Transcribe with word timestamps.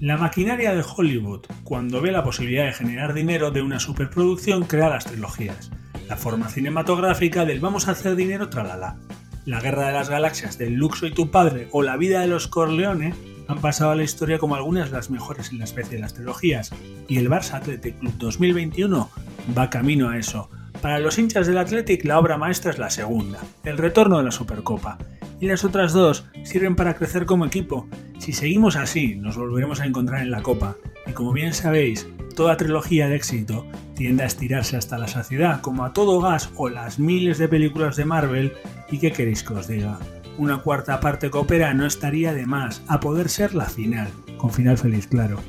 La 0.00 0.16
maquinaria 0.16 0.74
de 0.74 0.82
Hollywood, 0.82 1.42
cuando 1.62 2.00
ve 2.00 2.10
la 2.10 2.24
posibilidad 2.24 2.64
de 2.64 2.72
generar 2.72 3.12
dinero 3.12 3.50
de 3.50 3.60
una 3.60 3.78
superproducción, 3.78 4.62
crea 4.62 4.88
las 4.88 5.04
trilogías. 5.04 5.70
La 6.08 6.16
forma 6.16 6.48
cinematográfica 6.48 7.44
del 7.44 7.60
vamos 7.60 7.86
a 7.86 7.90
hacer 7.90 8.16
dinero 8.16 8.48
tralala. 8.48 8.96
La 9.44 9.60
guerra 9.60 9.88
de 9.88 9.92
las 9.92 10.08
galaxias 10.08 10.56
del 10.56 10.72
Luxo 10.72 11.06
y 11.06 11.12
tu 11.12 11.30
padre 11.30 11.68
o 11.72 11.82
la 11.82 11.98
vida 11.98 12.22
de 12.22 12.28
los 12.28 12.48
Corleone 12.48 13.12
han 13.46 13.60
pasado 13.60 13.90
a 13.90 13.94
la 13.94 14.02
historia 14.02 14.38
como 14.38 14.54
algunas 14.54 14.90
de 14.90 14.96
las 14.96 15.10
mejores 15.10 15.50
en 15.52 15.58
la 15.58 15.64
especie 15.64 15.96
de 15.96 16.00
las 16.02 16.14
trilogías, 16.14 16.72
y 17.06 17.18
el 17.18 17.28
Barça 17.28 17.56
Athletic 17.56 17.98
Club 17.98 18.14
2021 18.16 19.10
va 19.56 19.68
camino 19.68 20.08
a 20.08 20.16
eso. 20.16 20.48
Para 20.80 20.98
los 20.98 21.18
hinchas 21.18 21.46
del 21.46 21.58
Athletic 21.58 22.06
la 22.06 22.18
obra 22.18 22.38
maestra 22.38 22.70
es 22.70 22.78
la 22.78 22.88
segunda, 22.88 23.38
el 23.64 23.76
retorno 23.76 24.16
de 24.16 24.24
la 24.24 24.30
Supercopa, 24.30 24.96
y 25.40 25.46
las 25.46 25.62
otras 25.62 25.92
dos 25.92 26.24
sirven 26.42 26.74
para 26.74 26.94
crecer 26.94 27.26
como 27.26 27.44
equipo. 27.44 27.86
Si 28.20 28.34
seguimos 28.34 28.76
así, 28.76 29.14
nos 29.14 29.38
volveremos 29.38 29.80
a 29.80 29.86
encontrar 29.86 30.20
en 30.20 30.30
la 30.30 30.42
Copa, 30.42 30.76
y 31.06 31.12
como 31.12 31.32
bien 31.32 31.54
sabéis, 31.54 32.06
toda 32.36 32.58
trilogía 32.58 33.08
de 33.08 33.16
éxito 33.16 33.64
tiende 33.96 34.24
a 34.24 34.26
estirarse 34.26 34.76
hasta 34.76 34.98
la 34.98 35.08
saciedad, 35.08 35.62
como 35.62 35.86
a 35.86 35.94
todo 35.94 36.20
gas 36.20 36.50
o 36.56 36.68
las 36.68 36.98
miles 36.98 37.38
de 37.38 37.48
películas 37.48 37.96
de 37.96 38.04
Marvel, 38.04 38.52
y 38.90 38.98
qué 38.98 39.10
queréis 39.10 39.42
que 39.42 39.54
os 39.54 39.66
diga. 39.66 39.98
Una 40.36 40.58
cuarta 40.58 41.00
parte 41.00 41.30
coopera 41.30 41.72
no 41.72 41.86
estaría 41.86 42.34
de 42.34 42.44
más, 42.44 42.82
a 42.88 43.00
poder 43.00 43.30
ser 43.30 43.54
la 43.54 43.64
final, 43.64 44.08
con 44.36 44.50
final 44.50 44.76
feliz 44.76 45.06
claro. 45.06 45.40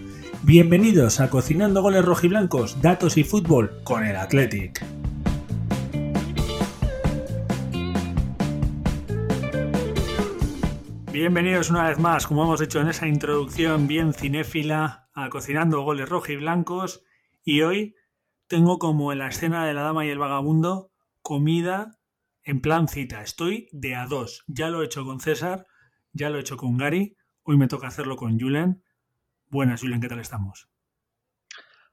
Bienvenidos 0.44 1.20
a 1.20 1.30
Cocinando 1.30 1.82
Goles 1.82 2.06
Rojiblancos, 2.06 2.82
Datos 2.82 3.18
y 3.18 3.26
Fútbol 3.26 3.82
con 3.84 4.06
el 4.06 4.16
Athletic. 4.16 4.82
Bienvenidos 11.12 11.70
una 11.70 11.90
vez 11.90 12.00
más, 12.00 12.26
como 12.26 12.46
hemos 12.46 12.62
hecho 12.62 12.80
en 12.80 12.88
esa 12.88 13.06
introducción 13.06 13.86
bien 13.86 14.14
cinéfila, 14.14 15.10
a 15.14 15.30
Cocinando 15.30 15.82
Goles 15.82 16.08
Rojiblancos. 16.08 17.04
Y 17.44 17.64
hoy 17.64 17.96
tengo 18.48 18.80
como 18.80 19.12
en 19.12 19.20
la 19.20 19.28
escena 19.28 19.66
de 19.66 19.74
la 19.74 19.82
dama 19.82 20.06
y 20.06 20.10
el 20.10 20.20
vagabundo 20.20 20.94
comida 21.22 22.00
en 22.44 22.62
plan 22.62 22.88
cita. 22.88 23.22
Estoy 23.22 23.68
de 23.74 23.94
a 23.96 24.08
dos. 24.08 24.46
Ya 24.48 24.70
lo 24.70 24.82
he 24.82 24.86
hecho 24.86 25.04
con 25.04 25.20
César, 25.20 25.68
ya 26.14 26.30
lo 26.30 26.38
he 26.38 26.42
hecho 26.42 26.56
con 26.56 26.78
Gary. 26.78 27.18
Hoy 27.44 27.58
me 27.58 27.68
toca 27.68 27.88
hacerlo 27.88 28.16
con 28.16 28.40
Julen. 28.40 28.82
Buenas, 29.48 29.82
Julen, 29.82 30.00
¿qué 30.00 30.08
tal 30.08 30.20
estamos? 30.22 30.70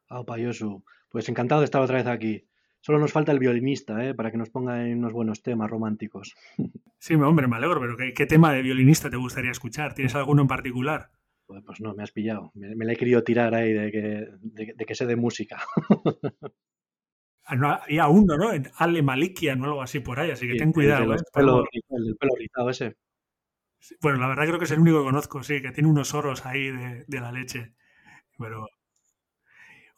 Ah, 0.08 0.22
Payosu. 0.25 0.84
Pues 1.08 1.28
encantado 1.28 1.60
de 1.60 1.64
estar 1.64 1.82
otra 1.82 1.97
vez 1.97 2.06
aquí. 2.06 2.47
Solo 2.89 3.00
nos 3.00 3.12
falta 3.12 3.33
el 3.33 3.39
violinista, 3.39 4.03
¿eh? 4.03 4.14
Para 4.14 4.31
que 4.31 4.39
nos 4.39 4.48
ponga 4.48 4.89
en 4.89 4.97
unos 5.00 5.12
buenos 5.12 5.42
temas 5.42 5.69
románticos. 5.69 6.34
Sí, 6.98 7.14
hombre, 7.14 7.47
me 7.47 7.56
alegro, 7.56 7.81
pero 7.81 7.97
¿qué, 8.14 8.27
tema 8.27 8.53
de 8.53 8.62
violinista 8.62 9.11
te 9.11 9.17
gustaría 9.19 9.50
escuchar? 9.50 9.94
¿Tienes 9.94 10.14
alguno 10.14 10.42
en 10.42 10.48
particular? 10.48 11.11
Pues, 11.47 11.81
no, 11.81 11.94
me 11.94 12.03
has 12.03 12.12
pillado. 12.12 12.50
Me, 12.55 12.75
me, 12.75 12.86
la 12.86 12.94
he 12.94 12.97
querido 12.97 13.22
tirar 13.22 13.55
ahí 13.55 13.75
de 13.75 13.92
que, 13.92 14.28
de, 14.41 14.84
que 14.86 14.94
sé 14.94 15.05
de 15.05 15.16
música. 15.16 15.62
Ah, 17.50 17.81
había 17.84 18.09
uno, 18.09 18.36
¿no? 18.36 18.53
En 18.53 18.70
Ale 18.77 19.00
Malikia, 19.00 19.55
o 19.55 19.64
algo 19.64 19.81
así 19.81 20.00
por 20.00 20.20
ahí, 20.20 20.31
así 20.31 20.47
que 20.47 20.56
ten 20.56 20.70
cuidado. 20.70 21.14
El, 21.14 21.20
¿eh? 21.20 21.22
pelo, 21.33 21.64
el 21.72 22.16
pelo 22.16 22.34
rizado 22.36 22.69
ese. 22.69 22.97
Bueno, 24.03 24.19
la 24.19 24.28
verdad 24.28 24.44
creo 24.44 24.59
que 24.59 24.66
es 24.66 24.70
el 24.70 24.81
único 24.81 24.98
que 24.98 25.05
conozco, 25.05 25.42
sí, 25.42 25.62
que 25.62 25.72
tiene 25.72 25.89
unos 25.89 26.12
oros 26.12 26.44
ahí 26.44 26.70
de, 26.70 27.05
de 27.06 27.20
la 27.20 27.33
leche. 27.33 27.72
Pero, 28.39 28.66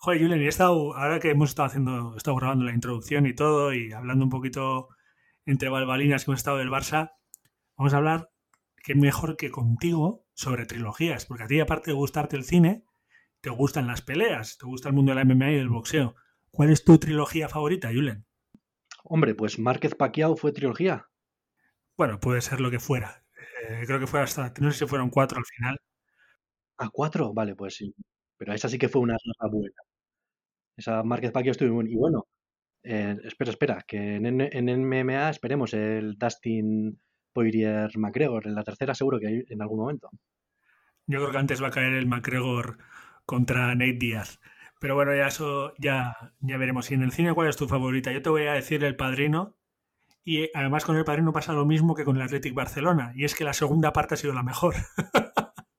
Joder, 0.02 0.18
Julen, 0.22 0.40
he 0.40 0.48
estado, 0.48 0.96
ahora 0.96 1.20
que 1.20 1.28
hemos 1.30 1.50
estado 1.50 1.66
haciendo, 1.68 2.14
he 2.14 2.16
estado 2.16 2.36
grabando 2.36 2.64
la 2.64 2.72
introducción 2.72 3.26
y 3.26 3.34
todo, 3.34 3.74
y 3.74 3.92
hablando 3.92 4.24
un 4.24 4.30
poquito 4.30 4.88
entre 5.44 5.68
balbalinas 5.68 6.24
que 6.24 6.30
hemos 6.30 6.40
estado 6.40 6.56
del 6.56 6.70
Barça, 6.70 7.12
vamos 7.76 7.92
a 7.92 7.98
hablar, 7.98 8.30
que 8.82 8.94
mejor 8.94 9.36
que 9.36 9.50
contigo, 9.50 10.24
sobre 10.32 10.64
trilogías, 10.64 11.26
porque 11.26 11.44
a 11.44 11.46
ti, 11.48 11.60
aparte 11.60 11.90
de 11.90 11.96
gustarte 11.96 12.36
el 12.36 12.44
cine, 12.44 12.82
te 13.42 13.50
gustan 13.50 13.86
las 13.86 14.00
peleas, 14.00 14.56
te 14.56 14.64
gusta 14.64 14.88
el 14.88 14.94
mundo 14.94 15.10
de 15.12 15.16
la 15.16 15.24
MMA 15.26 15.50
y 15.52 15.56
del 15.56 15.68
boxeo. 15.68 16.14
¿Cuál 16.50 16.70
es 16.70 16.82
tu 16.82 16.96
trilogía 16.98 17.50
favorita, 17.50 17.88
Julen? 17.88 18.24
Hombre, 19.04 19.34
pues 19.34 19.58
Márquez 19.58 19.94
Pacquiao 19.94 20.34
fue 20.36 20.52
trilogía. 20.52 21.10
Bueno, 21.98 22.20
puede 22.20 22.40
ser 22.40 22.60
lo 22.60 22.70
que 22.70 22.80
fuera. 22.80 23.24
Eh, 23.68 23.84
creo 23.86 24.00
que 24.00 24.06
fue 24.06 24.22
hasta, 24.22 24.52
no 24.60 24.72
sé 24.72 24.80
si 24.80 24.86
fueron 24.86 25.10
cuatro 25.10 25.38
al 25.38 25.44
final. 25.44 25.78
¿A 26.78 26.88
cuatro? 26.90 27.32
Vale, 27.32 27.54
pues 27.54 27.76
sí. 27.76 27.94
Pero 28.36 28.52
esa 28.54 28.68
sí 28.68 28.78
que 28.78 28.88
fue 28.88 29.02
una 29.02 29.14
raza 29.14 29.48
buena. 29.52 29.74
Esa 30.80 31.02
Márquez 31.02 31.30
Pacquiao 31.30 31.52
estuvo 31.52 31.74
muy. 31.74 31.92
Y 31.92 31.96
bueno, 31.96 32.26
eh, 32.82 33.16
espera, 33.24 33.50
espera, 33.50 33.84
que 33.86 34.16
en, 34.16 34.40
en, 34.40 34.88
MMA 34.88 35.28
esperemos 35.28 35.74
el 35.74 36.16
Dustin 36.16 36.98
Poirier 37.32 37.90
McGregor. 37.98 38.46
En 38.46 38.54
la 38.54 38.64
tercera 38.64 38.94
seguro 38.94 39.20
que 39.20 39.26
hay 39.26 39.44
en 39.48 39.60
algún 39.62 39.80
momento. 39.80 40.10
Yo 41.06 41.18
creo 41.18 41.30
que 41.32 41.38
antes 41.38 41.62
va 41.62 41.68
a 41.68 41.70
caer 41.70 41.92
el 41.92 42.06
McGregor 42.06 42.78
contra 43.26 43.74
Nate 43.74 43.98
Díaz. 43.98 44.40
Pero 44.80 44.94
bueno, 44.94 45.14
ya 45.14 45.26
eso 45.26 45.74
ya, 45.78 46.16
ya 46.40 46.56
veremos. 46.56 46.90
Y 46.90 46.94
en 46.94 47.02
el 47.02 47.12
cine, 47.12 47.34
¿cuál 47.34 47.48
es 47.48 47.56
tu 47.56 47.68
favorita? 47.68 48.12
Yo 48.12 48.22
te 48.22 48.30
voy 48.30 48.46
a 48.46 48.54
decir 48.54 48.82
El 48.82 48.96
Padrino. 48.96 49.56
Y 50.24 50.48
además 50.54 50.84
con 50.86 50.96
El 50.96 51.04
Padrino 51.04 51.32
pasa 51.32 51.52
lo 51.52 51.66
mismo 51.66 51.94
que 51.94 52.04
con 52.04 52.16
el 52.16 52.22
Athletic 52.22 52.54
Barcelona. 52.54 53.12
Y 53.14 53.24
es 53.24 53.34
que 53.34 53.44
la 53.44 53.52
segunda 53.52 53.92
parte 53.92 54.14
ha 54.14 54.16
sido 54.16 54.32
la 54.32 54.42
mejor. 54.42 54.74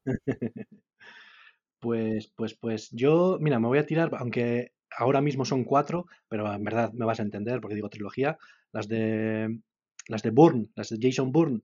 pues, 1.79 2.28
pues, 2.35 2.53
pues 2.53 2.91
yo, 2.91 3.38
mira, 3.41 3.59
me 3.59 3.67
voy 3.67 3.79
a 3.79 3.85
tirar, 3.85 4.11
aunque 4.19 4.73
ahora 4.97 5.22
mismo 5.22 5.46
son 5.46 5.63
cuatro, 5.63 6.07
pero 6.28 6.52
en 6.52 6.63
verdad 6.63 6.91
me 6.94 7.06
vas 7.06 7.19
a 7.19 7.24
entender 7.24 7.62
porque 7.62 7.75
digo 7.75 7.90
trilogía, 7.90 8.38
las 8.72 8.88
de 8.88 9.59
las 10.07 10.24
de 10.24 10.31
Bourne, 10.31 10.68
las 10.75 10.90
de 10.90 10.97
Jason 11.02 11.31
Bourne. 11.31 11.62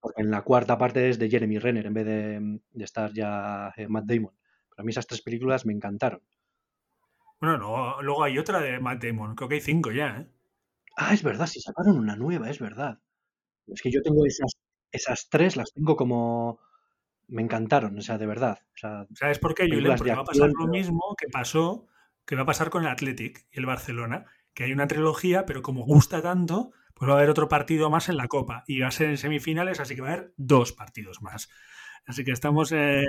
Porque 0.00 0.22
en 0.22 0.30
la 0.30 0.42
cuarta 0.42 0.76
parte 0.76 1.08
es 1.08 1.18
de 1.18 1.30
Jeremy 1.30 1.58
Renner 1.58 1.86
en 1.86 1.94
vez 1.94 2.06
de, 2.06 2.60
de 2.72 2.84
estar 2.84 3.12
ya 3.12 3.72
eh, 3.76 3.86
Matt 3.86 4.06
Damon. 4.06 4.34
Para 4.74 4.84
mí 4.84 4.90
esas 4.90 5.06
tres 5.06 5.22
películas 5.22 5.64
me 5.64 5.72
encantaron. 5.72 6.20
Bueno, 7.40 8.00
luego, 8.02 8.22
hay 8.22 8.38
otra 8.38 8.60
de 8.60 8.78
Matt 8.78 9.02
Damon, 9.02 9.34
creo 9.34 9.48
que 9.48 9.56
hay 9.56 9.60
cinco 9.60 9.90
ya, 9.90 10.18
¿eh? 10.18 10.26
Ah, 10.96 11.12
es 11.12 11.22
verdad, 11.22 11.46
si 11.46 11.60
sacaron 11.60 11.98
una 11.98 12.14
nueva, 12.14 12.50
es 12.50 12.58
verdad. 12.58 13.00
Es 13.66 13.82
que 13.82 13.90
yo 13.90 14.02
tengo 14.02 14.26
esas, 14.26 14.52
esas 14.90 15.28
tres, 15.28 15.56
las 15.56 15.72
tengo 15.72 15.96
como... 15.96 16.60
Me 17.28 17.42
encantaron, 17.42 17.98
o 17.98 18.02
sea, 18.02 18.18
de 18.18 18.26
verdad. 18.26 18.58
O 18.74 18.76
sea, 18.76 19.06
¿Sabes 19.14 19.38
por 19.38 19.54
qué, 19.54 19.68
Julen? 19.68 19.96
Porque 19.96 20.14
va 20.14 20.20
a 20.20 20.24
pasar 20.24 20.50
lo 20.50 20.66
mismo 20.66 21.16
que 21.18 21.28
pasó, 21.28 21.86
que 22.26 22.36
va 22.36 22.42
a 22.42 22.46
pasar 22.46 22.70
con 22.70 22.82
el 22.82 22.88
Athletic 22.88 23.46
y 23.50 23.58
el 23.58 23.66
Barcelona, 23.66 24.26
que 24.54 24.64
hay 24.64 24.72
una 24.72 24.86
trilogía, 24.86 25.46
pero 25.46 25.62
como 25.62 25.84
gusta 25.84 26.22
tanto, 26.22 26.72
pues 26.94 27.08
va 27.08 27.14
a 27.14 27.16
haber 27.18 27.30
otro 27.30 27.48
partido 27.48 27.90
más 27.90 28.08
en 28.08 28.16
la 28.16 28.28
Copa 28.28 28.64
y 28.66 28.80
va 28.80 28.88
a 28.88 28.92
ser 28.92 29.10
en 29.10 29.18
semifinales, 29.18 29.80
así 29.80 29.94
que 29.94 30.02
va 30.02 30.10
a 30.10 30.12
haber 30.12 30.34
dos 30.36 30.72
partidos 30.72 31.22
más. 31.22 31.48
Así 32.06 32.24
que 32.24 32.32
estamos, 32.32 32.72
eh, 32.72 33.04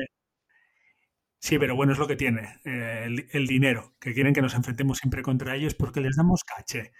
Sí, 1.44 1.60
pero 1.60 1.76
bueno, 1.76 1.92
es 1.92 2.00
lo 2.00 2.08
que 2.08 2.16
tiene 2.16 2.62
eh, 2.64 3.06
el, 3.34 3.48
dinero, 3.48 3.94
que 4.00 4.14
quieren 4.14 4.34
que 4.34 4.42
nos 4.42 4.56
enfrentemos 4.56 5.00
siempre 5.00 5.22
contra 5.22 5.56
ellos 5.58 5.76
porque 5.76 6.00
les 6.00 6.16
damos 6.16 6.42
caché. 6.46 6.94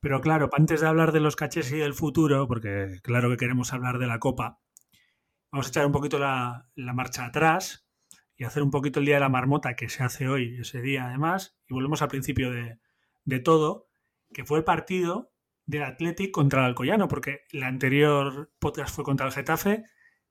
Pero 0.00 0.22
claro, 0.22 0.48
antes 0.56 0.80
de 0.80 0.86
hablar 0.88 1.12
de 1.12 1.20
los 1.20 1.36
cachés 1.36 1.70
y 1.70 1.78
del 1.78 1.92
futuro, 1.94 2.48
porque 2.48 3.00
claro 3.02 3.30
que 3.30 3.36
queremos 3.36 3.74
hablar 3.74 3.98
de 3.98 4.06
la 4.06 4.18
Copa, 4.20 4.58
vamos 5.52 5.66
a 5.66 5.70
echar 5.70 5.86
un 5.86 5.92
poquito 5.92 6.18
la, 6.18 6.70
marcha 6.76 7.26
atrás 7.26 7.83
y 8.36 8.44
hacer 8.44 8.62
un 8.62 8.70
poquito 8.70 9.00
el 9.00 9.06
Día 9.06 9.16
de 9.16 9.20
la 9.20 9.28
Marmota 9.28 9.76
que 9.76 9.88
se 9.88 10.02
hace 10.02 10.28
hoy, 10.28 10.58
ese 10.60 10.80
día 10.80 11.06
además, 11.06 11.56
y 11.68 11.74
volvemos 11.74 12.02
al 12.02 12.08
principio 12.08 12.50
de, 12.50 12.78
de 13.24 13.38
todo, 13.40 13.88
que 14.32 14.44
fue 14.44 14.58
el 14.58 14.64
partido 14.64 15.32
del 15.66 15.84
Athletic 15.84 16.30
contra 16.30 16.60
el 16.60 16.66
Alcoyano, 16.66 17.08
porque 17.08 17.42
la 17.52 17.68
anterior 17.68 18.52
podcast 18.58 18.94
fue 18.94 19.04
contra 19.04 19.26
el 19.26 19.32
Getafe 19.32 19.84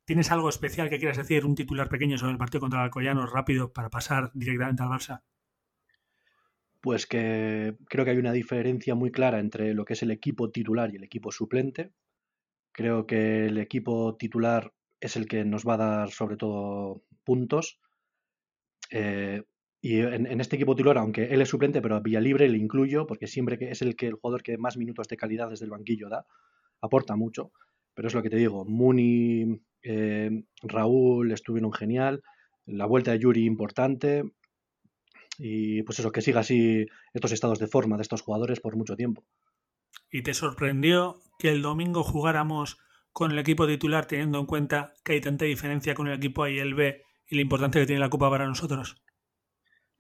¿Tienes 0.05 0.31
algo 0.31 0.49
especial 0.49 0.89
que 0.89 0.99
quieras 0.99 1.17
decir, 1.17 1.45
un 1.45 1.55
titular 1.55 1.87
pequeño 1.87 2.17
sobre 2.17 2.33
el 2.33 2.37
partido 2.37 2.59
contra 2.59 2.79
el 2.79 2.85
Alcoyano 2.85 3.25
rápido 3.25 3.71
para 3.71 3.89
pasar 3.89 4.31
directamente 4.33 4.83
al 4.83 4.89
Barça? 4.89 5.23
Pues 6.81 7.07
que 7.07 7.77
creo 7.87 8.03
que 8.03 8.11
hay 8.11 8.17
una 8.17 8.33
diferencia 8.33 8.95
muy 8.95 9.11
clara 9.11 9.39
entre 9.39 9.73
lo 9.73 9.85
que 9.85 9.94
es 9.94 10.03
el 10.03 10.11
equipo 10.11 10.51
titular 10.51 10.91
y 10.91 10.97
el 10.97 11.06
equipo 11.06 11.31
suplente. 11.31 11.94
Creo 12.73 13.07
que 13.07 13.45
el 13.45 13.57
equipo 13.57 14.17
titular 14.17 14.73
es 14.99 15.15
el 15.15 15.25
que 15.25 15.45
nos 15.45 15.65
va 15.65 15.75
a 15.75 15.77
dar 15.77 16.11
sobre 16.11 16.35
todo 16.35 17.06
puntos. 17.23 17.79
Eh, 18.95 19.42
y 19.81 20.00
en, 20.00 20.40
este 20.40 20.56
equipo 20.56 20.75
titular, 20.75 21.00
aunque 21.00 21.25
él 21.25 21.42
es 21.42 21.50
suplente, 21.50 21.81
pero 21.81 21.95
a 21.95 22.00
Villalibre 22.00 22.48
le 22.48 22.57
incluyo, 22.57 23.06
porque 23.06 23.28
siempre 23.28 23.57
que 23.57 23.72
es 23.72 23.81
el 23.81 23.95
que 23.95 24.07
el 24.07 24.13
jugador 24.13 24.44
que 24.44 24.57
más 24.57 24.78
minutos 24.78 25.07
de 25.07 25.18
calidad 25.18 25.50
desde 25.50 25.66
el 25.66 25.72
banquillo 25.72 26.07
da, 26.07 26.25
aporta 26.80 27.16
mucho. 27.16 27.51
Pero 27.94 28.07
es 28.07 28.13
lo 28.13 28.22
que 28.22 28.30
te 28.30 28.38
digo, 28.38 28.63
Muni, 28.66 29.60
eh, 29.81 30.30
Raúl 30.62 31.31
estuvieron 31.31 31.74
genial, 31.74 32.24
la 32.66 32.86
vuelta 32.86 33.12
de 33.12 33.19
Yuri 33.19 33.45
importante 33.45 34.24
y 35.38 35.81
pues 35.81 36.00
eso, 36.00 36.12
que 36.12 36.22
siga 36.22 36.42
así 36.42 36.86
estos 37.13 37.31
estados 37.31 37.60
de 37.60 37.68
forma 37.68 37.98
de 37.98 38.04
estos 38.04 38.22
jugadores 38.22 38.60
por 38.60 38.78
mucho 38.78 38.95
tiempo. 38.95 39.25
¿Y 40.12 40.22
te 40.22 40.34
sorprendió 40.34 41.16
que 41.40 41.50
el 41.50 41.63
domingo 41.63 42.04
jugáramos 42.04 42.78
con 43.12 43.31
el 43.31 43.40
equipo 43.40 43.68
titular 43.68 44.06
teniendo 44.06 44.40
en 44.40 44.45
cuenta 44.45 44.94
que 45.04 45.13
hay 45.13 45.22
tanta 45.22 45.45
diferencia 45.45 45.95
con 45.95 46.07
el 46.07 46.13
equipo 46.13 46.44
A 46.44 46.51
y 46.51 46.60
el 46.60 46.75
B 46.75 47.01
y 47.33 47.35
la 47.35 47.41
importancia 47.41 47.81
que 47.81 47.88
tiene 47.88 48.00
la 48.00 48.09
Copa 48.09 48.30
para 48.30 48.47
nosotros? 48.47 48.95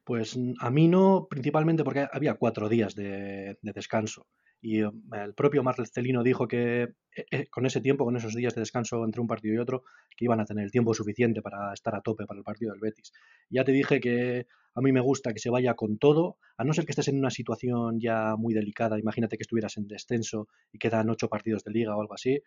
Pues 0.03 0.37
a 0.59 0.69
mí 0.69 0.87
no, 0.87 1.27
principalmente 1.29 1.83
porque 1.83 2.07
había 2.11 2.35
cuatro 2.35 2.69
días 2.69 2.95
de 2.95 3.57
descanso 3.61 4.27
y 4.63 4.81
eh, 4.81 4.89
el 5.11 5.33
propio 5.33 5.61
Marcelino 5.61 6.23
dijo 6.23 6.47
que 6.47 6.93
eh, 7.31 7.47
con 7.49 7.65
ese 7.65 7.81
tiempo, 7.81 8.05
con 8.05 8.15
esos 8.15 8.33
días 8.33 8.55
de 8.55 8.61
descanso 8.61 9.03
entre 9.03 9.19
un 9.19 9.27
partido 9.27 9.53
y 9.53 9.57
otro, 9.57 9.83
que 10.15 10.23
iban 10.25 10.39
a 10.39 10.45
tener 10.45 10.63
el 10.63 10.71
tiempo 10.71 10.93
suficiente 10.93 11.41
para 11.41 11.73
estar 11.73 11.93
a 11.95 12.01
tope 12.01 12.25
para 12.25 12.37
el 12.37 12.45
partido 12.45 12.71
del 12.71 12.79
Betis. 12.79 13.11
Ya 13.49 13.65
te 13.65 13.73
dije 13.73 13.99
que 13.99 14.47
a 14.73 14.81
mí 14.81 14.93
me 14.93 15.01
gusta 15.01 15.33
que 15.33 15.39
se 15.39 15.49
vaya 15.49 15.75
con 15.75 15.97
todo, 15.97 16.37
a 16.57 16.63
no 16.63 16.73
ser 16.73 16.85
que 16.85 16.93
estés 16.93 17.09
en 17.09 17.19
una 17.19 17.29
situación 17.29 17.99
ya 17.99 18.35
muy 18.37 18.53
delicada, 18.53 18.97
imagínate 18.97 19.35
que 19.37 19.43
estuvieras 19.43 19.75
en 19.77 19.87
descenso 19.87 20.47
y 20.71 20.79
quedan 20.79 21.09
ocho 21.09 21.27
partidos 21.27 21.65
de 21.65 21.71
liga 21.71 21.95
o 21.95 22.01
algo 22.01 22.13
así, 22.13 22.41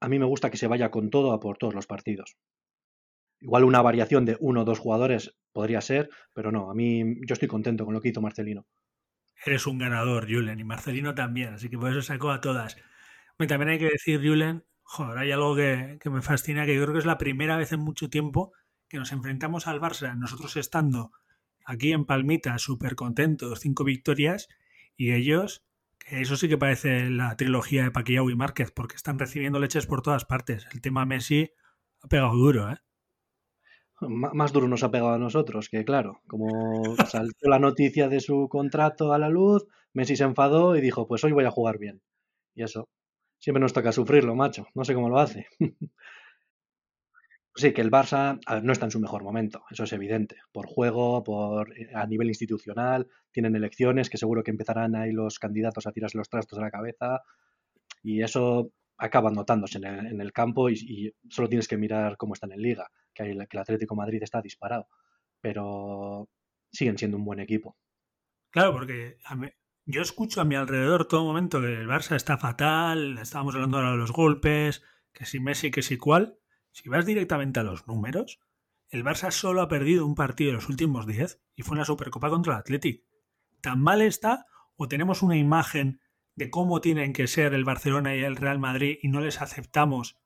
a 0.00 0.08
mí 0.08 0.18
me 0.18 0.26
gusta 0.26 0.50
que 0.50 0.58
se 0.58 0.66
vaya 0.66 0.90
con 0.90 1.08
todo 1.08 1.32
a 1.32 1.38
por 1.38 1.56
todos 1.56 1.72
los 1.72 1.86
partidos. 1.86 2.36
Igual 3.44 3.64
una 3.64 3.82
variación 3.82 4.24
de 4.24 4.36
uno 4.40 4.62
o 4.62 4.64
dos 4.64 4.80
jugadores 4.80 5.36
podría 5.52 5.80
ser, 5.80 6.10
pero 6.32 6.50
no, 6.50 6.70
a 6.70 6.74
mí 6.74 7.16
yo 7.28 7.34
estoy 7.34 7.46
contento 7.46 7.84
con 7.84 7.94
lo 7.94 8.00
que 8.00 8.08
hizo 8.08 8.20
Marcelino 8.20 8.66
eres 9.46 9.66
un 9.66 9.78
ganador, 9.78 10.26
Julen, 10.28 10.60
y 10.60 10.64
Marcelino 10.64 11.14
también, 11.14 11.54
así 11.54 11.68
que 11.68 11.78
por 11.78 11.90
eso 11.90 12.02
sacó 12.02 12.30
a 12.30 12.40
todas. 12.40 12.76
también 13.36 13.68
hay 13.68 13.78
que 13.78 13.90
decir, 13.90 14.20
Julen, 14.20 14.64
joder, 14.82 15.18
hay 15.18 15.32
algo 15.32 15.54
que, 15.54 15.98
me 16.10 16.22
fascina, 16.22 16.66
que 16.66 16.74
yo 16.74 16.82
creo 16.82 16.94
que 16.94 17.00
es 17.00 17.06
la 17.06 17.18
primera 17.18 17.56
vez 17.56 17.72
en 17.72 17.80
mucho 17.80 18.08
tiempo 18.08 18.52
que 18.88 18.98
nos 18.98 19.12
enfrentamos 19.12 19.66
al 19.66 19.80
Barça, 19.80 20.16
nosotros 20.16 20.56
estando 20.56 21.12
aquí 21.64 21.92
en 21.92 22.04
Palmita, 22.04 22.58
súper 22.58 22.94
contentos, 22.94 23.60
cinco 23.60 23.84
victorias, 23.84 24.48
y 24.96 25.12
ellos, 25.12 25.64
que 25.98 26.20
eso 26.20 26.36
sí 26.36 26.48
que 26.48 26.58
parece 26.58 27.10
la 27.10 27.36
trilogía 27.36 27.84
de 27.84 27.90
Paquillao 27.90 28.30
y 28.30 28.36
Márquez, 28.36 28.70
porque 28.70 28.96
están 28.96 29.18
recibiendo 29.18 29.58
leches 29.58 29.86
por 29.86 30.02
todas 30.02 30.24
partes. 30.24 30.66
El 30.72 30.80
tema 30.80 31.06
Messi 31.06 31.50
ha 32.02 32.08
pegado 32.08 32.34
duro, 32.34 32.70
¿eh? 32.70 32.76
Más 34.08 34.52
duro 34.52 34.68
nos 34.68 34.82
ha 34.82 34.90
pegado 34.90 35.14
a 35.14 35.18
nosotros, 35.18 35.68
que 35.68 35.84
claro, 35.84 36.20
como 36.26 36.96
saltó 37.06 37.48
la 37.48 37.58
noticia 37.58 38.08
de 38.08 38.20
su 38.20 38.48
contrato 38.48 39.12
a 39.12 39.18
la 39.18 39.28
luz, 39.28 39.66
Messi 39.92 40.16
se 40.16 40.24
enfadó 40.24 40.76
y 40.76 40.80
dijo, 40.80 41.06
pues 41.06 41.22
hoy 41.24 41.32
voy 41.32 41.44
a 41.44 41.50
jugar 41.50 41.78
bien. 41.78 42.02
Y 42.54 42.62
eso, 42.62 42.88
siempre 43.38 43.60
nos 43.60 43.72
toca 43.72 43.92
sufrirlo, 43.92 44.34
macho, 44.34 44.66
no 44.74 44.84
sé 44.84 44.94
cómo 44.94 45.08
lo 45.08 45.18
hace. 45.18 45.46
sí, 47.54 47.72
que 47.72 47.80
el 47.80 47.90
Barça 47.90 48.40
no 48.62 48.72
está 48.72 48.86
en 48.86 48.90
su 48.90 49.00
mejor 49.00 49.22
momento, 49.22 49.64
eso 49.70 49.84
es 49.84 49.92
evidente, 49.92 50.36
por 50.52 50.66
juego, 50.66 51.22
por 51.22 51.78
eh, 51.78 51.90
a 51.94 52.06
nivel 52.06 52.28
institucional, 52.28 53.08
tienen 53.32 53.56
elecciones 53.56 54.10
que 54.10 54.18
seguro 54.18 54.42
que 54.42 54.50
empezarán 54.50 54.96
ahí 54.96 55.12
los 55.12 55.38
candidatos 55.38 55.86
a 55.86 55.92
tirarse 55.92 56.18
los 56.18 56.28
trastos 56.28 56.58
a 56.58 56.62
la 56.62 56.70
cabeza 56.70 57.22
y 58.02 58.22
eso 58.22 58.70
acaba 58.96 59.30
notándose 59.30 59.78
en 59.78 60.20
el, 60.20 60.32
campo 60.32 60.70
y, 60.70 60.74
y, 60.74 61.12
solo 61.28 61.48
tienes 61.48 61.68
que 61.68 61.76
mirar 61.76 62.16
cómo 62.16 62.34
están 62.34 62.52
en 62.52 62.62
liga 62.62 62.90
que, 63.14 63.22
el 63.30 63.40
Atlético 63.40 63.94
Madrid 63.94 64.22
está 64.22 64.42
disparado, 64.42 64.88
pero 65.40 66.28
siguen 66.70 66.98
siendo 66.98 67.16
un 67.16 67.24
buen 67.24 67.40
equipo. 67.40 67.76
Claro, 68.50 68.72
porque 68.72 69.18
yo 69.86 70.02
escucho 70.02 70.40
a 70.40 70.44
mi 70.44 70.54
alrededor 70.54 71.06
todo 71.06 71.24
momento 71.24 71.60
que 71.60 71.74
el 71.74 71.88
Barça 71.88 72.16
está 72.16 72.38
fatal, 72.38 73.18
estábamos 73.18 73.54
hablando 73.54 73.78
ahora 73.78 73.92
de 73.92 73.96
los 73.96 74.12
golpes, 74.12 74.82
que 75.12 75.26
si 75.26 75.40
Messi, 75.40 75.70
que 75.70 75.82
si 75.82 75.96
cual. 75.96 76.38
Si 76.70 76.88
vas 76.88 77.06
directamente 77.06 77.60
a 77.60 77.62
los 77.62 77.86
números, 77.86 78.40
el 78.88 79.04
Barça 79.04 79.30
solo 79.30 79.62
ha 79.62 79.68
perdido 79.68 80.06
un 80.06 80.14
partido 80.14 80.50
en 80.50 80.56
los 80.56 80.68
últimos 80.68 81.06
10 81.06 81.40
y 81.54 81.62
fue 81.62 81.76
en 81.76 81.80
la 81.80 81.84
Supercopa 81.84 82.30
contra 82.30 82.54
el 82.54 82.58
Athletic. 82.60 83.04
¿Tan 83.60 83.80
mal 83.80 84.02
está 84.02 84.46
o 84.76 84.88
tenemos 84.88 85.22
una 85.22 85.36
imagen 85.36 86.00
de 86.34 86.50
cómo 86.50 86.80
tienen 86.80 87.12
que 87.12 87.26
ser 87.26 87.54
el 87.54 87.64
Barcelona 87.64 88.16
y 88.16 88.22
el 88.22 88.36
Real 88.36 88.58
Madrid 88.58 88.98
y 89.02 89.08
no 89.08 89.20
les 89.20 89.40
aceptamos 89.40 90.18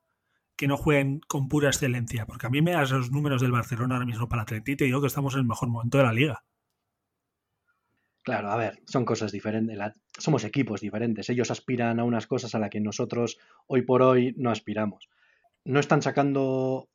que 0.59 0.67
no 0.67 0.75
jueguen 0.75 1.21
con 1.21 1.47
pura 1.47 1.69
excelencia, 1.69 2.25
porque 2.25 2.45
a 2.45 2.49
mí 2.49 2.61
me 2.61 2.71
das 2.71 2.91
los 2.91 3.11
números 3.11 3.41
del 3.41 3.53
Barcelona 3.53 3.95
ahora 3.95 4.05
mismo 4.05 4.27
para 4.27 4.41
Atleti 4.41 4.73
y 4.73 4.75
te 4.75 4.83
digo 4.83 4.99
que 4.99 5.07
estamos 5.07 5.33
en 5.33 5.39
el 5.39 5.45
mejor 5.45 5.69
momento 5.69 5.99
de 5.99 6.03
la 6.03 6.11
liga. 6.11 6.43
Claro, 8.23 8.51
a 8.51 8.57
ver, 8.57 8.81
son 8.85 9.05
cosas 9.05 9.31
diferentes, 9.31 9.79
somos 10.17 10.43
equipos 10.43 10.81
diferentes, 10.81 11.29
ellos 11.29 11.49
aspiran 11.49 12.01
a 12.01 12.03
unas 12.03 12.27
cosas 12.27 12.55
a 12.55 12.59
las 12.59 12.69
que 12.69 12.81
nosotros 12.81 13.39
hoy 13.67 13.83
por 13.83 14.01
hoy 14.01 14.35
no 14.35 14.51
aspiramos. 14.51 15.07
No 15.63 15.79
están 15.79 16.01
sacando, 16.01 16.89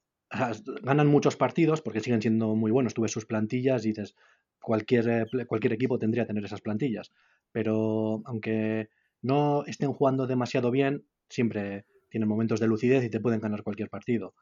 ganan 0.82 1.06
muchos 1.06 1.36
partidos 1.36 1.80
porque 1.80 2.00
siguen 2.00 2.20
siendo 2.20 2.54
muy 2.54 2.70
buenos, 2.70 2.92
tuve 2.92 3.08
sus 3.08 3.24
plantillas 3.24 3.86
y 3.86 3.88
dices, 3.88 4.14
cualquier, 4.60 5.08
eh, 5.08 5.46
cualquier 5.46 5.72
equipo 5.72 5.98
tendría 5.98 6.24
que 6.24 6.28
tener 6.28 6.44
esas 6.44 6.60
plantillas, 6.60 7.12
pero 7.50 8.20
aunque 8.26 8.90
no 9.22 9.64
estén 9.64 9.94
jugando 9.94 10.26
demasiado 10.26 10.70
bien, 10.70 11.06
siempre 11.30 11.86
tienen 12.14 12.28
momentos 12.28 12.60
de 12.60 12.68
lucidez 12.68 13.02
y 13.02 13.10
te 13.10 13.18
pueden 13.18 13.40
ganar 13.40 13.64
cualquier 13.64 13.90
partido. 13.90 14.36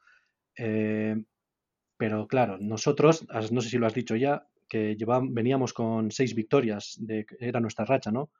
Eh, 0.58 1.16
pero 1.96 2.28
claro, 2.28 2.58
nosotros, 2.60 3.26
no 3.50 3.62
sé 3.62 3.70
si 3.70 3.78
lo 3.78 3.86
has 3.86 3.94
dicho 3.94 4.14
ya, 4.14 4.46
que 4.68 4.94
veníamos 5.30 5.72
con 5.72 6.10
seis 6.10 6.34
victorias, 6.34 6.98
de, 7.00 7.24
era 7.40 7.60
nuestra 7.60 7.86
racha, 7.86 8.12
¿no? 8.12 8.30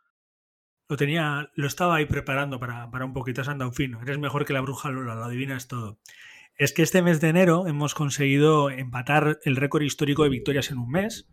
Lo 0.87 0.99
tenía, 0.99 1.51
lo 1.55 1.67
estaba 1.67 1.97
ahí 1.97 2.05
preparando 2.05 2.61
para, 2.61 2.91
para 2.91 3.07
un 3.07 3.15
poquito 3.15 3.41
un 3.49 3.73
fino. 3.73 4.03
Eres 4.03 4.19
mejor 4.19 4.45
que 4.45 4.53
la 4.53 4.61
bruja 4.61 4.91
Lola, 4.91 5.15
lo 5.15 5.25
adivinas 5.25 5.67
todo. 5.67 5.99
Es 6.59 6.75
que 6.75 6.83
este 6.83 7.01
mes 7.01 7.23
de 7.23 7.31
enero 7.31 7.67
hemos 7.67 7.95
conseguido 7.95 8.69
empatar 8.69 9.39
el 9.45 9.57
récord 9.57 9.81
histórico 9.81 10.25
de 10.25 10.29
victorias 10.29 10.71
en 10.71 10.77
un 10.77 10.91
mes 10.91 11.27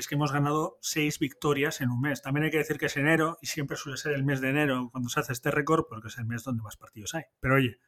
es 0.00 0.08
que 0.08 0.14
hemos 0.14 0.32
ganado 0.32 0.78
seis 0.80 1.18
victorias 1.18 1.80
en 1.80 1.90
un 1.90 2.00
mes. 2.00 2.22
También 2.22 2.44
hay 2.44 2.50
que 2.50 2.58
decir 2.58 2.78
que 2.78 2.86
es 2.86 2.96
enero 2.96 3.38
y 3.40 3.46
siempre 3.46 3.76
suele 3.76 3.96
ser 3.96 4.12
el 4.12 4.24
mes 4.24 4.40
de 4.40 4.50
enero 4.50 4.88
cuando 4.90 5.08
se 5.08 5.20
hace 5.20 5.32
este 5.32 5.50
récord 5.50 5.84
porque 5.88 6.08
es 6.08 6.18
el 6.18 6.26
mes 6.26 6.42
donde 6.44 6.62
más 6.62 6.76
partidos 6.76 7.14
hay. 7.14 7.24
Pero 7.40 7.56
oye, 7.56 7.78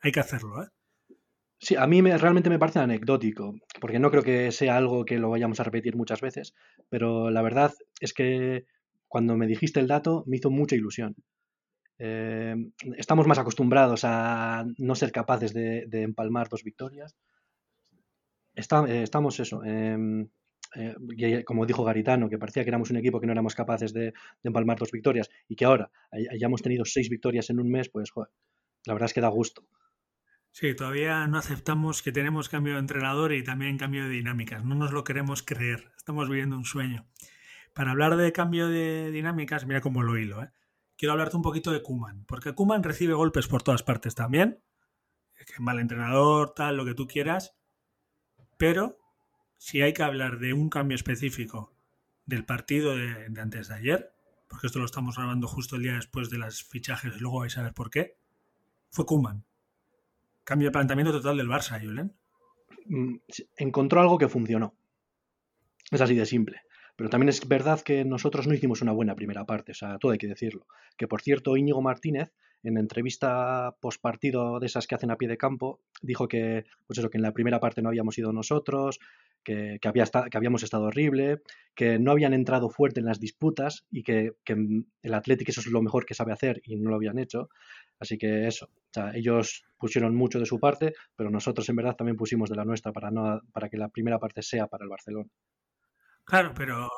hay 0.00 0.12
que 0.12 0.20
hacerlo, 0.20 0.62
¿eh? 0.62 0.68
Sí, 1.60 1.74
a 1.74 1.88
mí 1.88 2.02
me, 2.02 2.16
realmente 2.16 2.50
me 2.50 2.58
parece 2.58 2.78
anecdótico, 2.78 3.56
porque 3.80 3.98
no 3.98 4.10
creo 4.12 4.22
que 4.22 4.52
sea 4.52 4.76
algo 4.76 5.04
que 5.04 5.18
lo 5.18 5.30
vayamos 5.30 5.58
a 5.58 5.64
repetir 5.64 5.96
muchas 5.96 6.20
veces, 6.20 6.54
pero 6.88 7.30
la 7.30 7.42
verdad 7.42 7.74
es 8.00 8.14
que 8.14 8.64
cuando 9.08 9.36
me 9.36 9.48
dijiste 9.48 9.80
el 9.80 9.88
dato 9.88 10.22
me 10.28 10.36
hizo 10.36 10.50
mucha 10.50 10.76
ilusión. 10.76 11.16
Eh, 11.98 12.54
estamos 12.96 13.26
más 13.26 13.38
acostumbrados 13.38 14.02
a 14.04 14.64
no 14.78 14.94
ser 14.94 15.10
capaces 15.10 15.52
de, 15.52 15.88
empalmar 15.90 16.48
dos 16.48 16.62
victorias. 16.62 17.16
Eh, 18.54 19.02
estamos 19.02 19.40
eso, 19.40 19.64
em, 19.64 20.28
eh, 20.74 21.44
como 21.44 21.66
dijo 21.66 21.84
Garitano, 21.84 22.28
que 22.28 22.38
parecía 22.38 22.62
que 22.62 22.70
éramos 22.70 22.90
un 22.90 22.96
equipo 22.96 23.20
que 23.20 23.26
no 23.26 23.32
éramos 23.32 23.54
capaces 23.54 23.92
de, 23.92 24.12
empalmar 24.42 24.78
dos 24.78 24.90
victorias 24.90 25.30
y 25.48 25.56
que 25.56 25.64
ahora 25.64 25.90
hayamos 26.30 26.62
tenido 26.62 26.84
seis 26.84 27.08
victorias 27.08 27.50
en 27.50 27.60
un 27.60 27.70
mes, 27.70 27.88
pues 27.88 28.10
la 28.84 28.92
verdad 28.92 29.06
es 29.06 29.14
que 29.14 29.20
da 29.20 29.28
gusto. 29.28 29.66
Sí, 30.50 30.74
todavía 30.74 31.26
no 31.26 31.38
aceptamos 31.38 32.02
que 32.02 32.10
tenemos 32.10 32.48
cambio 32.48 32.74
de 32.74 32.80
entrenador 32.80 33.32
y 33.32 33.44
también 33.44 33.78
cambio 33.78 34.04
de 34.04 34.10
dinámicas. 34.10 34.64
No 34.64 34.74
nos 34.74 34.92
lo 34.92 35.04
queremos 35.04 35.42
creer. 35.42 35.92
Estamos 35.96 36.28
viviendo 36.28 36.56
un 36.56 36.64
sueño. 36.64 37.06
Para 37.74 37.92
hablar 37.92 38.16
de 38.16 38.32
cambio 38.32 38.68
de 38.68 39.10
dinámicas, 39.10 39.66
mira 39.66 39.80
cómo 39.80 40.02
lo 40.02 40.18
hilo. 40.18 40.42
¿eh? 40.42 40.50
Quiero 40.96 41.12
hablarte 41.12 41.36
un 41.36 41.42
poquito 41.42 41.70
de 41.70 41.82
Kuman, 41.82 42.24
porque 42.24 42.54
Kuman 42.54 42.82
recibe 42.82 43.14
golpes 43.14 43.46
por 43.46 43.62
todas 43.62 43.84
partes 43.84 44.16
también. 44.16 44.60
Que 45.36 45.62
mal 45.62 45.78
entrenador, 45.78 46.54
tal, 46.54 46.76
lo 46.76 46.84
que 46.84 46.94
tú 46.94 47.06
quieras. 47.06 47.56
Pero 48.56 48.98
si 49.58 49.82
hay 49.82 49.92
que 49.92 50.02
hablar 50.02 50.38
de 50.38 50.52
un 50.52 50.70
cambio 50.70 50.94
específico 50.94 51.74
del 52.24 52.44
partido 52.44 52.96
de, 52.96 53.26
antes 53.40 53.68
de 53.68 53.74
ayer, 53.74 54.12
porque 54.48 54.68
esto 54.68 54.78
lo 54.78 54.86
estamos 54.86 55.16
grabando 55.16 55.46
justo 55.46 55.76
el 55.76 55.82
día 55.82 55.94
después 55.94 56.30
de 56.30 56.38
las 56.38 56.62
fichajes 56.62 57.14
y 57.16 57.20
luego 57.20 57.40
vais 57.40 57.58
a 57.58 57.62
ver 57.62 57.74
por 57.74 57.90
qué, 57.90 58.16
fue 58.90 59.04
Kuman. 59.04 59.44
Cambio 60.44 60.68
de 60.68 60.72
planteamiento 60.72 61.12
total 61.12 61.36
del 61.36 61.48
Barça, 61.48 61.78
Julen. 61.78 62.14
Mm, 62.86 63.16
encontró 63.56 64.00
algo 64.00 64.16
que 64.16 64.28
funcionó. 64.28 64.74
Es 65.90 66.00
así 66.00 66.14
de 66.14 66.24
simple. 66.24 66.62
Pero 66.96 67.10
también 67.10 67.28
es 67.28 67.46
verdad 67.46 67.80
que 67.80 68.04
nosotros 68.04 68.46
no 68.46 68.54
hicimos 68.54 68.82
una 68.82 68.92
buena 68.92 69.14
primera 69.14 69.44
parte, 69.44 69.72
o 69.72 69.74
sea, 69.74 69.98
todo 69.98 70.12
hay 70.12 70.18
que 70.18 70.26
decirlo. 70.26 70.66
Que 70.96 71.06
por 71.06 71.20
cierto, 71.20 71.56
Íñigo 71.56 71.82
Martínez, 71.82 72.32
en 72.62 72.76
entrevista 72.76 73.76
post 73.80 74.00
partido 74.00 74.58
de 74.60 74.66
esas 74.66 74.86
que 74.86 74.94
hacen 74.94 75.10
a 75.10 75.16
pie 75.16 75.28
de 75.28 75.38
campo, 75.38 75.80
dijo 76.02 76.28
que, 76.28 76.64
pues 76.86 76.98
eso, 76.98 77.10
que 77.10 77.18
en 77.18 77.22
la 77.22 77.32
primera 77.32 77.60
parte 77.60 77.82
no 77.82 77.88
habíamos 77.88 78.18
ido 78.18 78.32
nosotros, 78.32 78.98
que, 79.44 79.78
había 79.84 80.04
que 80.04 80.36
habíamos 80.36 80.62
estado 80.62 80.84
horrible, 80.84 81.42
que 81.74 81.98
no 81.98 82.12
habían 82.12 82.34
entrado 82.34 82.68
fuerte 82.70 83.00
en 83.00 83.06
las 83.06 83.20
disputas 83.20 83.86
y 83.90 84.02
que, 84.02 84.32
el 84.46 85.14
Athletic 85.14 85.48
eso 85.48 85.60
es 85.60 85.66
lo 85.68 85.82
mejor 85.82 86.04
que 86.04 86.14
sabe 86.14 86.32
hacer 86.32 86.60
y 86.64 86.76
no 86.76 86.90
lo 86.90 86.96
habían 86.96 87.18
hecho. 87.18 87.48
Así 87.98 88.18
que 88.18 88.46
eso, 88.46 88.68
ellos 89.14 89.64
pusieron 89.76 90.14
mucho 90.14 90.38
de 90.38 90.46
su 90.46 90.60
parte, 90.60 90.94
pero 91.16 91.30
nosotros 91.30 91.68
en 91.68 91.76
verdad 91.76 91.96
también 91.96 92.16
pusimos 92.16 92.50
de 92.50 92.56
la 92.56 92.64
nuestra 92.64 92.92
para, 92.92 93.10
no, 93.10 93.40
para 93.52 93.68
que 93.68 93.76
la 93.76 93.88
primera 93.88 94.18
parte 94.18 94.42
sea 94.42 94.66
para 94.66 94.84
el 94.84 94.90
Barcelona. 94.90 95.28
Claro, 96.24 96.52
pero 96.54 96.90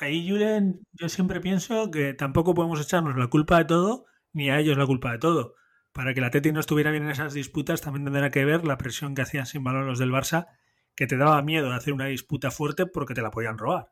ahí, 0.00 0.28
Julen, 0.28 0.80
yo 0.92 1.08
siempre 1.08 1.40
pienso 1.40 1.90
que 1.90 2.14
tampoco 2.14 2.54
podemos 2.54 2.80
echarnos 2.80 3.16
la 3.16 3.28
culpa 3.28 3.58
de 3.58 3.66
todo 3.66 4.06
ni 4.36 4.50
a 4.50 4.60
ellos 4.60 4.76
la 4.76 4.86
culpa 4.86 5.12
de 5.12 5.18
todo. 5.18 5.54
Para 5.92 6.12
que 6.12 6.20
el 6.20 6.24
Athletic 6.26 6.52
no 6.52 6.60
estuviera 6.60 6.90
bien 6.90 7.04
en 7.04 7.10
esas 7.10 7.32
disputas 7.32 7.80
también 7.80 8.04
tendrá 8.04 8.30
que 8.30 8.44
ver 8.44 8.66
la 8.66 8.76
presión 8.76 9.14
que 9.14 9.22
hacían 9.22 9.46
sin 9.46 9.64
valor 9.64 9.86
los 9.86 9.98
del 9.98 10.12
Barça 10.12 10.46
que 10.94 11.06
te 11.06 11.16
daba 11.16 11.40
miedo 11.40 11.70
de 11.70 11.74
hacer 11.74 11.94
una 11.94 12.06
disputa 12.06 12.50
fuerte 12.50 12.84
porque 12.86 13.14
te 13.14 13.22
la 13.22 13.30
podían 13.30 13.56
robar. 13.56 13.88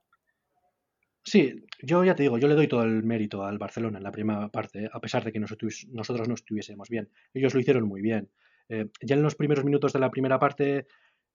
Sí, 1.22 1.64
yo 1.80 2.04
ya 2.04 2.14
te 2.14 2.24
digo, 2.24 2.36
yo 2.36 2.46
le 2.46 2.54
doy 2.54 2.68
todo 2.68 2.82
el 2.82 3.02
mérito 3.02 3.42
al 3.42 3.56
Barcelona 3.56 3.96
en 3.96 4.04
la 4.04 4.12
primera 4.12 4.48
parte, 4.50 4.90
a 4.92 5.00
pesar 5.00 5.24
de 5.24 5.32
que 5.32 5.40
nosotros, 5.40 5.86
no 5.90 6.34
estuviésemos 6.34 6.90
bien. 6.90 7.08
Ellos 7.32 7.54
lo 7.54 7.60
hicieron 7.60 7.88
muy 7.88 8.02
bien. 8.02 8.28
Eh, 8.68 8.88
ya 9.00 9.16
en 9.16 9.22
los 9.22 9.34
primeros 9.34 9.64
minutos 9.64 9.94
de 9.94 9.98
la 9.98 10.10
primera 10.10 10.38
parte 10.38 10.86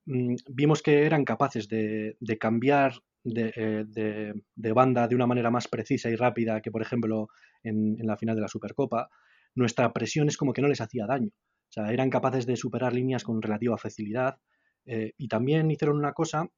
vimos 0.05 0.81
que 0.81 1.05
eran 1.05 1.25
capaces 1.25 1.67
de, 1.67 2.15
cambiar 2.39 2.93
eh, 3.25 3.85
de, 3.87 4.71
banda 4.73 5.07
de 5.07 5.15
una 5.15 5.27
manera 5.27 5.51
más 5.51 5.67
precisa 5.67 6.09
y 6.09 6.15
rápida 6.15 6.61
que, 6.61 6.71
por 6.71 6.81
ejemplo, 6.81 7.29
en, 7.63 7.97
la 7.99 8.17
final 8.17 8.35
de 8.35 8.41
la 8.41 8.47
Supercopa, 8.47 9.09
nuestra 9.55 9.91
presión 9.93 10.27
es 10.27 10.37
como 10.37 10.53
que 10.53 10.61
no 10.61 10.67
les 10.67 10.81
hacía 10.81 11.05
daño. 11.05 11.29
O 11.29 11.71
sea, 11.71 11.91
eran 11.91 12.09
capaces 12.09 12.45
de 12.45 12.55
superar 12.55 12.93
líneas 12.93 13.23
con 13.23 13.41
relativa 13.41 13.77
facilidad. 13.77 14.39
Eh, 14.85 15.13
y 15.17 15.27
también 15.27 15.69
hicieron 15.69 15.97
una 15.97 16.13
cosa 16.13 16.49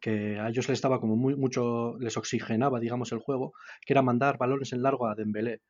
que 0.00 0.38
a 0.38 0.48
ellos 0.48 0.68
les 0.68 0.76
estaba 0.76 1.00
como 1.00 1.16
muy, 1.16 1.36
mucho, 1.36 1.96
les 1.98 2.16
oxigenaba, 2.16 2.80
digamos, 2.80 3.12
el 3.12 3.18
juego, 3.18 3.54
que 3.84 3.92
era 3.92 4.02
mandar 4.02 4.36
balones 4.36 4.72
en 4.72 4.82
largo 4.82 5.06
a 5.06 5.14
Dembélé. 5.14 5.62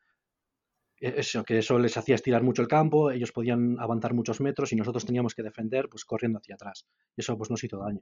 E, 1.01 1.21
eso, 1.21 1.45
que 1.45 1.59
eso 1.59 1.79
les 1.79 1.97
hacía 1.97 2.15
estirar 2.15 2.43
mucho 2.43 2.63
el 2.63 2.69
campo, 2.69 3.11
ellos 3.11 3.33
podían 3.33 3.79
avanzar 3.79 4.15
muchos 4.15 4.41
metros 4.41 4.73
y 4.73 4.77
nosotros 4.77 5.05
teníamos 5.05 5.35
que 5.35 5.43
defender 5.43 5.89
pues 5.89 6.05
corriendo 6.05 6.39
hacia 6.39 6.55
atrás. 6.55 6.87
Y 7.17 7.21
eso 7.21 7.37
pues 7.37 7.51
nos 7.51 7.63
hizo 7.65 7.79
daño. 7.79 8.01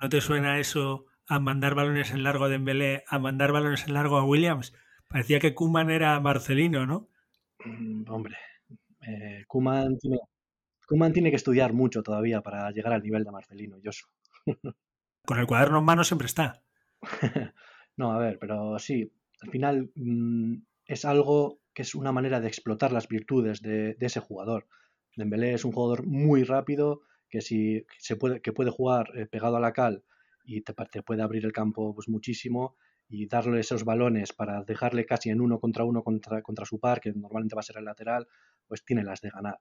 ¿No 0.00 0.08
te 0.08 0.20
suena 0.20 0.58
eso 0.58 1.06
a 1.26 1.40
mandar 1.40 1.74
balones 1.74 2.12
en 2.12 2.22
largo 2.22 2.44
a 2.44 2.48
Dembélé, 2.48 3.04
a 3.08 3.18
mandar 3.18 3.52
balones 3.52 3.86
en 3.86 3.94
largo 3.94 4.16
a 4.16 4.24
Williams? 4.24 4.72
Parecía 5.08 5.40
que 5.40 5.54
Kuman 5.54 5.90
era 5.90 6.20
Marcelino, 6.20 6.86
¿no? 6.86 7.08
Mm, 7.64 8.04
hombre, 8.08 8.36
eh, 9.06 9.44
Kuman, 9.46 9.98
tiene, 9.98 10.18
Kuman 10.86 11.12
tiene 11.12 11.30
que 11.30 11.36
estudiar 11.36 11.72
mucho 11.72 12.02
todavía 12.02 12.40
para 12.42 12.70
llegar 12.70 12.92
al 12.92 13.02
nivel 13.02 13.24
de 13.24 13.30
Marcelino, 13.30 13.78
Josu. 13.82 14.06
Con 15.24 15.38
el 15.38 15.46
cuaderno 15.46 15.78
en 15.78 15.84
mano 15.84 16.04
siempre 16.04 16.26
está. 16.26 16.62
no, 17.96 18.12
a 18.12 18.18
ver, 18.18 18.38
pero 18.38 18.78
sí, 18.78 19.10
al 19.40 19.50
final 19.50 19.90
mm, 19.94 20.56
es 20.88 21.04
algo 21.04 21.60
que 21.74 21.82
es 21.82 21.94
una 21.94 22.10
manera 22.10 22.40
de 22.40 22.48
explotar 22.48 22.90
las 22.92 23.06
virtudes 23.06 23.62
de, 23.62 23.96
ese 24.00 24.20
jugador. 24.20 24.66
Dembélé 25.14 25.54
es 25.54 25.64
un 25.64 25.72
jugador 25.72 26.06
muy 26.06 26.42
rápido 26.42 27.02
que 27.28 27.42
si 27.42 27.86
se 27.98 28.16
puede 28.16 28.40
que 28.40 28.52
puede 28.52 28.70
jugar 28.70 29.12
eh, 29.14 29.26
pegado 29.26 29.56
a 29.56 29.60
la 29.60 29.72
cal 29.72 30.02
y 30.44 30.62
te, 30.62 30.72
puede 31.02 31.22
abrir 31.22 31.44
el 31.44 31.52
campo 31.52 31.94
pues 31.94 32.08
muchísimo 32.08 32.76
y 33.06 33.28
darle 33.28 33.60
esos 33.60 33.84
balones 33.84 34.32
para 34.32 34.64
dejarle 34.64 35.04
casi 35.04 35.28
en 35.28 35.40
uno 35.40 35.60
contra 35.60 35.84
uno 35.84 36.02
contra, 36.02 36.42
contra 36.42 36.64
su 36.64 36.80
par, 36.80 37.00
que 37.00 37.12
normalmente 37.12 37.54
va 37.54 37.60
a 37.60 37.62
ser 37.62 37.76
el 37.78 37.84
lateral, 37.84 38.26
pues 38.66 38.84
tiene 38.84 39.04
las 39.04 39.20
de 39.20 39.30
ganar. 39.30 39.58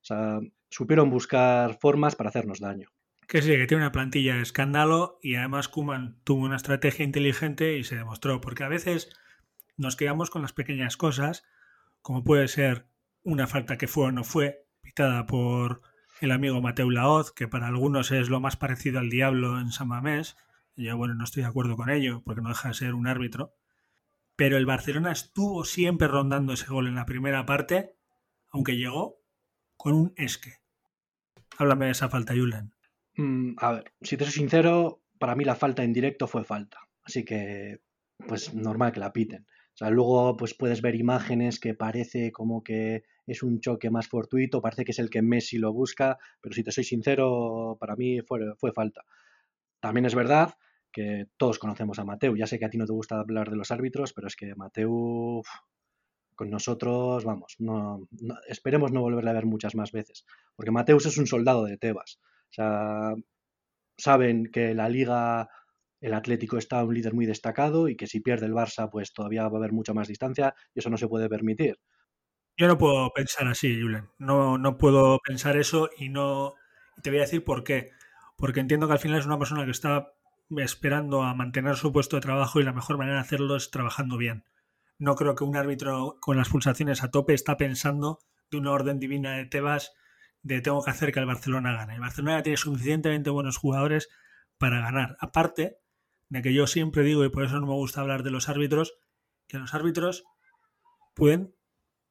O 0.00 0.04
sea, 0.04 0.40
supieron 0.70 1.10
buscar 1.10 1.78
formas 1.80 2.14
para 2.14 2.28
hacernos 2.28 2.60
daño. 2.60 2.88
Que 3.26 3.42
sí, 3.42 3.50
que 3.50 3.66
tiene 3.66 3.82
una 3.82 3.92
plantilla 3.92 4.36
de 4.36 4.42
escándalo 4.42 5.18
y 5.22 5.34
además 5.34 5.68
Kuman 5.68 6.20
tuvo 6.24 6.44
una 6.44 6.56
estrategia 6.56 7.04
inteligente 7.04 7.76
y 7.76 7.84
se 7.84 7.96
demostró, 7.96 8.40
porque 8.40 8.64
a 8.64 8.68
veces 8.68 9.10
nos 9.78 9.96
quedamos 9.96 10.28
con 10.28 10.42
las 10.42 10.52
pequeñas 10.52 10.96
cosas, 10.96 11.44
como 12.02 12.24
puede 12.24 12.48
ser 12.48 12.86
una 13.22 13.46
falta 13.46 13.78
que 13.78 13.88
fue 13.88 14.06
o 14.06 14.12
no 14.12 14.24
fue, 14.24 14.66
pitada 14.82 15.26
por 15.26 15.80
el 16.20 16.32
amigo 16.32 16.60
Mateo 16.60 16.90
Laoz, 16.90 17.32
que 17.32 17.48
para 17.48 17.68
algunos 17.68 18.10
es 18.10 18.28
lo 18.28 18.40
más 18.40 18.56
parecido 18.56 18.98
al 18.98 19.08
diablo 19.08 19.60
en 19.60 19.70
San 19.70 19.88
Mamés. 19.88 20.36
Yo, 20.76 20.96
bueno, 20.96 21.14
no 21.14 21.24
estoy 21.24 21.42
de 21.42 21.48
acuerdo 21.48 21.76
con 21.76 21.90
ello, 21.90 22.22
porque 22.24 22.42
no 22.42 22.48
deja 22.48 22.68
de 22.68 22.74
ser 22.74 22.94
un 22.94 23.06
árbitro. 23.06 23.54
Pero 24.36 24.56
el 24.56 24.66
Barcelona 24.66 25.12
estuvo 25.12 25.64
siempre 25.64 26.08
rondando 26.08 26.52
ese 26.52 26.66
gol 26.66 26.86
en 26.86 26.94
la 26.94 27.06
primera 27.06 27.46
parte, 27.46 27.94
aunque 28.50 28.76
llegó 28.76 29.20
con 29.76 29.94
un 29.94 30.12
esque. 30.16 30.58
Háblame 31.56 31.86
de 31.86 31.92
esa 31.92 32.08
falta, 32.08 32.34
Julen. 32.34 32.72
Mm, 33.16 33.54
a 33.58 33.72
ver, 33.72 33.92
si 34.00 34.16
te 34.16 34.24
soy 34.24 34.32
sincero, 34.32 35.02
para 35.18 35.34
mí 35.34 35.44
la 35.44 35.56
falta 35.56 35.82
en 35.82 35.92
directo 35.92 36.26
fue 36.26 36.44
falta. 36.44 36.78
Así 37.02 37.24
que, 37.24 37.80
pues 38.26 38.54
normal 38.54 38.92
que 38.92 39.00
la 39.00 39.12
piten. 39.12 39.46
O 39.78 39.84
sea, 39.84 39.90
luego 39.90 40.36
pues 40.36 40.54
puedes 40.54 40.82
ver 40.82 40.96
imágenes 40.96 41.60
que 41.60 41.72
parece 41.72 42.32
como 42.32 42.64
que 42.64 43.04
es 43.28 43.44
un 43.44 43.60
choque 43.60 43.90
más 43.90 44.08
fortuito, 44.08 44.60
parece 44.60 44.84
que 44.84 44.90
es 44.90 44.98
el 44.98 45.08
que 45.08 45.22
Messi 45.22 45.56
lo 45.56 45.72
busca, 45.72 46.18
pero 46.40 46.52
si 46.52 46.64
te 46.64 46.72
soy 46.72 46.82
sincero, 46.82 47.76
para 47.78 47.94
mí 47.94 48.20
fue, 48.22 48.40
fue 48.56 48.72
falta. 48.72 49.04
También 49.78 50.04
es 50.04 50.16
verdad 50.16 50.54
que 50.90 51.28
todos 51.36 51.60
conocemos 51.60 52.00
a 52.00 52.04
Mateu. 52.04 52.34
Ya 52.34 52.48
sé 52.48 52.58
que 52.58 52.64
a 52.64 52.70
ti 52.70 52.76
no 52.76 52.86
te 52.86 52.92
gusta 52.92 53.20
hablar 53.20 53.50
de 53.50 53.56
los 53.56 53.70
árbitros, 53.70 54.12
pero 54.12 54.26
es 54.26 54.34
que 54.34 54.52
Mateu 54.56 55.42
con 56.34 56.50
nosotros, 56.50 57.24
vamos, 57.24 57.54
no, 57.60 58.08
esperemos 58.48 58.90
no 58.90 59.00
volverle 59.00 59.30
a 59.30 59.34
ver 59.34 59.46
muchas 59.46 59.76
más 59.76 59.92
veces, 59.92 60.26
porque 60.56 60.72
Mateus 60.72 61.06
es 61.06 61.18
un 61.18 61.28
soldado 61.28 61.64
de 61.66 61.78
Tebas. 61.78 62.18
O 62.50 62.52
sea, 62.52 63.14
saben 63.96 64.50
que 64.52 64.74
la 64.74 64.88
liga, 64.88 65.48
el 66.00 66.14
Atlético 66.14 66.58
está 66.58 66.82
un 66.84 66.94
líder 66.94 67.14
muy 67.14 67.26
destacado 67.26 67.88
y 67.88 67.96
que 67.96 68.06
si 68.06 68.20
pierde 68.20 68.46
el 68.46 68.52
Barça, 68.52 68.88
pues 68.90 69.12
todavía 69.12 69.42
va 69.48 69.56
a 69.56 69.58
haber 69.58 69.72
mucha 69.72 69.94
más 69.94 70.08
distancia 70.08 70.54
y 70.74 70.80
eso 70.80 70.90
no 70.90 70.96
se 70.96 71.08
puede 71.08 71.28
permitir. 71.28 71.78
Yo 72.56 72.66
no 72.66 72.78
puedo 72.78 73.10
pensar 73.12 73.46
así, 73.46 73.80
Julen. 73.80 74.08
No, 74.18 74.58
no 74.58 74.78
puedo 74.78 75.18
pensar 75.24 75.56
eso 75.56 75.90
y 75.96 76.08
no. 76.08 76.54
Te 77.02 77.10
voy 77.10 77.20
a 77.20 77.22
decir 77.22 77.44
por 77.44 77.62
qué. 77.62 77.90
Porque 78.36 78.60
entiendo 78.60 78.86
que 78.86 78.94
al 78.94 78.98
final 78.98 79.20
es 79.20 79.26
una 79.26 79.38
persona 79.38 79.64
que 79.64 79.70
está 79.70 80.12
esperando 80.56 81.22
a 81.22 81.34
mantener 81.34 81.76
su 81.76 81.92
puesto 81.92 82.16
de 82.16 82.22
trabajo 82.22 82.60
y 82.60 82.64
la 82.64 82.72
mejor 82.72 82.98
manera 82.98 83.16
de 83.16 83.22
hacerlo 83.22 83.56
es 83.56 83.70
trabajando 83.70 84.16
bien. 84.16 84.44
No 84.98 85.14
creo 85.14 85.34
que 85.34 85.44
un 85.44 85.56
árbitro 85.56 86.16
con 86.20 86.36
las 86.36 86.48
pulsaciones 86.48 87.04
a 87.04 87.10
tope 87.10 87.34
está 87.34 87.56
pensando 87.56 88.18
de 88.50 88.58
una 88.58 88.72
orden 88.72 88.98
divina 88.98 89.36
de 89.36 89.46
Tebas 89.46 89.92
de 90.42 90.60
tengo 90.60 90.82
que 90.82 90.90
hacer 90.90 91.12
que 91.12 91.20
el 91.20 91.26
Barcelona 91.26 91.72
gane. 91.72 91.94
El 91.94 92.00
Barcelona 92.00 92.42
tiene 92.42 92.56
suficientemente 92.56 93.30
buenos 93.30 93.56
jugadores 93.56 94.08
para 94.56 94.80
ganar. 94.80 95.16
Aparte 95.20 95.78
de 96.28 96.42
que 96.42 96.52
yo 96.52 96.66
siempre 96.66 97.02
digo, 97.02 97.24
y 97.24 97.30
por 97.30 97.44
eso 97.44 97.58
no 97.60 97.66
me 97.66 97.74
gusta 97.74 98.00
hablar 98.00 98.22
de 98.22 98.30
los 98.30 98.48
árbitros, 98.48 98.94
que 99.46 99.58
los 99.58 99.74
árbitros 99.74 100.24
pueden 101.14 101.54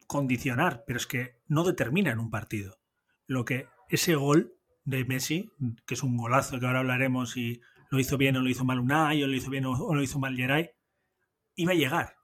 condicionar, 0.08 0.84
pero 0.88 0.98
es 0.98 1.08
que 1.08 1.40
no 1.48 1.64
determinan 1.64 2.20
un 2.20 2.30
partido. 2.30 2.80
Lo 3.26 3.46
que 3.46 3.68
ese 3.90 4.16
gol 4.16 4.56
de 4.86 5.06
Messi, 5.06 5.52
que 5.86 5.94
es 5.94 6.04
un 6.04 6.18
golazo 6.18 6.60
que 6.60 6.66
ahora 6.66 6.80
hablaremos 6.80 7.32
si 7.32 7.62
lo 7.90 8.00
hizo 8.00 8.18
bien 8.18 8.38
o 8.38 8.42
lo 8.42 8.50
hizo 8.50 8.66
mal 8.66 8.80
Unai, 8.80 9.24
o 9.24 9.28
lo 9.28 9.36
hizo 9.36 9.50
bien 9.50 9.66
o 9.66 9.94
lo 9.94 10.02
hizo 10.02 10.20
mal 10.20 10.36
Geray, 10.36 10.72
iba 11.56 11.74
a 11.74 11.76
llegar. 11.76 12.18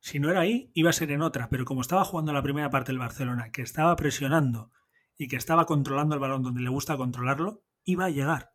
Si 0.00 0.18
no 0.18 0.30
era 0.30 0.40
ahí, 0.40 0.70
iba 0.74 0.90
a 0.90 0.92
ser 0.92 1.10
en 1.12 1.22
otra, 1.22 1.48
pero 1.48 1.64
como 1.64 1.80
estaba 1.80 2.04
jugando 2.04 2.34
la 2.34 2.42
primera 2.42 2.68
parte 2.68 2.92
del 2.92 2.98
Barcelona, 2.98 3.50
que 3.50 3.62
estaba 3.62 3.96
presionando 3.96 4.70
y 5.16 5.28
que 5.28 5.36
estaba 5.36 5.64
controlando 5.64 6.14
el 6.14 6.20
balón 6.20 6.42
donde 6.42 6.60
le 6.60 6.68
gusta 6.68 6.98
controlarlo, 6.98 7.64
iba 7.84 8.04
a 8.04 8.10
llegar. 8.10 8.50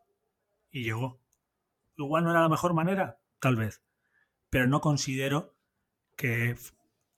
Y 0.69 0.83
llegó. 0.83 1.19
Igual 1.99 2.23
no 2.23 2.31
era 2.31 2.41
la 2.41 2.49
mejor 2.49 2.73
manera, 2.73 3.19
tal 3.39 3.57
vez. 3.57 3.81
Pero 4.49 4.67
no 4.67 4.79
considero 4.79 5.55
que, 6.15 6.55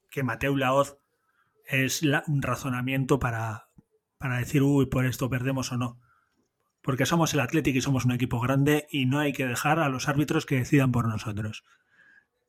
que 0.10 0.24
Mateu 0.24 0.58
Laoz 0.58 0.98
es 1.66 2.02
un 2.02 2.42
razonamiento 2.42 3.20
para, 3.20 3.70
para 4.18 4.40
decir, 4.40 4.64
uy, 4.64 4.88
por 4.88 5.06
esto 5.06 5.30
perdemos 5.30 5.72
o 5.72 5.78
no. 5.78 6.00
Porque 6.82 7.06
somos 7.06 7.34
el 7.36 7.42
Atlético 7.42 7.78
y 7.78 7.82
somos 7.82 8.06
un 8.06 8.12
equipo 8.12 8.40
grande 8.40 8.88
y 8.90 9.06
no 9.06 9.20
hay 9.20 9.34
que 9.34 9.46
dejar 9.46 9.80
a 9.80 9.88
los 9.88 10.10
árbitros 10.10 10.48
que 10.48 10.56
decidan 10.56 10.92
por 10.92 11.08
nosotros. 11.08 11.64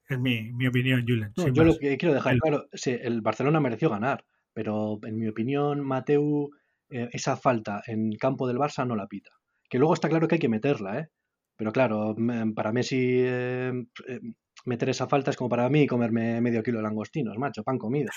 Es 0.09 0.19
mi, 0.19 0.53
mi 0.53 0.67
opinión, 0.67 1.05
Julen. 1.07 1.33
yo 1.53 1.65
lo 1.65 1.79
que 1.79 1.99
quiero 1.99 2.15
dejar 2.15 2.39
claro, 2.39 2.67
sí, 2.73 2.97
el 2.99 3.21
Barcelona 3.21 3.61
mereció 3.61 3.91
ganar, 3.91 4.25
pero 4.55 4.99
en 5.03 5.19
mi 5.19 5.29
opinión, 5.29 5.81
Mateu 5.81 6.51
eh, 6.89 7.09
esa 7.13 7.37
falta 7.37 7.83
en 7.87 8.13
campo 8.17 8.49
del 8.49 8.59
Barça 8.59 8.87
no 8.87 8.97
la 8.97 9.07
pita. 9.07 9.31
Que 9.69 9.79
luego 9.79 9.95
está 9.95 10.09
claro 10.09 10.29
que 10.29 10.37
hay 10.37 10.41
que 10.41 10.49
meterla, 10.49 10.99
¿eh? 10.99 11.09
Pero 11.57 11.73
claro, 11.73 12.17
para 12.55 12.73
Messi 12.73 13.21
eh, 13.25 13.73
eh, 14.09 14.21
meter 14.65 14.89
esa 14.89 15.07
falta 15.07 15.31
es 15.31 15.37
como 15.37 15.51
para 15.51 15.69
mí 15.69 15.87
comerme 15.87 16.41
medio 16.41 16.63
kilo 16.63 16.79
de 16.79 16.85
langostinos, 16.85 17.39
macho, 17.39 17.63
pan 17.63 17.79
comido. 17.79 18.11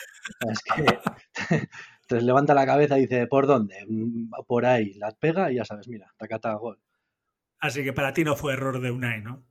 Es 0.50 0.60
que 0.62 1.00
entonces 2.02 2.24
levanta 2.24 2.54
la 2.54 2.66
cabeza 2.66 2.98
y 2.98 3.02
dice, 3.02 3.28
¿por 3.28 3.48
dónde? 3.48 3.86
Mm, 3.88 4.30
por 4.48 4.66
ahí, 4.66 4.94
la 4.96 5.12
pega 5.12 5.52
y 5.52 5.56
ya 5.56 5.66
sabes, 5.66 5.88
mira, 5.88 6.12
tacata 6.18 6.54
gol. 6.56 6.80
Así 7.60 7.84
que 7.84 7.94
para 7.94 8.14
ti 8.14 8.24
no 8.24 8.36
fue 8.36 8.54
error 8.54 8.80
de 8.80 8.92
Unai, 8.92 9.22
¿no? 9.22 9.44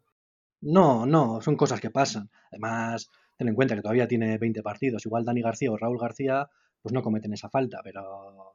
No, 0.60 1.04
no, 1.04 1.40
son 1.42 1.56
cosas 1.56 1.80
que 1.80 1.90
pasan. 1.90 2.30
Además, 2.50 3.10
ten 3.36 3.48
en 3.48 3.54
cuenta 3.54 3.74
que 3.74 3.82
todavía 3.82 4.08
tiene 4.08 4.38
20 4.38 4.62
partidos. 4.62 5.04
Igual 5.04 5.24
Dani 5.24 5.42
García 5.42 5.70
o 5.70 5.76
Raúl 5.76 5.98
García, 5.98 6.48
pues 6.80 6.92
no 6.92 7.02
cometen 7.02 7.32
esa 7.32 7.50
falta, 7.50 7.80
pero 7.82 8.54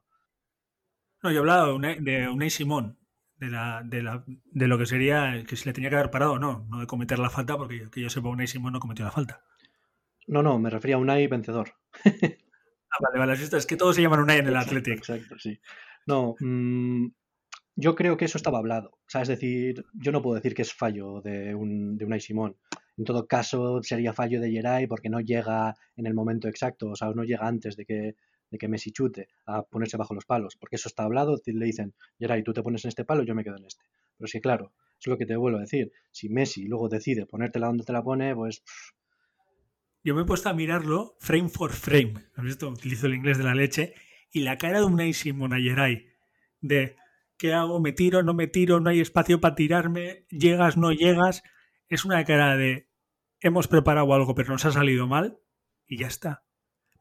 no, 1.22 1.32
yo 1.32 1.40
hablaba 1.40 1.68
de 1.68 1.74
Unai, 1.74 2.00
de 2.00 2.50
Simón, 2.50 2.98
de, 3.40 3.50
la, 3.50 3.82
de, 3.84 4.04
la, 4.04 4.24
de 4.28 4.68
lo 4.68 4.78
que 4.78 4.86
sería 4.86 5.44
que 5.48 5.56
si 5.56 5.66
le 5.66 5.74
tenía 5.74 5.90
que 5.90 5.96
haber 5.96 6.12
parado 6.12 6.34
o 6.34 6.40
no, 6.40 6.68
no 6.70 6.80
de 6.80 6.88
cometer 6.88 7.20
la 7.20 7.30
falta, 7.30 7.58
porque 7.58 7.90
que 7.90 8.02
yo 8.02 8.10
sepa, 8.10 8.30
Unai 8.30 8.48
Simón 8.48 8.74
no 8.74 8.80
cometió 8.80 9.06
la 9.06 9.12
falta. 9.12 9.42
No, 10.28 10.44
no, 10.44 10.60
me 10.60 10.70
refería 10.70 10.96
a 10.96 11.00
Unai 11.00 11.28
vencedor. 11.28 11.74
ah, 12.06 12.98
vale, 13.00 13.20
vale, 13.20 13.34
es 13.34 13.66
que 13.66 13.78
todos 13.78 13.96
se 13.96 14.02
llaman 14.02 14.20
Unai 14.20 14.40
en 14.40 14.48
el 14.48 14.58
Atlético. 14.58 14.98
Exacto, 14.98 15.40
sí. 15.40 15.60
No, 16.06 16.36
mm, 16.40 17.08
yo 17.76 17.96
creo 17.96 18.18
que 18.18 18.26
eso 18.26 18.38
estaba 18.38 18.60
hablado. 18.60 18.90
O 18.92 19.10
sea, 19.10 19.22
es 19.22 19.28
decir, 19.28 19.86
yo 19.94 20.12
no 20.12 20.22
puedo 20.22 20.36
decir 20.36 20.54
que 20.54 20.64
es 20.64 20.74
fallo 20.74 21.22
de, 21.22 21.56
un, 21.56 21.98
de 21.98 22.06
Unai 22.06 22.20
Simón. 22.20 22.58
En 22.98 23.06
todo 23.06 23.26
caso, 23.26 23.82
sería 23.82 24.12
fallo 24.12 24.42
de 24.42 24.52
Geray 24.52 24.86
porque 24.86 25.10
no 25.10 25.22
llega 25.22 25.74
en 25.96 26.06
el 26.06 26.14
momento 26.14 26.50
exacto, 26.50 26.90
o 26.90 26.96
sea, 26.96 27.10
no 27.12 27.24
llega 27.24 27.48
antes 27.48 27.78
de 27.78 27.86
que 27.86 28.16
de 28.50 28.58
que 28.58 28.68
Messi 28.68 28.92
chute 28.92 29.28
a 29.46 29.64
ponerse 29.64 29.98
bajo 29.98 30.14
los 30.14 30.26
palos, 30.26 30.56
porque 30.58 30.76
eso 30.76 30.90
está 30.90 31.04
hablado, 31.04 31.40
le 31.46 31.66
dicen, 31.66 31.94
y 32.18 32.44
tú 32.44 32.54
te 32.54 32.64
pones 32.64 32.86
en 32.86 32.90
este 32.90 33.06
palo, 33.06 33.24
yo 33.24 33.36
me 33.36 33.44
quedo 33.44 33.58
en 33.58 33.66
este. 33.66 33.84
Pero 34.18 34.28
sí, 34.28 34.42
claro, 34.42 34.74
es 35.00 35.08
lo 35.08 35.18
que 35.18 35.26
te 35.26 35.36
vuelvo 35.36 35.58
a 35.58 35.62
decir. 35.62 35.92
Si 36.12 36.30
Messi 36.30 36.66
luego 36.68 36.90
decide 36.90 37.26
ponértela 37.26 37.68
donde 37.68 37.86
te 37.86 37.94
la 37.94 38.04
pone, 38.04 38.36
pues... 38.36 38.64
Yo 40.04 40.16
me 40.16 40.22
he 40.22 40.26
puesto 40.26 40.50
a 40.50 40.54
mirarlo 40.54 41.16
frame 41.20 41.50
for 41.50 41.72
frame. 41.72 42.14
¿Has 42.36 42.44
visto? 42.44 42.70
Utilizo 42.70 43.08
el 43.08 43.16
inglés 43.16 43.38
de 43.38 43.44
la 43.44 43.54
leche. 43.54 43.94
Y 44.32 44.42
la 44.42 44.58
cara 44.58 44.80
de 44.80 44.86
un 44.86 45.14
Simon 45.14 45.54
a 45.54 45.58
Geray 45.58 46.08
de 46.62 46.96
¿qué 47.38 47.54
hago? 47.54 47.80
¿Me 47.80 47.92
tiro? 47.92 48.24
¿No 48.24 48.34
me 48.34 48.48
tiro? 48.48 48.80
¿No 48.80 48.90
hay 48.90 49.00
espacio 49.00 49.42
para 49.42 49.56
tirarme? 49.56 50.26
¿Llegas? 50.30 50.78
¿No 50.78 50.92
llegas? 50.92 51.44
Es 51.88 52.06
una 52.06 52.24
cara 52.26 52.56
de 52.56 52.90
hemos 53.42 53.68
preparado 53.68 54.14
algo 54.14 54.36
pero 54.36 54.52
nos 54.52 54.66
ha 54.66 54.72
salido 54.72 55.08
mal 55.08 55.40
y 55.88 55.98
ya 55.98 56.08
está. 56.08 56.44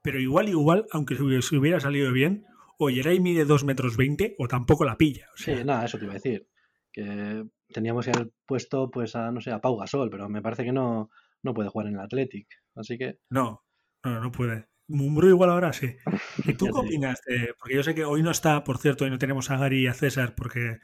Pero 0.02 0.20
igual, 0.20 0.48
igual, 0.48 0.86
aunque 0.92 1.16
se 1.16 1.22
hubiera 1.22 1.80
salido 1.80 2.12
bien, 2.12 2.44
o 2.78 2.90
Yeray 2.90 3.20
mide 3.20 3.44
2 3.44 3.64
metros 3.64 3.96
20 3.96 4.36
o 4.38 4.48
tampoco 4.48 4.84
la 4.84 4.96
pilla. 4.96 5.28
Sí, 5.34 5.52
nada, 5.64 5.84
eso 5.84 5.98
te 5.98 6.04
iba 6.04 6.14
a 6.14 6.20
decir. 6.22 6.46
Que 6.92 7.44
teníamos 7.72 8.06
el 8.08 8.32
puesto 8.46 8.90
pues 8.90 9.16
a, 9.16 9.30
no 9.30 9.40
sé, 9.40 9.50
a 9.50 9.60
Pau 9.60 9.76
Gasol, 9.76 10.10
pero 10.10 10.28
me 10.28 10.42
parece 10.42 10.64
que 10.64 10.72
no, 10.72 11.10
no 11.42 11.54
puede 11.54 11.68
jugar 11.68 11.88
en 11.88 11.94
el 11.94 12.00
Athletic. 12.00 12.48
Así 12.76 12.96
que... 12.96 13.18
No, 13.30 13.64
no, 14.04 14.20
no 14.20 14.30
puede. 14.30 14.68
Mumbrú 14.86 15.28
igual 15.28 15.50
ahora 15.50 15.72
sí. 15.72 15.96
¿Y 16.44 16.54
tú 16.54 16.66
qué 16.72 16.72
opinas? 16.72 17.20
porque 17.58 17.74
yo 17.74 17.82
sé 17.82 17.94
que 17.94 18.04
hoy 18.04 18.22
no 18.22 18.30
está, 18.30 18.64
por 18.64 18.78
cierto, 18.78 19.04
hoy 19.04 19.10
no 19.10 19.18
tenemos 19.18 19.50
a 19.50 19.58
Gary 19.58 19.82
y 19.82 19.86
a 19.88 19.94
César 19.94 20.34
porque 20.36 20.78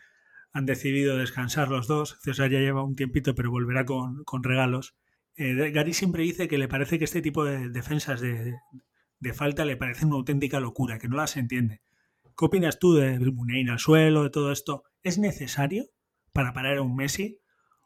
han 0.52 0.66
decidido 0.66 1.16
descansar 1.16 1.68
los 1.68 1.87
dos. 1.87 2.18
César 2.23 2.50
ya 2.50 2.59
lleva 2.59 2.85
un 2.85 2.97
tiempito, 2.97 3.35
pero 3.35 3.50
volverá 3.50 3.85
con, 3.85 4.25
con 4.25 4.42
eh, 5.37 5.71
Gary 5.71 5.94
siempre 5.94 6.23
dice 6.23 6.49
que 6.49 6.59
le 6.59 6.68
parece 6.68 6.99
que 6.99 7.04
este 7.04 7.23
tipo 7.23 7.44
de 7.44 7.68
defensas 7.71 8.21
de, 8.21 8.54
de 9.24 9.32
falta 9.32 9.64
le 9.64 9.78
parecen 9.78 10.08
una 10.08 10.18
auténtica 10.18 10.60
locura, 10.60 10.98
que 10.98 11.08
no 11.08 11.16
las 11.16 11.36
entiende. 11.38 11.80
¿Qué 12.36 12.44
opinas 12.44 12.78
tú 12.78 12.92
de 12.92 13.18
Munein 13.18 13.70
al 13.70 13.78
suelo, 13.78 14.22
de 14.22 14.30
todo 14.30 14.52
esto? 14.52 14.84
¿Es 15.02 15.18
necesario 15.18 15.86
para 16.32 16.52
parar 16.52 16.76
a 16.76 16.82
un 16.82 16.94
Messi? 16.94 17.40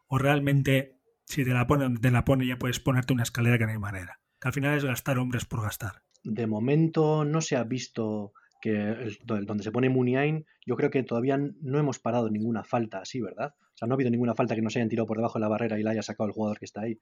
¿O 0.09 0.19
realmente, 0.19 0.99
si 1.25 1.45
te 1.45 1.51
la 1.51 1.69
pone 1.69 1.85
donde 1.85 2.01
te 2.01 2.11
la 2.11 2.25
pone, 2.25 2.45
ya 2.45 2.59
puedes 2.59 2.81
ponerte 2.81 3.13
una 3.13 3.23
escalera 3.23 3.57
que 3.57 3.67
no 3.67 3.71
hay 3.71 3.79
manera? 3.79 4.21
Que 4.41 4.49
al 4.49 4.55
final 4.55 4.77
es 4.77 4.85
gastar 4.85 5.19
hombres 5.19 5.45
por 5.45 5.63
gastar. 5.63 6.03
De 6.25 6.49
momento 6.49 7.25
no 7.25 7.41
se 7.41 7.55
ha 7.55 7.63
visto 7.63 8.33
que 8.61 9.17
donde 9.23 9.63
se 9.63 9.71
pone 9.71 9.89
Muniain, 9.91 10.45
yo 10.67 10.75
creo 10.75 10.91
que 10.91 11.05
todavía 11.05 11.39
no 11.39 11.79
hemos 11.79 12.01
parado 12.01 12.31
ninguna 12.31 12.65
falta 12.65 12.99
así, 12.99 13.21
¿verdad? 13.21 13.55
O 13.61 13.77
sea, 13.77 13.87
no 13.87 13.95
ha 13.95 13.97
habido 13.97 14.11
ninguna 14.11 14.35
falta 14.35 14.57
que 14.57 14.63
nos 14.63 14.75
hayan 14.75 14.89
tirado 14.89 15.07
por 15.07 15.19
debajo 15.19 15.39
de 15.39 15.43
la 15.43 15.49
barrera 15.49 15.79
y 15.79 15.85
la 15.85 15.93
haya 15.93 16.03
sacado 16.03 16.27
el 16.27 16.35
jugador 16.35 16.59
que 16.59 16.65
está 16.65 16.81
ahí. 16.81 16.99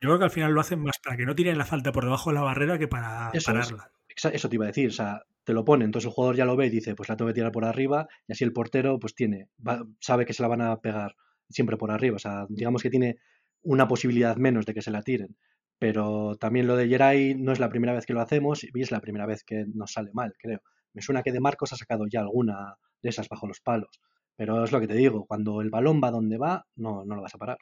Yo 0.00 0.08
creo 0.08 0.18
que 0.18 0.24
al 0.24 0.30
final 0.30 0.52
lo 0.52 0.60
hacen 0.60 0.80
más 0.80 0.98
para 1.04 1.16
que 1.16 1.26
no 1.26 1.34
tiren 1.34 1.58
la 1.58 1.66
falta 1.66 1.92
por 1.92 2.04
debajo 2.04 2.30
de 2.30 2.34
la 2.36 2.42
barrera 2.42 2.78
que 2.78 2.88
para 2.88 3.30
eso 3.34 3.52
pararla. 3.52 3.90
eso 4.08 4.48
te 4.48 4.54
iba 4.54 4.64
a 4.64 4.68
decir, 4.68 4.88
o 4.88 4.92
sea, 4.92 5.22
te 5.44 5.52
lo 5.52 5.64
pone, 5.64 5.84
entonces 5.84 6.08
el 6.08 6.14
jugador 6.14 6.36
ya 6.36 6.46
lo 6.46 6.56
ve 6.56 6.66
y 6.66 6.70
dice, 6.70 6.94
pues 6.94 7.10
la 7.10 7.16
tengo 7.16 7.28
que 7.28 7.34
tirar 7.34 7.52
por 7.52 7.66
arriba, 7.66 8.08
y 8.26 8.32
así 8.32 8.44
el 8.44 8.52
portero 8.52 8.98
pues 8.98 9.14
tiene, 9.14 9.48
sabe 10.00 10.24
que 10.24 10.32
se 10.32 10.42
la 10.42 10.48
van 10.48 10.62
a 10.62 10.76
pegar 10.78 11.16
siempre 11.50 11.76
por 11.76 11.90
arriba, 11.90 12.16
o 12.16 12.18
sea, 12.18 12.46
digamos 12.48 12.82
que 12.82 12.88
tiene 12.88 13.16
una 13.62 13.88
posibilidad 13.88 14.36
menos 14.36 14.64
de 14.64 14.72
que 14.72 14.82
se 14.82 14.90
la 14.90 15.02
tiren. 15.02 15.36
Pero 15.78 16.36
también 16.36 16.66
lo 16.66 16.76
de 16.76 16.88
Jerai 16.88 17.34
no 17.34 17.52
es 17.52 17.58
la 17.58 17.70
primera 17.70 17.94
vez 17.94 18.04
que 18.04 18.12
lo 18.12 18.20
hacemos 18.20 18.64
y 18.64 18.80
es 18.80 18.90
la 18.90 19.00
primera 19.00 19.24
vez 19.24 19.44
que 19.44 19.64
nos 19.74 19.92
sale 19.92 20.10
mal, 20.12 20.34
creo. 20.38 20.60
Me 20.92 21.00
suena 21.00 21.22
que 21.22 21.32
de 21.32 21.40
Marcos 21.40 21.72
ha 21.72 21.76
sacado 21.76 22.04
ya 22.06 22.20
alguna 22.20 22.76
de 23.02 23.08
esas 23.08 23.28
bajo 23.30 23.46
los 23.46 23.60
palos. 23.60 24.00
Pero 24.36 24.62
es 24.62 24.72
lo 24.72 24.80
que 24.80 24.88
te 24.88 24.94
digo, 24.94 25.24
cuando 25.26 25.62
el 25.62 25.70
balón 25.70 26.00
va 26.04 26.10
donde 26.10 26.36
va, 26.36 26.66
no, 26.76 27.04
no 27.06 27.16
lo 27.16 27.22
vas 27.22 27.34
a 27.34 27.38
parar 27.38 27.58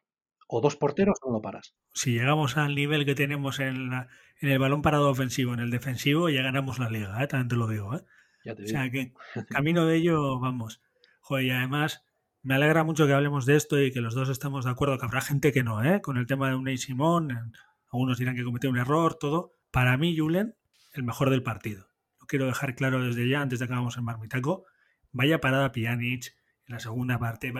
o 0.48 0.60
dos 0.60 0.76
porteros 0.76 1.18
no 1.24 1.32
lo 1.32 1.40
paras. 1.40 1.74
Si 1.92 2.12
llegamos 2.12 2.56
al 2.56 2.74
nivel 2.74 3.04
que 3.04 3.14
tenemos 3.14 3.60
en, 3.60 3.92
en 4.40 4.48
el 4.48 4.58
balón 4.58 4.82
parado 4.82 5.10
ofensivo, 5.10 5.54
en 5.54 5.60
el 5.60 5.70
defensivo, 5.70 6.28
ya 6.30 6.42
ganamos 6.42 6.78
la 6.78 6.90
liga, 6.90 7.22
¿eh? 7.22 7.26
también 7.26 7.48
te 7.48 7.56
lo 7.56 7.68
digo. 7.68 7.94
¿eh? 7.94 8.04
o 8.50 8.66
sea 8.66 8.90
que 8.90 9.12
camino 9.48 9.86
de 9.86 9.96
ello, 9.96 10.40
vamos. 10.40 10.80
Joder, 11.20 11.44
y 11.44 11.50
además 11.50 12.02
me 12.42 12.54
alegra 12.54 12.82
mucho 12.82 13.06
que 13.06 13.12
hablemos 13.12 13.44
de 13.44 13.56
esto 13.56 13.80
y 13.80 13.92
que 13.92 14.00
los 14.00 14.14
dos 14.14 14.30
estamos 14.30 14.64
de 14.64 14.70
acuerdo, 14.70 14.98
que 14.98 15.04
habrá 15.04 15.20
gente 15.20 15.52
que 15.52 15.62
no, 15.62 15.84
¿eh? 15.84 16.00
con 16.00 16.16
el 16.16 16.26
tema 16.26 16.48
de 16.48 16.56
Unai 16.56 16.78
Simón, 16.78 17.52
algunos 17.92 18.18
dirán 18.18 18.34
que 18.34 18.44
cometió 18.44 18.70
un 18.70 18.78
error, 18.78 19.16
todo. 19.16 19.52
Para 19.70 19.96
mí, 19.98 20.16
Julen, 20.16 20.54
el 20.94 21.02
mejor 21.02 21.28
del 21.28 21.42
partido. 21.42 21.88
Lo 22.20 22.26
quiero 22.26 22.46
dejar 22.46 22.74
claro 22.74 23.04
desde 23.04 23.28
ya, 23.28 23.42
antes 23.42 23.58
de 23.58 23.66
que 23.66 23.72
hagamos 23.74 23.98
en 23.98 24.04
Marmitaco. 24.04 24.64
Vaya 25.12 25.40
parada 25.40 25.72
Pjanic 25.72 26.34
en 26.66 26.74
la 26.74 26.80
segunda 26.80 27.18
parte, 27.18 27.52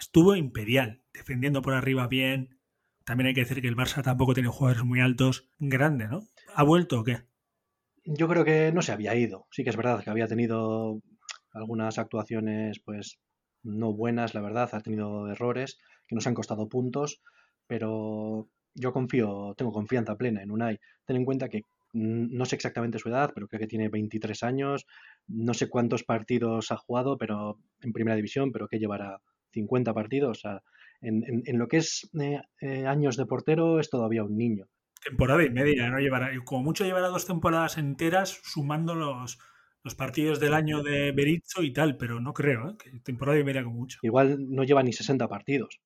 estuvo 0.00 0.34
imperial, 0.34 1.02
defendiendo 1.12 1.62
por 1.62 1.74
arriba 1.74 2.08
bien. 2.08 2.58
También 3.04 3.28
hay 3.28 3.34
que 3.34 3.42
decir 3.42 3.60
que 3.60 3.68
el 3.68 3.76
Barça 3.76 4.02
tampoco 4.02 4.34
tiene 4.34 4.48
jugadores 4.48 4.82
muy 4.82 5.00
altos. 5.00 5.48
Grande, 5.58 6.08
¿no? 6.08 6.22
¿Ha 6.54 6.64
vuelto 6.64 7.00
o 7.00 7.04
qué? 7.04 7.18
Yo 8.04 8.26
creo 8.26 8.44
que 8.44 8.72
no 8.72 8.82
se 8.82 8.92
había 8.92 9.14
ido. 9.14 9.46
Sí 9.50 9.62
que 9.62 9.70
es 9.70 9.76
verdad 9.76 10.02
que 10.02 10.10
había 10.10 10.26
tenido 10.26 11.00
algunas 11.52 11.98
actuaciones, 11.98 12.80
pues, 12.80 13.20
no 13.62 13.92
buenas, 13.92 14.34
la 14.34 14.40
verdad. 14.40 14.70
Ha 14.72 14.80
tenido 14.80 15.30
errores 15.30 15.78
que 16.08 16.14
nos 16.14 16.26
han 16.26 16.34
costado 16.34 16.68
puntos. 16.68 17.20
Pero 17.66 18.48
yo 18.74 18.92
confío, 18.92 19.54
tengo 19.56 19.72
confianza 19.72 20.16
plena 20.16 20.42
en 20.42 20.50
Unai. 20.50 20.80
Ten 21.04 21.16
en 21.16 21.24
cuenta 21.24 21.48
que 21.48 21.64
no 21.92 22.44
sé 22.44 22.56
exactamente 22.56 22.98
su 22.98 23.08
edad, 23.08 23.32
pero 23.34 23.48
creo 23.48 23.60
que 23.60 23.66
tiene 23.66 23.88
23 23.88 24.42
años. 24.44 24.86
No 25.26 25.54
sé 25.54 25.68
cuántos 25.68 26.04
partidos 26.04 26.72
ha 26.72 26.76
jugado, 26.76 27.18
pero 27.18 27.58
en 27.80 27.92
primera 27.92 28.16
división, 28.16 28.52
pero 28.52 28.68
que 28.68 28.78
llevará 28.78 29.20
50 29.52 29.94
partidos. 29.94 30.38
O 30.38 30.40
sea, 30.40 30.62
en, 31.00 31.42
en, 31.44 31.58
lo 31.58 31.68
que 31.68 31.78
es 31.78 32.10
eh, 32.20 32.40
eh, 32.60 32.86
años 32.86 33.16
de 33.16 33.26
portero 33.26 33.80
es 33.80 33.90
todavía 33.90 34.24
un 34.24 34.36
niño. 34.36 34.66
Temporada 35.02 35.44
y 35.44 35.50
media, 35.50 35.88
¿no? 35.90 35.98
Llevará, 35.98 36.30
como 36.44 36.62
mucho 36.62 36.84
llevará 36.84 37.08
dos 37.08 37.26
temporadas 37.26 37.78
enteras 37.78 38.40
sumando 38.44 38.94
los, 38.94 39.38
los 39.82 39.94
partidos 39.94 40.40
del 40.40 40.54
año 40.54 40.82
de 40.82 41.12
Berizzo 41.12 41.62
y 41.62 41.72
tal, 41.72 41.96
pero 41.96 42.20
no 42.20 42.34
creo, 42.34 42.70
¿eh? 42.70 42.74
Que 42.78 43.00
temporada 43.00 43.38
y 43.38 43.44
media 43.44 43.64
como 43.64 43.76
mucho. 43.76 43.98
Igual 44.02 44.36
no 44.50 44.64
lleva 44.64 44.82
ni 44.82 44.92
60 44.92 45.26
partidos. 45.28 45.80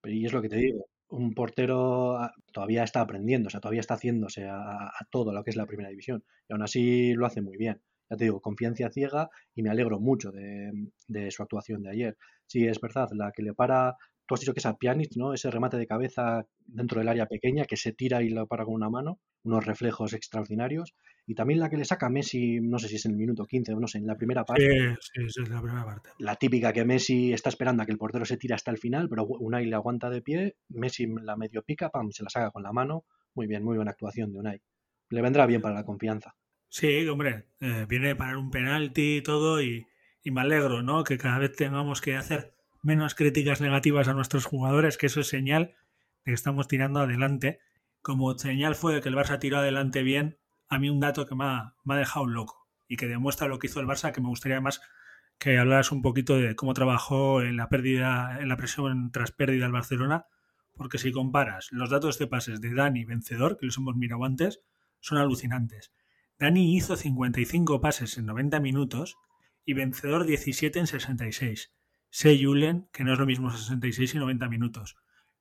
Pero 0.00 0.14
y 0.14 0.26
es 0.26 0.32
lo 0.32 0.42
que 0.42 0.48
te 0.48 0.56
digo, 0.56 0.86
un 1.08 1.34
portero 1.34 2.18
ah, 2.18 2.32
todavía 2.52 2.84
está 2.84 3.00
aprendiendo, 3.00 3.48
o 3.48 3.50
sea, 3.50 3.60
todavía 3.60 3.80
está 3.80 3.94
haciéndose 3.94 4.46
a, 4.46 4.88
a, 4.88 5.06
todo 5.10 5.32
lo 5.32 5.42
que 5.42 5.50
es 5.50 5.56
la 5.56 5.66
primera 5.66 5.88
división. 5.88 6.24
Y 6.48 6.52
aún 6.52 6.62
así 6.62 7.14
lo 7.14 7.26
hace 7.26 7.40
muy 7.40 7.56
bien 7.56 7.80
ya 8.10 8.16
te 8.16 8.24
digo, 8.24 8.40
confianza 8.40 8.90
ciega 8.90 9.28
y 9.54 9.62
me 9.62 9.70
alegro 9.70 10.00
mucho 10.00 10.30
de, 10.32 11.30
su 11.30 11.42
actuación 11.42 11.82
de 11.82 11.90
ayer. 11.90 12.16
Sí, 12.46 12.66
es 12.66 12.80
verdad, 12.80 13.08
la 13.12 13.32
que 13.32 13.42
le 13.42 13.54
para, 13.54 13.96
tú 14.26 14.34
has 14.34 14.40
dicho 14.40 14.54
que 14.54 14.60
es 14.60 14.66
a 14.66 14.76
Pjanic, 14.76 15.16
¿no? 15.16 15.34
Ese 15.34 15.50
remate 15.50 15.76
de 15.76 15.86
cabeza 15.86 16.46
dentro 16.66 17.00
del 17.00 17.08
área 17.08 17.26
pequeña 17.26 17.64
que 17.64 17.76
se 17.76 17.92
tira 17.92 18.22
y 18.22 18.30
lo 18.30 18.46
para 18.46 18.64
con 18.64 18.74
una 18.74 18.88
mano, 18.88 19.20
unos 19.42 19.66
reflejos 19.66 20.12
extraordinarios. 20.14 20.94
Y 21.26 21.34
también 21.34 21.60
la 21.60 21.68
que 21.68 21.76
le 21.76 21.84
saca 21.84 22.06
a 22.06 22.10
Messi, 22.10 22.58
no 22.60 22.78
sé 22.78 22.88
si 22.88 22.96
es 22.96 23.04
en 23.04 23.12
el 23.12 23.18
minuto 23.18 23.44
15 23.44 23.74
o 23.74 23.80
no 23.80 23.86
sé, 23.86 23.98
en 23.98 24.06
la 24.06 24.16
primera 24.16 24.44
parte. 24.44 24.96
Sí, 25.00 25.28
sí, 25.28 25.42
es 25.42 25.48
la 25.50 25.60
primera 25.60 25.84
parte. 25.84 26.10
La 26.18 26.36
típica 26.36 26.72
que 26.72 26.86
Messi 26.86 27.34
está 27.34 27.50
esperando 27.50 27.82
a 27.82 27.86
que 27.86 27.92
el 27.92 27.98
portero 27.98 28.24
se 28.24 28.38
tire 28.38 28.54
hasta 28.54 28.70
el 28.70 28.78
final, 28.78 29.10
pero 29.10 29.26
Unai 29.26 29.66
le 29.66 29.74
aguanta 29.74 30.08
de 30.08 30.22
pie, 30.22 30.56
Messi 30.70 31.06
la 31.22 31.36
medio 31.36 31.62
pica, 31.62 31.90
pam, 31.90 32.10
se 32.12 32.22
la 32.22 32.30
saca 32.30 32.50
con 32.50 32.62
la 32.62 32.72
mano. 32.72 33.04
Muy 33.34 33.46
bien, 33.46 33.62
muy 33.62 33.76
buena 33.76 33.90
actuación 33.90 34.32
de 34.32 34.38
Unai. 34.38 34.62
Le 35.10 35.22
vendrá 35.22 35.44
bien 35.44 35.60
para 35.60 35.74
la 35.74 35.84
confianza. 35.84 36.34
Sí, 36.68 37.06
hombre, 37.08 37.48
eh, 37.60 37.86
viene 37.88 38.14
para 38.14 38.38
un 38.38 38.50
penalti 38.50 39.16
y 39.16 39.22
todo 39.22 39.62
y, 39.62 39.86
me 40.24 40.42
alegro, 40.42 40.82
¿no? 40.82 41.04
Que 41.04 41.16
cada 41.16 41.38
vez 41.38 41.56
tengamos 41.56 42.02
que 42.02 42.14
hacer 42.14 42.54
menos 42.82 43.14
críticas 43.14 43.62
negativas 43.62 44.08
a 44.08 44.12
nuestros 44.12 44.44
jugadores, 44.44 44.98
que 44.98 45.06
eso 45.06 45.20
es 45.20 45.28
señal 45.28 45.74
de 46.24 46.32
que 46.32 46.32
estamos 46.32 46.68
tirando 46.68 47.00
adelante. 47.00 47.60
Como 48.02 48.36
señal 48.38 48.74
fue 48.74 48.94
de 48.94 49.00
que 49.00 49.08
el 49.08 49.16
Barça 49.16 49.38
tiró 49.38 49.56
adelante 49.56 50.02
bien, 50.02 50.38
a 50.68 50.78
mí 50.78 50.90
un 50.90 51.00
dato 51.00 51.26
que 51.26 51.34
me 51.34 51.44
ha, 51.44 51.74
me 51.84 51.94
ha 51.94 51.96
dejado 51.96 52.26
loco 52.26 52.68
y 52.86 52.96
que 52.98 53.06
demuestra 53.06 53.48
lo 53.48 53.58
que 53.58 53.68
hizo 53.68 53.80
el 53.80 53.86
Barça, 53.86 54.12
que 54.12 54.20
me 54.20 54.28
gustaría 54.28 54.60
más 54.60 54.82
que 55.38 55.56
hablaras 55.56 55.92
un 55.92 56.02
poquito 56.02 56.36
de 56.36 56.54
cómo 56.56 56.74
trabajó 56.74 57.40
en 57.42 57.56
la 57.56 57.70
pérdida, 57.70 58.38
en 58.40 58.48
la 58.48 58.56
presión 58.56 59.10
tras 59.12 59.32
pérdida 59.32 59.64
al 59.66 59.72
Barcelona, 59.72 60.26
porque 60.74 60.98
si 60.98 61.10
comparas 61.10 61.68
los 61.70 61.88
datos 61.88 62.18
de 62.18 62.26
pases 62.26 62.60
de 62.60 62.74
Dani 62.74 63.04
vencedor, 63.04 63.56
que 63.56 63.66
los 63.66 63.78
hemos 63.78 63.96
mirado 63.96 64.24
antes, 64.24 64.60
son 65.00 65.18
alucinantes. 65.18 65.92
Dani 66.40 66.76
hizo 66.76 66.94
55 66.96 67.80
pases 67.80 68.16
en 68.16 68.26
90 68.26 68.60
minutos 68.60 69.16
y 69.64 69.72
vencedor 69.72 70.24
17 70.24 70.78
en 70.78 70.86
66. 70.86 71.74
Sé 72.10 72.38
Julen 72.40 72.88
que 72.92 73.02
no 73.02 73.12
es 73.12 73.18
lo 73.18 73.26
mismo 73.26 73.50
66 73.50 74.14
y 74.14 74.18
90 74.18 74.48
minutos, 74.48 74.96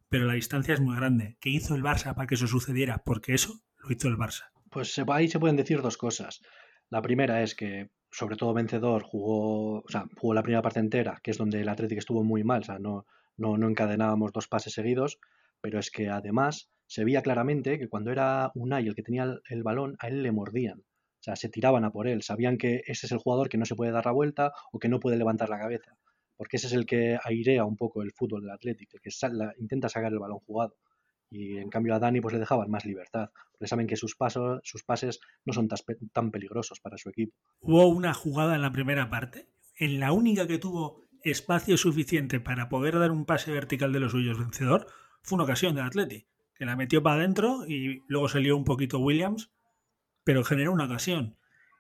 pero 0.10 0.26
la 0.26 0.34
distancia 0.34 0.74
es 0.74 0.82
muy 0.82 0.96
grande. 0.96 1.38
¿Qué 1.40 1.52
hizo 1.52 1.76
el 1.76 1.84
Barça 1.84 2.16
para 2.16 2.26
que 2.26 2.34
eso 2.34 2.48
sucediera? 2.48 3.04
Porque 3.06 3.36
eso 3.36 3.62
lo 3.78 3.92
hizo 3.92 4.08
el 4.08 4.18
Barça. 4.18 4.46
Pues 4.72 5.00
ahí 5.08 5.28
se 5.28 5.40
pueden 5.40 5.56
decir 5.56 5.84
dos 5.84 5.98
cosas. 5.98 6.42
La 6.90 7.04
primera 7.04 7.44
es 7.44 7.54
que, 7.54 7.92
sobre 8.10 8.36
todo 8.36 8.56
vencedor, 8.56 9.04
jugó, 9.04 9.82
o 9.82 9.90
sea, 9.90 10.08
jugó 10.18 10.34
la 10.34 10.42
primera 10.42 10.64
parte 10.64 10.80
entera, 10.80 11.20
que 11.22 11.30
es 11.30 11.38
donde 11.38 11.62
el 11.62 11.70
Atlético 11.70 12.00
estuvo 12.00 12.24
muy 12.24 12.44
mal, 12.44 12.62
o 12.62 12.66
sea, 12.66 12.80
no, 12.80 13.06
no, 13.36 13.56
no 13.56 13.70
encadenábamos 13.70 14.34
dos 14.34 14.48
pases 14.48 14.74
seguidos, 14.74 15.20
pero 15.62 15.78
es 15.78 15.92
que 15.92 16.10
además 16.10 16.72
se 16.88 17.04
veía 17.04 17.22
claramente 17.22 17.78
que 17.78 17.90
cuando 17.90 18.12
era 18.12 18.52
Unai 18.56 18.88
el 18.88 18.96
que 18.96 19.04
tenía 19.04 19.40
el 19.50 19.64
balón, 19.64 19.98
a 20.00 20.08
él 20.08 20.24
le 20.24 20.32
mordían. 20.32 20.80
O 20.80 21.24
sea, 21.28 21.36
se 21.36 21.50
tiraban 21.50 21.84
a 21.84 21.92
por 21.92 22.08
él. 22.08 22.24
Sabían 22.24 22.58
que 22.58 22.82
ese 22.88 23.06
es 23.06 23.12
el 23.12 23.18
jugador 23.18 23.50
que 23.50 23.58
no 23.58 23.66
se 23.66 23.76
puede 23.76 23.92
dar 23.92 24.06
la 24.06 24.14
vuelta 24.14 24.54
o 24.72 24.80
que 24.80 24.88
no 24.88 25.00
puede 25.00 25.18
levantar 25.18 25.50
la 25.50 25.60
cabeza. 25.60 25.98
Porque 26.38 26.58
ese 26.58 26.68
es 26.68 26.74
el 26.74 26.86
que 26.86 27.20
airea 27.24 27.66
un 27.66 27.76
poco 27.76 28.02
el 28.02 28.14
fútbol 28.14 28.42
del 28.42 28.52
Atlético, 28.52 28.98
el 28.98 29.02
que 29.02 29.10
intenta 29.60 29.90
sacar 29.90 30.14
el 30.14 30.20
balón 30.20 30.40
jugado. 30.40 30.78
Y 31.30 31.58
en 31.58 31.70
cambio 31.70 31.94
a 31.94 32.00
Dani 32.00 32.22
pues 32.22 32.34
le 32.34 32.40
dejaban 32.40 32.72
más 32.72 32.86
libertad, 32.86 33.32
porque 33.52 33.68
saben 33.68 33.88
que 33.88 33.98
sus 33.98 34.16
pasos, 34.16 34.62
sus 34.64 34.84
pases 34.84 35.20
no 35.44 35.52
son 35.52 35.68
tan 36.14 36.32
peligrosos 36.32 36.80
para 36.80 36.98
su 36.98 37.10
equipo. 37.10 37.36
Hubo 37.60 37.88
una 37.88 38.14
jugada 38.14 38.56
en 38.56 38.62
la 38.62 38.72
primera 38.72 39.10
parte, 39.10 39.50
en 39.76 40.00
la 40.00 40.14
única 40.14 40.48
que 40.48 40.58
tuvo 40.58 41.10
espacio 41.24 41.76
suficiente 41.76 42.40
para 42.40 42.70
poder 42.70 42.98
dar 42.98 43.12
un 43.12 43.26
pase 43.26 43.52
vertical 43.52 43.92
de 43.92 44.00
los 44.00 44.14
suyos 44.14 44.40
vencedor, 44.40 44.88
fue 45.22 45.36
una 45.36 45.44
ocasión 45.44 45.76
del 45.76 45.86
Atleti 45.86 46.28
que 46.58 46.66
la 46.66 46.76
metió 46.76 47.04
para 47.04 47.18
adentro 47.18 47.66
y 47.68 48.04
luego 48.08 48.30
salió 48.30 48.58
un 48.58 48.64
poquito 48.64 49.00
Williams, 49.00 49.52
pero 50.24 50.44
generó 50.44 50.72
una 50.72 50.86
ocasión. 50.86 51.38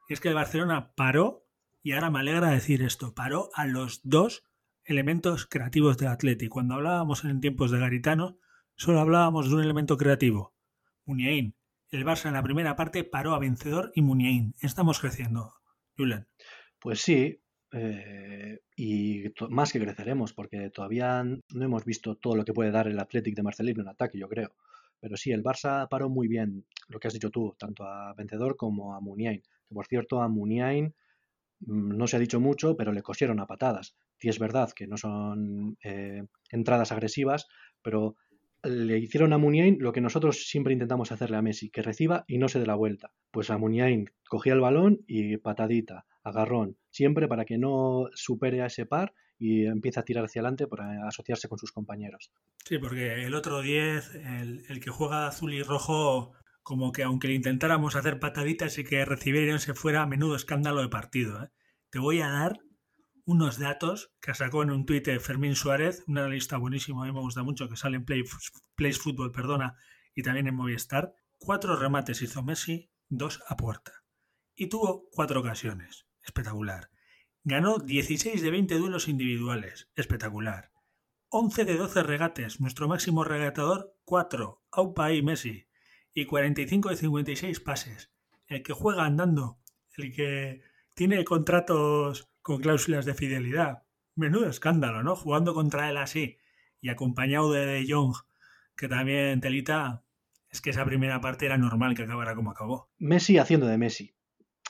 Y 0.07 0.13
es 0.13 0.19
que 0.19 0.29
el 0.29 0.35
Barcelona 0.35 0.93
paró, 0.95 1.45
y 1.83 1.93
ahora 1.93 2.09
me 2.09 2.19
alegra 2.19 2.49
decir 2.49 2.81
esto, 2.81 3.13
paró 3.13 3.49
a 3.53 3.65
los 3.65 4.01
dos 4.03 4.43
elementos 4.85 5.45
creativos 5.45 5.97
del 5.97 6.09
Atleti. 6.09 6.47
Cuando 6.47 6.75
hablábamos 6.75 7.25
en 7.25 7.41
tiempos 7.41 7.71
de 7.71 7.79
Garitano, 7.79 8.39
solo 8.75 8.99
hablábamos 8.99 9.49
de 9.49 9.55
un 9.55 9.63
elemento 9.63 9.97
creativo, 9.97 10.55
Muniain. 11.05 11.55
El 11.89 12.05
Barça 12.05 12.27
en 12.27 12.33
la 12.33 12.43
primera 12.43 12.75
parte 12.75 13.03
paró 13.03 13.33
a 13.33 13.39
vencedor 13.39 13.91
y 13.95 14.01
Muniain. 14.01 14.53
Estamos 14.61 14.99
creciendo, 14.99 15.53
Julen. 15.95 16.27
Pues 16.79 17.01
sí, 17.01 17.41
eh, 17.71 18.59
y 18.75 19.23
más 19.49 19.71
que 19.71 19.79
creceremos, 19.79 20.33
porque 20.33 20.69
todavía 20.69 21.23
no 21.23 21.65
hemos 21.65 21.85
visto 21.85 22.15
todo 22.15 22.35
lo 22.35 22.45
que 22.45 22.53
puede 22.53 22.71
dar 22.71 22.87
el 22.87 22.99
Athletic 22.99 23.35
de 23.35 23.43
Marcelino 23.43 23.81
en 23.81 23.89
ataque, 23.89 24.17
yo 24.17 24.29
creo. 24.29 24.53
Pero 24.99 25.17
sí, 25.17 25.31
el 25.31 25.43
Barça 25.43 25.87
paró 25.89 26.09
muy 26.09 26.27
bien 26.27 26.65
lo 26.87 26.99
que 26.99 27.07
has 27.07 27.13
dicho 27.13 27.29
tú, 27.29 27.55
tanto 27.57 27.83
a 27.83 28.13
Vencedor 28.13 28.55
como 28.55 28.95
a 28.95 29.01
Muniain. 29.01 29.41
Que 29.67 29.75
por 29.75 29.85
cierto, 29.87 30.21
a 30.21 30.27
Muniain 30.27 30.93
mm, 31.59 31.97
no 31.97 32.07
se 32.07 32.17
ha 32.17 32.19
dicho 32.19 32.39
mucho, 32.39 32.75
pero 32.75 32.91
le 32.91 33.01
cosieron 33.01 33.39
a 33.39 33.47
patadas. 33.47 33.95
Y 34.19 34.29
es 34.29 34.39
verdad 34.39 34.71
que 34.75 34.87
no 34.87 34.97
son 34.97 35.77
eh, 35.83 36.23
entradas 36.51 36.91
agresivas, 36.91 37.47
pero 37.81 38.15
le 38.63 38.97
hicieron 38.97 39.33
a 39.33 39.37
Muniain 39.37 39.77
lo 39.79 39.93
que 39.93 40.01
nosotros 40.01 40.47
siempre 40.47 40.73
intentamos 40.73 41.11
hacerle 41.11 41.37
a 41.37 41.41
Messi, 41.41 41.69
que 41.69 41.81
reciba 41.81 42.25
y 42.27 42.37
no 42.37 42.49
se 42.49 42.59
dé 42.59 42.65
la 42.65 42.75
vuelta. 42.75 43.11
Pues 43.31 43.49
a 43.49 43.57
Muniain 43.57 44.09
cogía 44.27 44.53
el 44.53 44.61
balón 44.61 45.03
y 45.07 45.37
patadita, 45.37 46.05
agarrón, 46.23 46.77
siempre 46.89 47.27
para 47.27 47.45
que 47.45 47.57
no 47.57 48.09
supere 48.13 48.61
a 48.61 48.65
ese 48.65 48.85
par 48.85 49.13
y 49.39 49.65
empiece 49.65 49.99
a 49.99 50.03
tirar 50.03 50.25
hacia 50.25 50.41
adelante 50.41 50.67
para 50.67 51.07
asociarse 51.07 51.47
con 51.47 51.59
sus 51.59 51.71
compañeros. 51.71 52.31
Sí, 52.65 52.79
porque 52.79 53.23
el 53.23 53.35
otro 53.35 53.61
10, 53.61 54.15
el, 54.15 54.79
que 54.81 54.89
juega 54.89 55.27
azul 55.27 55.53
y 55.53 55.63
rojo, 55.63 56.33
como 56.63 56.91
que 56.91 57.03
aunque 57.03 57.27
le 57.27 57.35
intentáramos 57.35 57.95
hacer 57.95 58.19
pataditas 58.19 58.77
y 58.77 58.83
que 58.83 59.05
recibiera 59.05 59.55
y 59.55 59.59
se 59.59 59.73
fuera, 59.73 60.05
menudo 60.05 60.35
escándalo 60.35 60.81
de 60.81 60.89
partido. 60.89 61.43
¿eh? 61.43 61.49
Te 61.89 61.99
voy 61.99 62.21
a 62.21 62.29
dar 62.29 62.59
unos 63.25 63.59
datos 63.59 64.11
que 64.21 64.33
sacó 64.33 64.63
en 64.63 64.71
un 64.71 64.85
tuit 64.85 65.07
Fermín 65.19 65.55
Suárez, 65.55 66.03
una 66.07 66.27
lista 66.27 66.57
buenísima, 66.57 67.03
a 67.03 67.07
mí 67.07 67.13
me 67.13 67.19
gusta 67.19 67.43
mucho, 67.43 67.67
que 67.67 67.75
sale 67.75 67.97
en 67.97 68.05
Play, 68.05 68.23
Football, 68.93 69.33
perdona, 69.33 69.75
y 70.15 70.23
también 70.23 70.47
en 70.47 70.55
Movistar. 70.55 71.13
Cuatro 71.37 71.75
remates 71.75 72.21
hizo 72.21 72.41
Messi, 72.41 72.89
dos 73.09 73.43
a 73.47 73.57
puerta. 73.57 73.91
Y 74.55 74.67
tuvo 74.67 75.09
cuatro 75.11 75.41
ocasiones. 75.41 76.07
Espectacular. 76.23 76.89
Ganó 77.49 77.77
16 77.77 78.41
de 78.41 78.51
20 78.51 78.75
duelos 78.75 79.07
individuales. 79.07 79.89
Espectacular. 79.95 80.73
11 81.29 81.63
de 81.63 81.77
12 81.77 82.03
regates. 82.03 82.59
Nuestro 82.59 82.89
máximo 82.89 83.23
regatador, 83.23 83.95
4. 84.03 84.61
Aupa 84.69 85.13
y 85.13 85.21
Messi. 85.21 85.65
Y 86.13 86.25
45 86.25 86.89
de 86.89 86.97
56 86.97 87.61
pases. 87.61 88.11
El 88.47 88.63
que 88.63 88.73
juega 88.73 89.05
andando. 89.05 89.61
El 89.95 90.11
que 90.11 90.61
tiene 90.93 91.23
contratos 91.23 92.27
con 92.41 92.59
cláusulas 92.59 93.05
de 93.05 93.13
fidelidad. 93.13 93.83
Menudo 94.15 94.49
escándalo, 94.49 95.01
¿no? 95.01 95.15
Jugando 95.15 95.53
contra 95.53 95.89
él 95.89 95.95
así 95.95 96.39
y 96.81 96.89
acompañado 96.89 97.53
de 97.53 97.65
De 97.65 97.85
Jong, 97.89 98.13
que 98.75 98.89
también 98.89 99.39
telita, 99.39 100.03
es 100.49 100.59
que 100.59 100.71
esa 100.71 100.83
primera 100.83 101.21
parte 101.21 101.45
era 101.45 101.57
normal 101.57 101.95
que 101.95 102.03
acabara 102.03 102.35
como 102.35 102.51
acabó. 102.51 102.89
Messi 102.97 103.37
haciendo 103.37 103.67
de 103.67 103.77
Messi. 103.77 104.13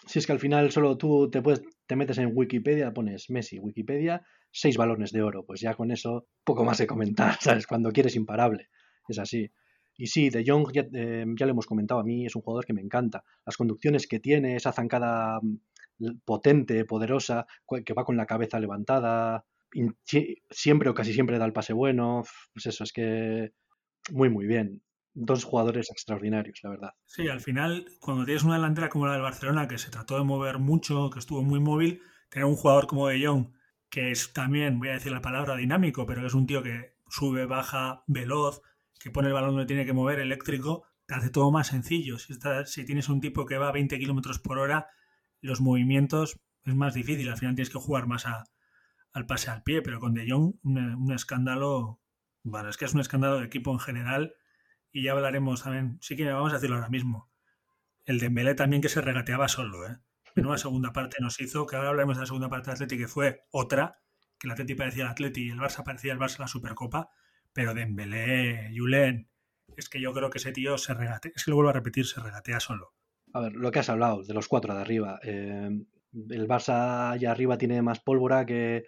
Si 0.06 0.20
es 0.20 0.28
que 0.28 0.34
al 0.34 0.40
final 0.40 0.72
solo 0.72 0.96
tú 0.96 1.32
te 1.32 1.42
puedes 1.42 1.64
te 1.88 1.96
metes 1.96 2.18
en 2.18 2.32
Wikipedia, 2.34 2.94
pones 2.94 3.30
Messi, 3.30 3.60
Wikipedia, 3.60 4.22
seis 4.52 4.78
balones 4.78 5.12
de 5.12 5.22
oro. 5.24 5.46
Pues 5.46 5.62
ya 5.62 5.74
con 5.74 5.92
eso, 5.92 6.28
poco 6.44 6.64
más 6.64 6.78
de 6.78 6.88
comentar, 6.88 7.38
¿sabes? 7.42 7.68
Cuando 7.68 7.92
quieres 7.92 8.16
imparable. 8.16 8.70
Es 9.08 9.20
así. 9.20 9.50
Y 9.98 10.08
sí, 10.08 10.30
De 10.30 10.44
Jong, 10.46 10.72
ya, 10.74 10.86
eh, 10.94 11.26
ya 11.40 11.46
lo 11.48 11.54
hemos 11.54 11.66
comentado, 11.66 12.00
a 12.00 12.04
mí 12.04 12.26
es 12.26 12.36
un 12.36 12.44
jugador 12.44 12.66
que 12.66 12.74
me 12.74 12.82
encanta. 12.82 13.24
Las 13.46 13.58
conducciones 13.58 14.06
que 14.06 14.20
tiene, 14.20 14.56
esa 14.56 14.72
zancada 14.72 15.40
potente, 16.26 16.86
poderosa, 16.86 17.48
que 17.84 17.94
va 17.94 18.06
con 18.06 18.18
la 18.18 18.28
cabeza 18.28 18.60
levantada, 18.60 19.46
siempre 20.50 20.90
o 20.90 20.94
casi 20.94 21.14
siempre 21.14 21.40
da 21.40 21.46
el 21.46 21.54
pase 21.54 21.74
bueno, 21.74 22.24
pues 22.54 22.68
eso, 22.68 22.84
es 22.84 22.94
que 22.94 23.52
muy, 24.12 24.30
muy 24.30 24.46
bien. 24.46 24.82
Dos 25.20 25.44
jugadores 25.44 25.90
extraordinarios, 25.90 26.60
la 26.62 26.70
verdad. 26.70 26.90
Sí, 27.06 27.28
al 27.28 27.42
final, 27.42 27.88
cuando 28.00 28.24
tienes 28.24 28.44
una 28.44 28.54
delantera 28.54 28.88
como 28.88 29.08
la 29.08 29.14
del 29.14 29.24
Barcelona, 29.24 29.68
que 29.68 29.80
se 29.80 29.90
trató 29.90 30.20
de 30.20 30.24
mover 30.24 30.60
mucho, 30.60 31.10
que 31.10 31.18
estuvo 31.18 31.42
muy 31.42 31.60
móvil, 31.60 32.02
tener 32.30 32.46
un 32.46 32.56
jugador 32.56 32.86
como 32.86 33.08
De 33.08 33.26
Jong, 33.26 33.48
que 33.90 34.12
es 34.12 34.32
también, 34.32 34.78
voy 34.78 34.90
a 34.90 34.94
decir 34.94 35.12
la 35.12 35.22
palabra, 35.22 35.56
dinámico, 35.56 36.06
pero 36.06 36.22
que 36.22 36.28
es 36.28 36.36
un 36.36 36.46
tío 36.46 36.62
que 36.62 36.98
sube, 37.10 37.48
baja, 37.48 38.04
veloz, 38.06 38.62
que 39.00 39.10
pone 39.10 39.30
el 39.30 39.34
balón 39.34 39.52
donde 39.52 39.66
tiene 39.66 39.88
que 39.88 39.94
mover, 39.94 40.20
eléctrico, 40.20 40.86
te 41.08 41.16
hace 41.16 41.32
todo 41.32 41.52
más 41.52 41.66
sencillo. 41.66 42.20
Si, 42.20 42.36
si 42.66 42.86
tienes 42.86 43.10
un 43.10 43.20
tipo 43.20 43.48
que 43.48 43.58
va 43.58 43.70
a 43.70 43.72
20 43.72 43.98
kilómetros 43.98 44.38
por 44.38 44.60
hora, 44.60 44.88
los 45.42 45.62
movimientos 45.62 46.40
es 46.64 46.76
más 46.76 46.94
difícil. 46.94 47.28
Al 47.30 47.38
final 47.38 47.56
tienes 47.56 47.72
que 47.72 47.80
jugar 47.80 48.06
más 48.06 48.28
al 49.14 49.26
pase 49.26 49.50
al 49.50 49.64
pie, 49.64 49.82
pero 49.82 50.00
con 50.00 50.14
De 50.14 50.30
Jong 50.30 50.60
un, 50.62 51.12
escándalo, 51.12 52.02
bueno, 52.44 52.70
es 52.70 52.78
que 52.78 52.86
es 52.86 52.94
un 52.94 53.00
escándalo 53.00 53.40
de 53.40 53.46
equipo 53.46 53.72
en 53.72 53.80
general 53.80 54.36
y 54.98 55.04
ya 55.04 55.12
hablaremos 55.12 55.62
también, 55.62 56.00
sí 56.02 56.16
que 56.16 56.26
vamos 56.26 56.52
a 56.52 56.56
decirlo 56.56 56.78
ahora 56.78 56.90
mismo. 56.90 57.30
El 58.06 58.20
Dembélé 58.20 58.56
también 58.56 58.82
que 58.82 58.90
se 58.90 59.00
regateaba 59.00 59.48
solo, 59.48 59.86
¿eh? 59.86 60.00
Menuda 60.36 60.58
segunda 60.58 60.92
parte 60.92 61.18
nos 61.20 61.40
hizo, 61.40 61.68
que 61.68 61.76
ahora 61.76 61.90
hablaremos 61.90 62.18
de 62.18 62.22
la 62.22 62.26
segunda 62.26 62.50
parte 62.50 62.72
de 62.72 62.74
Atleti 62.74 62.98
que 62.98 63.08
fue 63.08 63.46
otra, 63.52 64.00
que 64.40 64.48
el 64.48 64.54
Atleti 64.54 64.74
parecía 64.74 65.04
el 65.04 65.12
Atleti 65.12 65.46
y 65.46 65.50
el 65.52 65.60
Barça 65.60 65.84
parecía 65.84 66.14
el 66.14 66.20
Barça 66.20 66.40
la 66.40 66.48
Supercopa, 66.48 67.12
pero 67.54 67.76
Dembélé, 67.76 68.72
Julen, 68.76 69.30
es 69.76 69.88
que 69.88 70.02
yo 70.02 70.14
creo 70.14 70.32
que 70.32 70.40
ese 70.40 70.52
tío 70.52 70.80
se 70.80 70.96
regatea, 70.96 71.32
es 71.36 71.46
que 71.46 71.52
lo 71.52 71.58
vuelvo 71.58 71.70
a 71.70 71.74
repetir, 71.74 72.08
se 72.08 72.20
regatea 72.20 72.60
solo. 72.60 72.96
A 73.34 73.42
ver, 73.42 73.54
lo 73.54 73.70
que 73.70 73.78
has 73.78 73.90
hablado, 73.90 74.24
de 74.24 74.34
los 74.34 74.48
cuatro 74.48 74.74
de 74.74 74.82
arriba. 74.82 75.20
Eh, 75.22 75.70
el 76.30 76.48
Barça 76.48 77.12
allá 77.12 77.32
arriba 77.32 77.58
tiene 77.58 77.82
más 77.82 78.00
pólvora 78.00 78.46
que, 78.46 78.86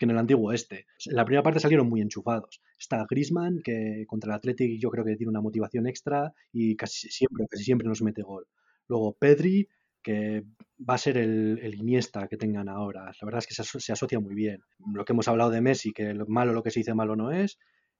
en 0.00 0.10
el 0.10 0.18
antiguo 0.18 0.52
este. 0.52 0.86
En 1.06 1.16
la 1.16 1.24
primera 1.24 1.42
parte 1.42 1.60
salieron 1.60 1.88
muy 1.88 2.00
enchufados. 2.00 2.60
Está 2.78 3.06
Grisman, 3.08 3.60
que 3.62 4.04
contra 4.06 4.32
el 4.32 4.36
Athletic 4.36 4.80
yo 4.80 4.90
creo 4.90 5.04
que 5.04 5.16
tiene 5.16 5.30
una 5.30 5.40
motivación 5.40 5.86
extra 5.86 6.32
y 6.52 6.76
casi 6.76 7.08
siempre, 7.10 7.46
casi 7.48 7.64
siempre 7.64 7.88
nos 7.88 8.02
mete 8.02 8.22
gol. 8.22 8.46
Luego 8.88 9.16
Pedri, 9.18 9.68
que 10.02 10.44
va 10.88 10.94
a 10.94 10.98
ser 10.98 11.18
el, 11.18 11.74
Iniesta 11.74 12.26
que 12.28 12.36
tengan 12.36 12.68
ahora. 12.68 13.04
La 13.04 13.24
verdad 13.24 13.38
es 13.38 13.46
que 13.46 13.54
se, 13.54 13.92
asocia 13.92 14.20
muy 14.20 14.34
bien. 14.34 14.62
Lo 14.94 15.04
que 15.04 15.12
hemos 15.12 15.28
hablado 15.28 15.50
de 15.50 15.60
Messi, 15.60 15.92
que 15.92 16.14
lo 16.14 16.26
malo 16.26 16.52
lo 16.52 16.62
que 16.62 16.70
se 16.70 16.80
dice 16.80 16.94
malo 16.94 17.16
no 17.16 17.30
es. 17.32 17.58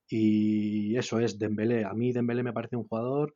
Y 0.08 0.96
eso 0.96 1.20
es 1.20 1.38
Dembélé. 1.38 1.84
A 1.84 1.92
mí 1.92 2.12
Dembélé 2.12 2.42
me 2.42 2.52
parece 2.52 2.76
un 2.76 2.84
jugador 2.84 3.34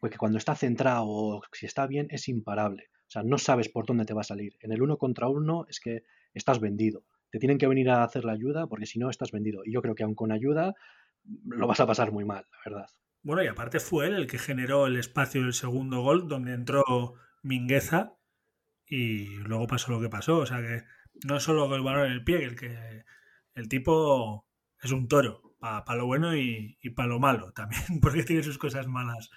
porque 0.00 0.16
cuando 0.16 0.38
está 0.38 0.54
centrado 0.54 1.06
o 1.06 1.42
si 1.52 1.66
está 1.66 1.86
bien 1.86 2.08
es 2.10 2.28
imparable. 2.28 2.88
O 3.08 3.10
sea, 3.10 3.22
no 3.22 3.38
sabes 3.38 3.70
por 3.70 3.86
dónde 3.86 4.04
te 4.04 4.12
va 4.12 4.20
a 4.20 4.24
salir. 4.24 4.56
En 4.60 4.70
el 4.70 4.82
uno 4.82 4.98
contra 4.98 5.28
uno 5.28 5.64
es 5.68 5.80
que 5.80 6.04
estás 6.34 6.60
vendido. 6.60 7.04
Te 7.30 7.38
tienen 7.38 7.56
que 7.56 7.66
venir 7.66 7.88
a 7.88 8.04
hacer 8.04 8.24
la 8.24 8.32
ayuda 8.32 8.66
porque 8.66 8.84
si 8.84 8.98
no 8.98 9.08
estás 9.08 9.32
vendido. 9.32 9.62
Y 9.64 9.72
yo 9.72 9.80
creo 9.80 9.94
que 9.94 10.02
aun 10.02 10.14
con 10.14 10.30
ayuda 10.30 10.74
lo 11.44 11.66
vas 11.66 11.80
a 11.80 11.86
pasar 11.86 12.12
muy 12.12 12.26
mal, 12.26 12.46
la 12.50 12.58
verdad. 12.70 12.90
Bueno, 13.22 13.42
y 13.42 13.46
aparte 13.46 13.80
fue 13.80 14.06
él 14.06 14.14
el 14.14 14.26
que 14.26 14.38
generó 14.38 14.86
el 14.86 14.96
espacio 14.96 15.42
del 15.42 15.54
segundo 15.54 16.02
gol 16.02 16.28
donde 16.28 16.52
entró 16.52 17.14
Mingueza 17.42 18.14
y 18.86 19.36
luego 19.38 19.66
pasó 19.66 19.90
lo 19.90 20.00
que 20.00 20.10
pasó. 20.10 20.38
O 20.38 20.46
sea 20.46 20.58
que 20.58 20.84
no 21.26 21.38
es 21.38 21.42
solo 21.42 21.74
el 21.74 21.82
balón 21.82 22.06
en 22.06 22.12
el 22.12 22.24
pie, 22.24 22.44
el 22.44 22.56
que 22.56 23.04
el 23.54 23.68
tipo 23.68 24.46
es 24.82 24.92
un 24.92 25.08
toro, 25.08 25.56
para 25.60 25.96
lo 25.96 26.06
bueno 26.06 26.36
y, 26.36 26.78
y 26.82 26.90
para 26.90 27.08
lo 27.08 27.18
malo 27.18 27.52
también, 27.52 27.82
porque 28.02 28.22
tiene 28.22 28.42
sus 28.42 28.58
cosas 28.58 28.86
malas 28.86 29.30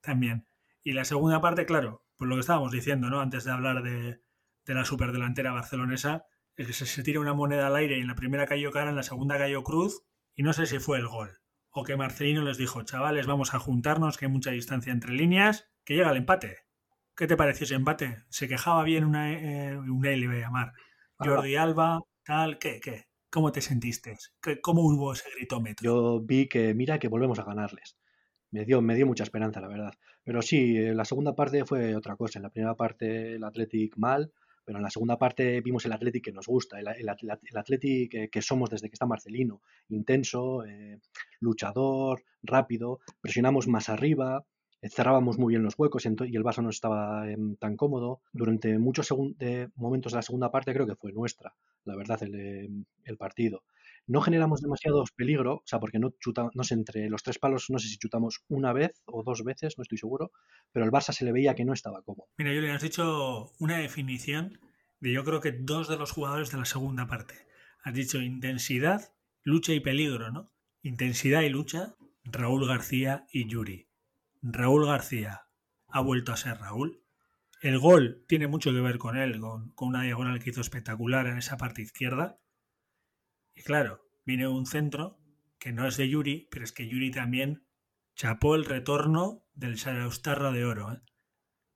también. 0.00 0.46
Y 0.82 0.92
la 0.92 1.04
segunda 1.04 1.42
parte, 1.42 1.66
claro, 1.66 2.02
pues 2.18 2.28
lo 2.28 2.34
que 2.34 2.40
estábamos 2.40 2.72
diciendo, 2.72 3.08
¿no? 3.08 3.20
Antes 3.20 3.44
de 3.44 3.52
hablar 3.52 3.82
de, 3.82 4.20
la 4.66 4.84
superdelantera 4.84 5.52
barcelonesa, 5.52 6.26
es 6.56 6.66
que 6.66 6.72
se, 6.72 7.02
tira 7.02 7.20
una 7.20 7.32
moneda 7.32 7.68
al 7.68 7.76
aire 7.76 7.96
y 7.96 8.00
en 8.00 8.08
la 8.08 8.16
primera 8.16 8.44
cayó 8.44 8.70
cara, 8.70 8.90
en 8.90 8.96
la 8.96 9.02
segunda 9.02 9.38
cayó 9.38 9.62
cruz, 9.62 10.02
y 10.34 10.42
no 10.42 10.52
sé 10.52 10.66
si 10.66 10.78
fue 10.78 10.98
el 10.98 11.06
gol. 11.06 11.40
O 11.70 11.84
que 11.84 11.96
Marcelino 11.96 12.42
les 12.42 12.58
dijo, 12.58 12.82
chavales, 12.82 13.26
vamos 13.26 13.54
a 13.54 13.60
juntarnos, 13.60 14.18
que 14.18 14.26
hay 14.26 14.32
mucha 14.32 14.50
distancia 14.50 14.92
entre 14.92 15.12
líneas, 15.12 15.70
que 15.84 15.94
llega 15.94 16.10
el 16.10 16.16
empate. 16.16 16.58
¿Qué 17.16 17.26
te 17.26 17.36
pareció 17.36 17.64
ese 17.64 17.76
empate? 17.76 18.24
¿Se 18.28 18.48
quejaba 18.48 18.82
bien 18.82 19.04
una, 19.04 19.32
eh, 19.32 19.78
una 19.78 20.10
le 20.10 20.26
voy 20.26 20.36
a 20.36 20.40
llamar? 20.40 20.72
Jordi 21.18 21.56
Alba, 21.56 22.00
tal, 22.24 22.58
¿qué? 22.58 22.80
¿Qué? 22.80 23.06
¿Cómo 23.30 23.52
te 23.52 23.60
sentiste? 23.60 24.16
¿Cómo 24.62 24.82
hubo 24.82 25.12
ese 25.12 25.30
gritómetro? 25.36 25.84
Yo 25.84 26.20
vi 26.20 26.48
que, 26.48 26.74
mira, 26.74 26.98
que 26.98 27.08
volvemos 27.08 27.38
a 27.38 27.44
ganarles 27.44 27.96
me 28.50 28.64
dio, 28.64 28.80
me 28.80 28.94
dio 28.94 29.06
mucha 29.06 29.24
esperanza, 29.24 29.60
la 29.60 29.68
verdad. 29.68 29.94
Pero 30.28 30.42
sí, 30.42 30.76
eh, 30.76 30.94
la 30.94 31.06
segunda 31.06 31.34
parte 31.34 31.64
fue 31.64 31.96
otra 31.96 32.14
cosa. 32.14 32.38
En 32.38 32.42
la 32.42 32.50
primera 32.50 32.74
parte 32.74 33.36
el 33.36 33.44
Athletic 33.44 33.96
mal, 33.96 34.30
pero 34.62 34.76
en 34.76 34.82
la 34.82 34.90
segunda 34.90 35.18
parte 35.18 35.62
vimos 35.62 35.86
el 35.86 35.92
Athletic 35.92 36.22
que 36.22 36.32
nos 36.32 36.46
gusta, 36.46 36.78
el, 36.78 36.86
el, 36.86 37.56
Athletic 37.56 38.30
que, 38.30 38.42
somos 38.42 38.68
desde 38.68 38.90
que 38.90 38.92
está 38.92 39.06
Marcelino, 39.06 39.62
intenso, 39.88 40.66
eh, 40.66 41.00
luchador, 41.40 42.24
rápido, 42.42 43.00
presionamos 43.22 43.68
más 43.68 43.88
arriba, 43.88 44.44
eh, 44.82 44.90
cerrábamos 44.90 45.38
muy 45.38 45.52
bien 45.54 45.62
los 45.62 45.78
huecos 45.78 46.04
y 46.04 46.08
el 46.36 46.44
Barça 46.44 46.62
no 46.62 46.68
estaba 46.68 47.26
em, 47.30 47.56
tan 47.56 47.78
cómodo. 47.78 48.20
Durante 48.30 48.78
muchos 48.78 49.08
momentos 49.76 50.12
de 50.12 50.16
la 50.16 50.22
segunda 50.22 50.50
parte 50.50 50.74
creo 50.74 50.86
que 50.86 50.94
fue 50.94 51.10
nuestra, 51.10 51.54
la 51.84 51.96
verdad, 51.96 52.22
el, 52.22 52.34
em, 52.34 52.84
el 53.04 53.16
partido. 53.16 53.62
No 54.08 54.22
generamos 54.22 54.62
demasiados 54.62 55.12
peligro, 55.12 55.56
o 55.56 55.62
sea, 55.66 55.78
porque 55.78 55.98
no 55.98 56.14
chutamos, 56.18 56.56
no 56.56 56.64
sé, 56.64 56.74
entre 56.74 57.08
los 57.10 57.22
tres 57.22 57.38
palos, 57.38 57.66
no 57.68 57.78
sé 57.78 57.88
si 57.88 57.98
chutamos 57.98 58.40
una 58.48 58.72
vez 58.72 59.02
o 59.04 59.22
dos 59.22 59.44
veces, 59.44 59.74
no 59.76 59.82
estoy 59.82 59.98
seguro, 59.98 60.32
pero 60.72 60.86
el 60.86 60.90
Barça 60.90 61.12
se 61.12 61.26
le 61.26 61.32
veía 61.32 61.54
que 61.54 61.66
no 61.66 61.74
estaba 61.74 62.02
cómodo. 62.02 62.26
Mira, 62.38 62.50
Julián, 62.52 62.76
has 62.76 62.82
dicho 62.82 63.52
una 63.58 63.76
definición 63.76 64.58
de 65.00 65.12
yo 65.12 65.24
creo 65.24 65.40
que 65.40 65.52
dos 65.52 65.88
de 65.88 65.98
los 65.98 66.10
jugadores 66.10 66.50
de 66.50 66.58
la 66.58 66.64
segunda 66.64 67.06
parte. 67.06 67.34
Has 67.82 67.92
dicho 67.92 68.20
intensidad, 68.20 69.12
lucha 69.42 69.72
y 69.74 69.80
peligro, 69.80 70.32
¿no? 70.32 70.50
Intensidad 70.82 71.42
y 71.42 71.50
lucha, 71.50 71.94
Raúl 72.24 72.66
García 72.66 73.26
y 73.30 73.46
Yuri. 73.46 73.88
Raúl 74.40 74.86
García 74.86 75.42
ha 75.88 76.00
vuelto 76.00 76.32
a 76.32 76.36
ser 76.36 76.58
Raúl. 76.58 77.02
El 77.60 77.78
gol 77.78 78.24
tiene 78.28 78.46
mucho 78.46 78.72
que 78.72 78.80
ver 78.80 78.98
con 78.98 79.16
él, 79.16 79.40
con 79.40 79.88
una 79.88 80.02
diagonal 80.02 80.38
que 80.38 80.50
hizo 80.50 80.60
espectacular 80.60 81.26
en 81.26 81.38
esa 81.38 81.56
parte 81.56 81.82
izquierda. 81.82 82.38
Y 83.58 83.62
claro, 83.62 84.04
viene 84.24 84.46
un 84.46 84.66
centro 84.66 85.18
que 85.58 85.72
no 85.72 85.88
es 85.88 85.96
de 85.96 86.08
Yuri, 86.08 86.46
pero 86.48 86.62
es 86.62 86.70
que 86.70 86.86
Yuri 86.86 87.10
también 87.10 87.64
chapó 88.14 88.54
el 88.54 88.64
retorno 88.64 89.42
del 89.52 89.78
Saraustarra 89.78 90.52
de 90.52 90.64
oro. 90.64 90.92
¿eh? 90.92 91.00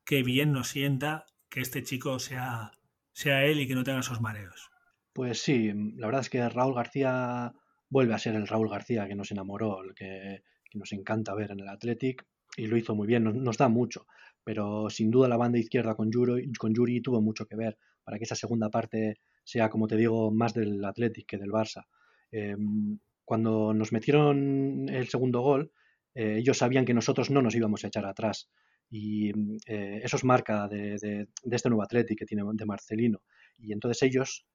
Qué 0.04 0.22
bien 0.22 0.52
nos 0.52 0.68
sienta 0.68 1.26
que 1.48 1.60
este 1.60 1.82
chico 1.82 2.20
sea, 2.20 2.70
sea 3.12 3.44
él 3.44 3.58
y 3.58 3.66
que 3.66 3.74
no 3.74 3.82
tenga 3.82 3.98
esos 3.98 4.20
mareos. 4.20 4.70
Pues 5.12 5.42
sí, 5.42 5.72
la 5.96 6.06
verdad 6.06 6.20
es 6.20 6.30
que 6.30 6.48
Raúl 6.48 6.76
García 6.76 7.52
vuelve 7.88 8.14
a 8.14 8.18
ser 8.18 8.36
el 8.36 8.46
Raúl 8.46 8.70
García 8.70 9.08
que 9.08 9.16
nos 9.16 9.32
enamoró, 9.32 9.82
el 9.82 9.92
que, 9.94 10.44
nos 10.74 10.92
encanta 10.92 11.34
ver 11.34 11.50
en 11.50 11.60
el 11.60 11.68
Athletic 11.68 12.24
y 12.56 12.68
lo 12.68 12.76
hizo 12.76 12.94
muy 12.94 13.08
bien, 13.08 13.24
nos, 13.24 13.58
da 13.58 13.68
mucho, 13.68 14.06
pero 14.44 14.88
sin 14.88 15.10
duda 15.10 15.28
la 15.28 15.36
banda 15.36 15.58
izquierda 15.58 15.96
con 15.96 16.10
Yuri, 16.10 16.50
con 16.52 16.72
Yuri 16.72 17.02
tuvo 17.02 17.20
mucho 17.20 17.44
que 17.44 17.56
ver 17.56 17.76
para 18.04 18.18
que 18.18 18.24
esa 18.24 18.36
segunda 18.36 18.70
parte 18.70 19.20
sea, 19.44 19.68
como 19.68 19.86
te 19.86 19.96
digo, 19.96 20.30
más 20.30 20.54
del 20.54 20.84
Athletic 20.84 21.26
que 21.26 21.38
del 21.38 21.50
Barça. 21.50 21.86
Em, 22.30 22.98
cuando 23.24 23.72
nos 23.74 23.92
metieron 23.92 24.88
el 24.88 25.08
segundo 25.08 25.40
gol, 25.40 25.72
eh, 26.14 26.36
ellos 26.38 26.58
sabían 26.58 26.84
que 26.84 26.94
nosotros 26.94 27.30
no 27.30 27.42
nos 27.42 27.54
íbamos 27.54 27.84
a 27.84 27.88
echar 27.88 28.06
atrás. 28.06 28.50
Y 28.90 29.30
eh, 29.66 30.00
eso 30.02 30.16
es 30.16 30.24
marca 30.24 30.68
de, 30.68 30.98
de, 31.00 31.28
este 31.50 31.70
nuevo 31.70 31.82
Athletic 31.82 32.18
que 32.18 32.26
tiene 32.26 32.42
de 32.52 32.66
Marcelino. 32.66 33.22
Y 33.58 33.72
entonces 33.72 34.02
ellos 34.02 34.46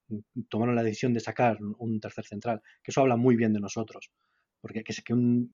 tomaron 0.49 0.75
la 0.75 0.83
decisión 0.83 1.13
de 1.13 1.19
sacar 1.19 1.57
un 1.79 1.99
tercer 1.99 2.25
central, 2.25 2.61
que 2.83 2.91
eso 2.91 3.01
habla 3.01 3.15
muy 3.15 3.35
bien 3.35 3.53
de 3.53 3.59
nosotros. 3.59 4.11
Porque 4.61 4.83
que, 4.83 4.93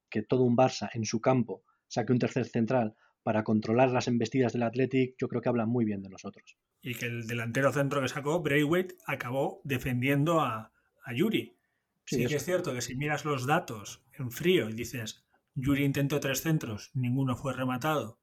que 0.10 0.22
todo 0.24 0.44
un 0.44 0.58
Barça 0.58 0.90
en 0.94 1.06
su 1.06 1.22
campo 1.22 1.64
saque 1.88 2.12
un 2.12 2.20
tercer 2.20 2.46
central 2.46 2.96
para 3.22 3.44
controlar 3.44 3.90
las 3.92 4.08
embestidas 4.08 4.54
del 4.54 4.64
Athletic, 4.64 5.16
yo 5.18 5.28
creo 5.30 5.42
que 5.42 5.50
habla 5.50 5.66
muy 5.66 5.86
bien 5.86 6.02
de 6.02 6.10
nosotros. 6.10 6.58
Y 6.84 6.96
que 6.96 7.08
el 7.08 7.26
delantero 7.26 7.72
centro 7.72 8.02
que 8.02 8.10
sacó, 8.10 8.42
Braithwaite, 8.42 8.98
acabó 9.08 9.62
defendiendo 9.64 10.42
a, 10.42 10.72
Yuri. 11.16 11.58
Sí, 12.06 12.26
que 12.28 12.36
es 12.36 12.46
cierto 12.46 12.74
que 12.74 12.82
si 12.82 12.96
miras 12.96 13.26
los 13.26 13.48
datos 13.48 14.04
en 14.12 14.30
frío 14.30 14.70
y 14.70 14.74
dices, 14.74 15.26
Yuri 15.56 15.86
intentó 15.86 16.20
tres 16.20 16.42
centros, 16.42 16.92
ninguno 16.94 17.36
fue 17.36 17.54
rematado, 17.54 18.20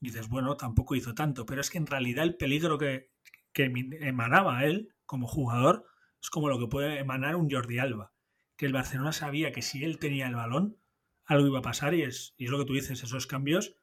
dices, 0.00 0.28
bueno, 0.28 0.56
tampoco 0.56 0.94
hizo 0.94 1.14
tanto, 1.14 1.44
pero 1.44 1.60
es 1.60 1.68
que 1.68 1.78
en 1.78 1.86
realidad 1.86 2.24
el 2.24 2.36
peligro 2.36 2.78
que, 2.78 3.10
que 3.52 3.72
emanaba 4.00 4.64
él 4.64 4.94
como 5.04 5.26
jugador 5.26 5.86
es 6.20 6.30
como 6.30 6.48
lo 6.48 6.58
que 6.58 6.68
puede 6.68 6.98
emanar 6.98 7.36
un 7.36 7.50
Jordi 7.50 7.78
Alba, 7.78 8.12
que 8.56 8.66
el 8.66 8.72
Barcelona 8.72 9.12
sabía 9.12 9.52
que 9.52 9.62
si 9.62 9.84
él 9.84 9.98
tenía 9.98 10.26
el 10.26 10.34
balón, 10.34 10.78
algo 11.24 11.46
iba 11.46 11.58
a 11.58 11.62
pasar 11.62 11.94
y 11.94 12.02
es, 12.02 12.34
y 12.36 12.44
es 12.44 12.50
lo 12.50 12.58
que 12.58 12.64
tú 12.64 12.74
dices, 12.74 13.02
esos 13.02 13.26
cambios 13.26 13.76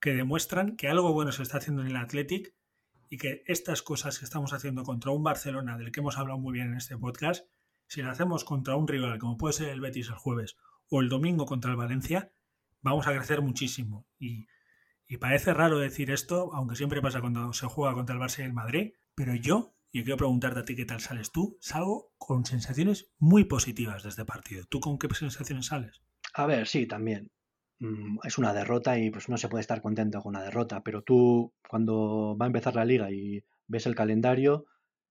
que 0.00 0.14
demuestran 0.14 0.76
que 0.76 0.88
algo 0.88 1.12
bueno 1.12 1.32
se 1.32 1.42
está 1.42 1.58
haciendo 1.58 1.82
en 1.82 1.88
el 1.88 1.96
Athletic 1.96 2.54
y 3.10 3.18
que 3.18 3.42
estas 3.46 3.82
cosas 3.82 4.18
que 4.18 4.24
estamos 4.24 4.52
haciendo 4.52 4.82
contra 4.82 5.10
un 5.10 5.22
Barcelona, 5.22 5.76
del 5.76 5.92
que 5.92 6.00
hemos 6.00 6.18
hablado 6.18 6.38
muy 6.38 6.52
bien 6.52 6.68
en 6.68 6.76
este 6.76 6.96
podcast, 6.96 7.46
si 7.86 8.02
lo 8.02 8.10
hacemos 8.10 8.44
contra 8.44 8.76
un 8.76 8.86
rival 8.86 9.18
como 9.18 9.38
puede 9.38 9.54
ser 9.54 9.70
el 9.70 9.80
Betis 9.80 10.08
el 10.08 10.14
jueves 10.14 10.56
o 10.90 11.00
el 11.00 11.08
domingo 11.08 11.46
contra 11.46 11.70
el 11.70 11.76
Valencia, 11.76 12.32
vamos 12.82 13.06
a 13.06 13.14
crecer 13.14 13.42
muchísimo. 13.42 14.06
Y, 14.18 14.46
y 15.06 15.16
parece 15.16 15.54
raro 15.54 15.78
decir 15.78 16.10
esto, 16.10 16.50
aunque 16.52 16.76
siempre 16.76 17.02
pasa 17.02 17.20
cuando 17.20 17.52
se 17.52 17.66
juega 17.66 17.94
contra 17.94 18.14
el 18.14 18.20
Barça 18.20 18.40
y 18.40 18.42
el 18.42 18.52
Madrid, 18.52 18.92
pero 19.14 19.34
yo, 19.34 19.74
y 19.90 20.02
quiero 20.04 20.18
preguntarte 20.18 20.60
a 20.60 20.64
ti 20.64 20.76
qué 20.76 20.84
tal 20.84 21.00
sales 21.00 21.32
tú, 21.32 21.56
salgo 21.60 22.12
con 22.18 22.44
sensaciones 22.44 23.10
muy 23.18 23.44
positivas 23.44 24.02
de 24.02 24.10
este 24.10 24.24
partido. 24.24 24.64
¿Tú 24.68 24.80
con 24.80 24.98
qué 24.98 25.08
sensaciones 25.14 25.66
sales? 25.66 26.02
A 26.34 26.46
ver, 26.46 26.66
sí, 26.66 26.86
también. 26.86 27.30
Mm, 27.80 28.18
es 28.24 28.38
una 28.38 28.52
derrota 28.52 28.98
y 28.98 29.10
pues 29.10 29.28
no 29.28 29.36
se 29.36 29.48
puede 29.48 29.60
estar 29.60 29.80
contento 29.80 30.20
con 30.20 30.34
una 30.34 30.44
derrota, 30.44 30.82
pero 30.82 31.02
tú 31.02 31.52
cuando 31.68 32.36
va 32.36 32.46
a 32.46 32.48
empezar 32.48 32.74
la 32.74 32.84
liga 32.84 33.10
y 33.10 33.44
ves 33.68 33.86
el 33.86 33.94
calendario, 33.94 34.66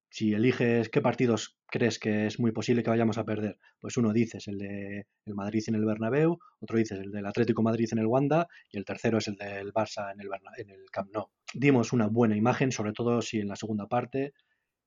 si 0.10 0.34
eliges 0.34 0.90
qué 0.90 1.02
partidos 1.02 1.58
crees 1.68 2.00
que 2.00 2.28
es 2.28 2.40
muy 2.40 2.52
posible 2.52 2.84
que 2.84 2.90
vayamos 2.90 3.18
a 3.18 3.26
perder, 3.26 3.58
pues 3.80 3.98
uno 3.98 4.14
dices 4.14 4.48
el 4.48 4.58
de 4.58 5.06
el 5.26 5.36
Madrid 5.36 5.64
en 5.68 5.76
el 5.76 5.86
Bernabéu, 5.86 6.40
otro 6.60 6.78
dices 6.78 7.00
el 7.00 7.12
del 7.12 7.26
Atlético 7.26 7.62
Madrid 7.64 7.88
en 7.92 8.00
el 8.00 8.08
Wanda 8.08 8.48
y 8.72 8.78
el 8.78 8.86
tercero 8.86 9.18
es 9.20 9.28
el 9.28 9.36
del 9.36 9.74
Barça 9.74 10.12
en 10.14 10.22
el, 10.22 10.30
en 10.58 10.70
el 10.70 10.86
Camp 10.92 11.12
Nou. 11.14 11.28
Dimos 11.54 11.94
una 11.94 12.08
buena 12.08 12.36
imagen, 12.36 12.72
sobre 12.72 12.94
todo 12.94 13.22
si 13.22 13.40
en 13.40 13.48
la 13.48 13.56
segunda 13.56 13.88
parte, 13.88 14.34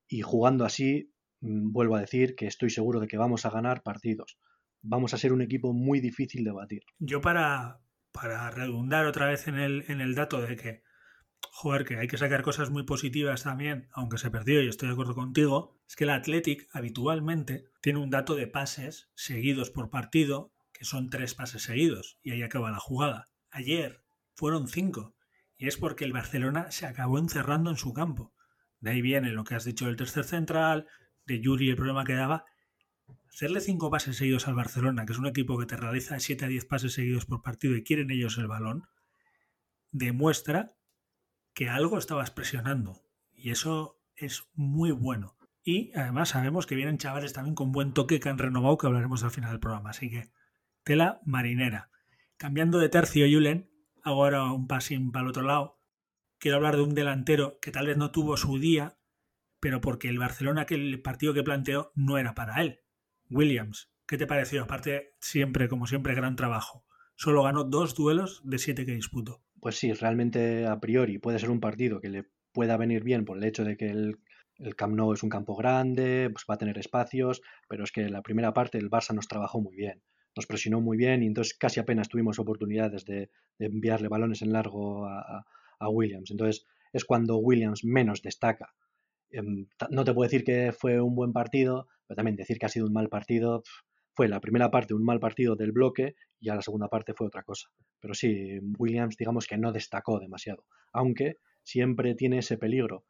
y 0.08 0.22
jugando 0.22 0.64
así, 0.64 1.12
mm, 1.40 1.72
vuelvo 1.72 1.96
a 1.96 2.00
decir 2.00 2.34
que 2.34 2.46
estoy 2.46 2.70
seguro 2.70 3.00
de 3.00 3.08
que 3.08 3.18
vamos 3.18 3.46
a 3.46 3.50
ganar 3.50 3.82
partidos 3.82 4.38
vamos 4.82 5.14
a 5.14 5.18
ser 5.18 5.32
un 5.32 5.42
equipo 5.42 5.72
muy 5.72 6.00
difícil 6.00 6.44
de 6.44 6.52
batir. 6.52 6.82
Yo 6.98 7.20
para, 7.20 7.80
para 8.12 8.50
redundar 8.50 9.06
otra 9.06 9.26
vez 9.26 9.48
en 9.48 9.56
el, 9.58 9.84
en 9.88 10.00
el 10.00 10.14
dato 10.14 10.40
de 10.40 10.56
que, 10.56 10.82
joder, 11.52 11.84
que 11.84 11.96
hay 11.96 12.08
que 12.08 12.18
sacar 12.18 12.42
cosas 12.42 12.70
muy 12.70 12.84
positivas 12.84 13.42
también, 13.42 13.88
aunque 13.92 14.18
se 14.18 14.30
perdió 14.30 14.62
y 14.62 14.68
estoy 14.68 14.88
de 14.88 14.94
acuerdo 14.94 15.14
contigo, 15.14 15.80
es 15.88 15.96
que 15.96 16.04
el 16.04 16.10
Athletic 16.10 16.68
habitualmente 16.72 17.64
tiene 17.80 17.98
un 17.98 18.10
dato 18.10 18.34
de 18.34 18.46
pases 18.46 19.10
seguidos 19.14 19.70
por 19.70 19.90
partido, 19.90 20.52
que 20.72 20.84
son 20.84 21.10
tres 21.10 21.34
pases 21.34 21.62
seguidos, 21.62 22.18
y 22.22 22.30
ahí 22.30 22.42
acaba 22.42 22.70
la 22.70 22.78
jugada. 22.78 23.28
Ayer 23.50 24.02
fueron 24.34 24.68
cinco, 24.68 25.14
y 25.56 25.68
es 25.68 25.76
porque 25.76 26.04
el 26.04 26.12
Barcelona 26.12 26.70
se 26.70 26.86
acabó 26.86 27.18
encerrando 27.18 27.70
en 27.70 27.76
su 27.76 27.92
campo. 27.92 28.32
De 28.78 28.92
ahí 28.92 29.02
viene 29.02 29.30
lo 29.30 29.44
que 29.44 29.54
has 29.54 29.64
dicho 29.64 29.86
del 29.86 29.96
tercer 29.96 30.24
central, 30.24 30.86
de 31.26 31.40
Yuri 31.40 31.68
el 31.68 31.76
problema 31.76 32.04
que 32.04 32.14
daba, 32.14 32.46
hacerle 33.28 33.60
cinco 33.60 33.90
pases 33.90 34.16
seguidos 34.16 34.48
al 34.48 34.54
Barcelona, 34.54 35.06
que 35.06 35.12
es 35.12 35.18
un 35.18 35.26
equipo 35.26 35.58
que 35.58 35.66
te 35.66 35.76
realiza 35.76 36.18
7 36.18 36.44
a 36.44 36.48
10 36.48 36.64
pases 36.66 36.92
seguidos 36.92 37.26
por 37.26 37.42
partido 37.42 37.76
y 37.76 37.82
quieren 37.82 38.10
ellos 38.10 38.38
el 38.38 38.48
balón, 38.48 38.88
demuestra 39.92 40.76
que 41.54 41.68
algo 41.68 41.98
estabas 41.98 42.30
presionando. 42.30 43.02
Y 43.32 43.50
eso 43.50 44.00
es 44.16 44.48
muy 44.54 44.92
bueno. 44.92 45.36
Y 45.62 45.92
además 45.96 46.30
sabemos 46.30 46.66
que 46.66 46.74
vienen 46.74 46.98
chavales 46.98 47.32
también 47.32 47.54
con 47.54 47.72
buen 47.72 47.92
toque 47.92 48.20
que 48.20 48.28
han 48.28 48.38
renovado, 48.38 48.78
que 48.78 48.86
hablaremos 48.86 49.24
al 49.24 49.30
final 49.30 49.50
del 49.50 49.60
programa. 49.60 49.90
Así 49.90 50.10
que, 50.10 50.30
tela 50.84 51.20
marinera. 51.24 51.90
Cambiando 52.36 52.78
de 52.78 52.88
tercio, 52.88 53.26
Julen, 53.30 53.70
hago 54.02 54.24
ahora 54.24 54.52
un 54.52 54.66
pasín 54.66 55.12
para 55.12 55.24
el 55.24 55.30
otro 55.30 55.42
lado. 55.42 55.80
Quiero 56.38 56.56
hablar 56.56 56.76
de 56.76 56.82
un 56.82 56.94
delantero 56.94 57.58
que 57.60 57.70
tal 57.70 57.86
vez 57.86 57.98
no 57.98 58.10
tuvo 58.10 58.36
su 58.36 58.58
día, 58.58 58.98
pero 59.60 59.80
porque 59.82 60.08
el 60.08 60.18
Barcelona, 60.18 60.64
que 60.64 60.74
el 60.74 61.02
partido 61.02 61.34
que 61.34 61.42
planteó, 61.42 61.92
no 61.94 62.16
era 62.16 62.34
para 62.34 62.62
él. 62.62 62.80
Williams, 63.30 63.90
¿qué 64.06 64.18
te 64.18 64.26
pareció? 64.26 64.64
Aparte, 64.64 65.14
siempre, 65.20 65.68
como 65.68 65.86
siempre, 65.86 66.14
gran 66.14 66.36
trabajo. 66.36 66.84
Solo 67.14 67.44
ganó 67.44 67.64
dos 67.64 67.94
duelos 67.94 68.42
de 68.44 68.58
siete 68.58 68.84
que 68.84 68.94
disputó. 68.94 69.42
Pues 69.60 69.76
sí, 69.76 69.92
realmente 69.92 70.66
a 70.66 70.80
priori 70.80 71.18
puede 71.18 71.38
ser 71.38 71.50
un 71.50 71.60
partido 71.60 72.00
que 72.00 72.08
le 72.08 72.24
pueda 72.52 72.76
venir 72.76 73.04
bien 73.04 73.24
por 73.24 73.38
el 73.38 73.44
hecho 73.44 73.62
de 73.62 73.76
que 73.76 73.90
el, 73.90 74.18
el 74.56 74.74
Camp 74.74 74.94
Nou 74.94 75.12
es 75.12 75.22
un 75.22 75.30
campo 75.30 75.54
grande, 75.56 76.28
pues 76.30 76.44
va 76.48 76.54
a 76.54 76.58
tener 76.58 76.78
espacios, 76.78 77.40
pero 77.68 77.84
es 77.84 77.92
que 77.92 78.08
la 78.08 78.22
primera 78.22 78.52
parte 78.52 78.78
el 78.78 78.90
Barça 78.90 79.14
nos 79.14 79.28
trabajó 79.28 79.60
muy 79.60 79.76
bien, 79.76 80.02
nos 80.34 80.46
presionó 80.46 80.80
muy 80.80 80.96
bien 80.96 81.22
y 81.22 81.26
entonces 81.26 81.54
casi 81.54 81.80
apenas 81.80 82.08
tuvimos 82.08 82.38
oportunidades 82.38 83.04
de, 83.04 83.30
enviarle 83.58 84.08
balones 84.08 84.42
en 84.42 84.52
largo 84.52 85.06
a, 85.06 85.44
a, 85.78 85.88
Williams. 85.88 86.30
Entonces 86.30 86.66
es 86.92 87.04
cuando 87.04 87.36
Williams 87.36 87.84
menos 87.84 88.22
destaca. 88.22 88.74
Em, 89.30 89.66
no 89.90 90.04
te 90.04 90.12
puedo 90.12 90.28
decir 90.28 90.44
que 90.44 90.72
fue 90.72 91.00
un 91.00 91.14
buen 91.14 91.32
partido, 91.32 91.88
pero 92.06 92.16
también 92.16 92.36
decir 92.36 92.58
que 92.58 92.66
ha 92.66 92.70
sido 92.70 92.86
un 92.86 92.92
mal 92.92 93.08
partido, 93.08 93.62
fue 94.14 94.28
la 94.28 94.40
primera 94.40 94.70
parte 94.70 94.94
un 94.94 95.04
mal 95.04 95.20
partido 95.20 95.56
del 95.56 95.72
bloque 95.72 96.14
y 96.40 96.48
a 96.48 96.54
la 96.54 96.62
segunda 96.62 96.88
parte 96.88 97.14
fue 97.14 97.26
otra 97.26 97.42
cosa. 97.42 97.70
Pero 98.00 98.14
sí, 98.14 98.58
Williams 98.78 99.16
digamos 99.16 99.46
que 99.46 99.56
no 99.56 99.72
destacó 99.72 100.18
demasiado, 100.18 100.64
aunque 100.92 101.36
siempre 101.62 102.14
tiene 102.14 102.38
ese 102.38 102.58
peligro. 102.58 103.04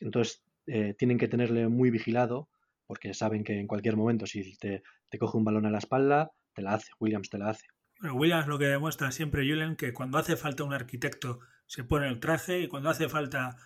Entonces 0.00 0.42
eh, 0.66 0.94
tienen 0.96 1.18
que 1.18 1.28
tenerle 1.28 1.68
muy 1.68 1.90
vigilado 1.90 2.48
porque 2.86 3.14
saben 3.14 3.44
que 3.44 3.58
en 3.58 3.66
cualquier 3.66 3.96
momento 3.96 4.26
si 4.26 4.56
te, 4.58 4.82
coge 5.18 5.36
un 5.36 5.44
balón 5.44 5.66
a 5.66 5.70
la 5.70 5.78
espalda, 5.78 6.30
te 6.54 6.62
la 6.62 6.74
hace, 6.74 6.92
Williams 7.00 7.30
te 7.30 7.38
la 7.38 7.50
hace. 7.50 7.66
Williams 8.12 8.46
lo 8.46 8.58
que 8.58 8.66
demuestra 8.66 9.10
siempre, 9.10 9.48
Julian, 9.48 9.74
que 9.74 9.92
cuando 9.92 10.18
hace 10.18 10.36
falta 10.36 10.64
un 10.64 10.74
arquitecto 10.74 11.40
se 11.66 11.82
pone 11.82 12.08
el 12.08 12.20
traje 12.20 12.60
y 12.60 12.68
cuando 12.68 12.90
hace 12.90 13.08
falta 13.08 13.56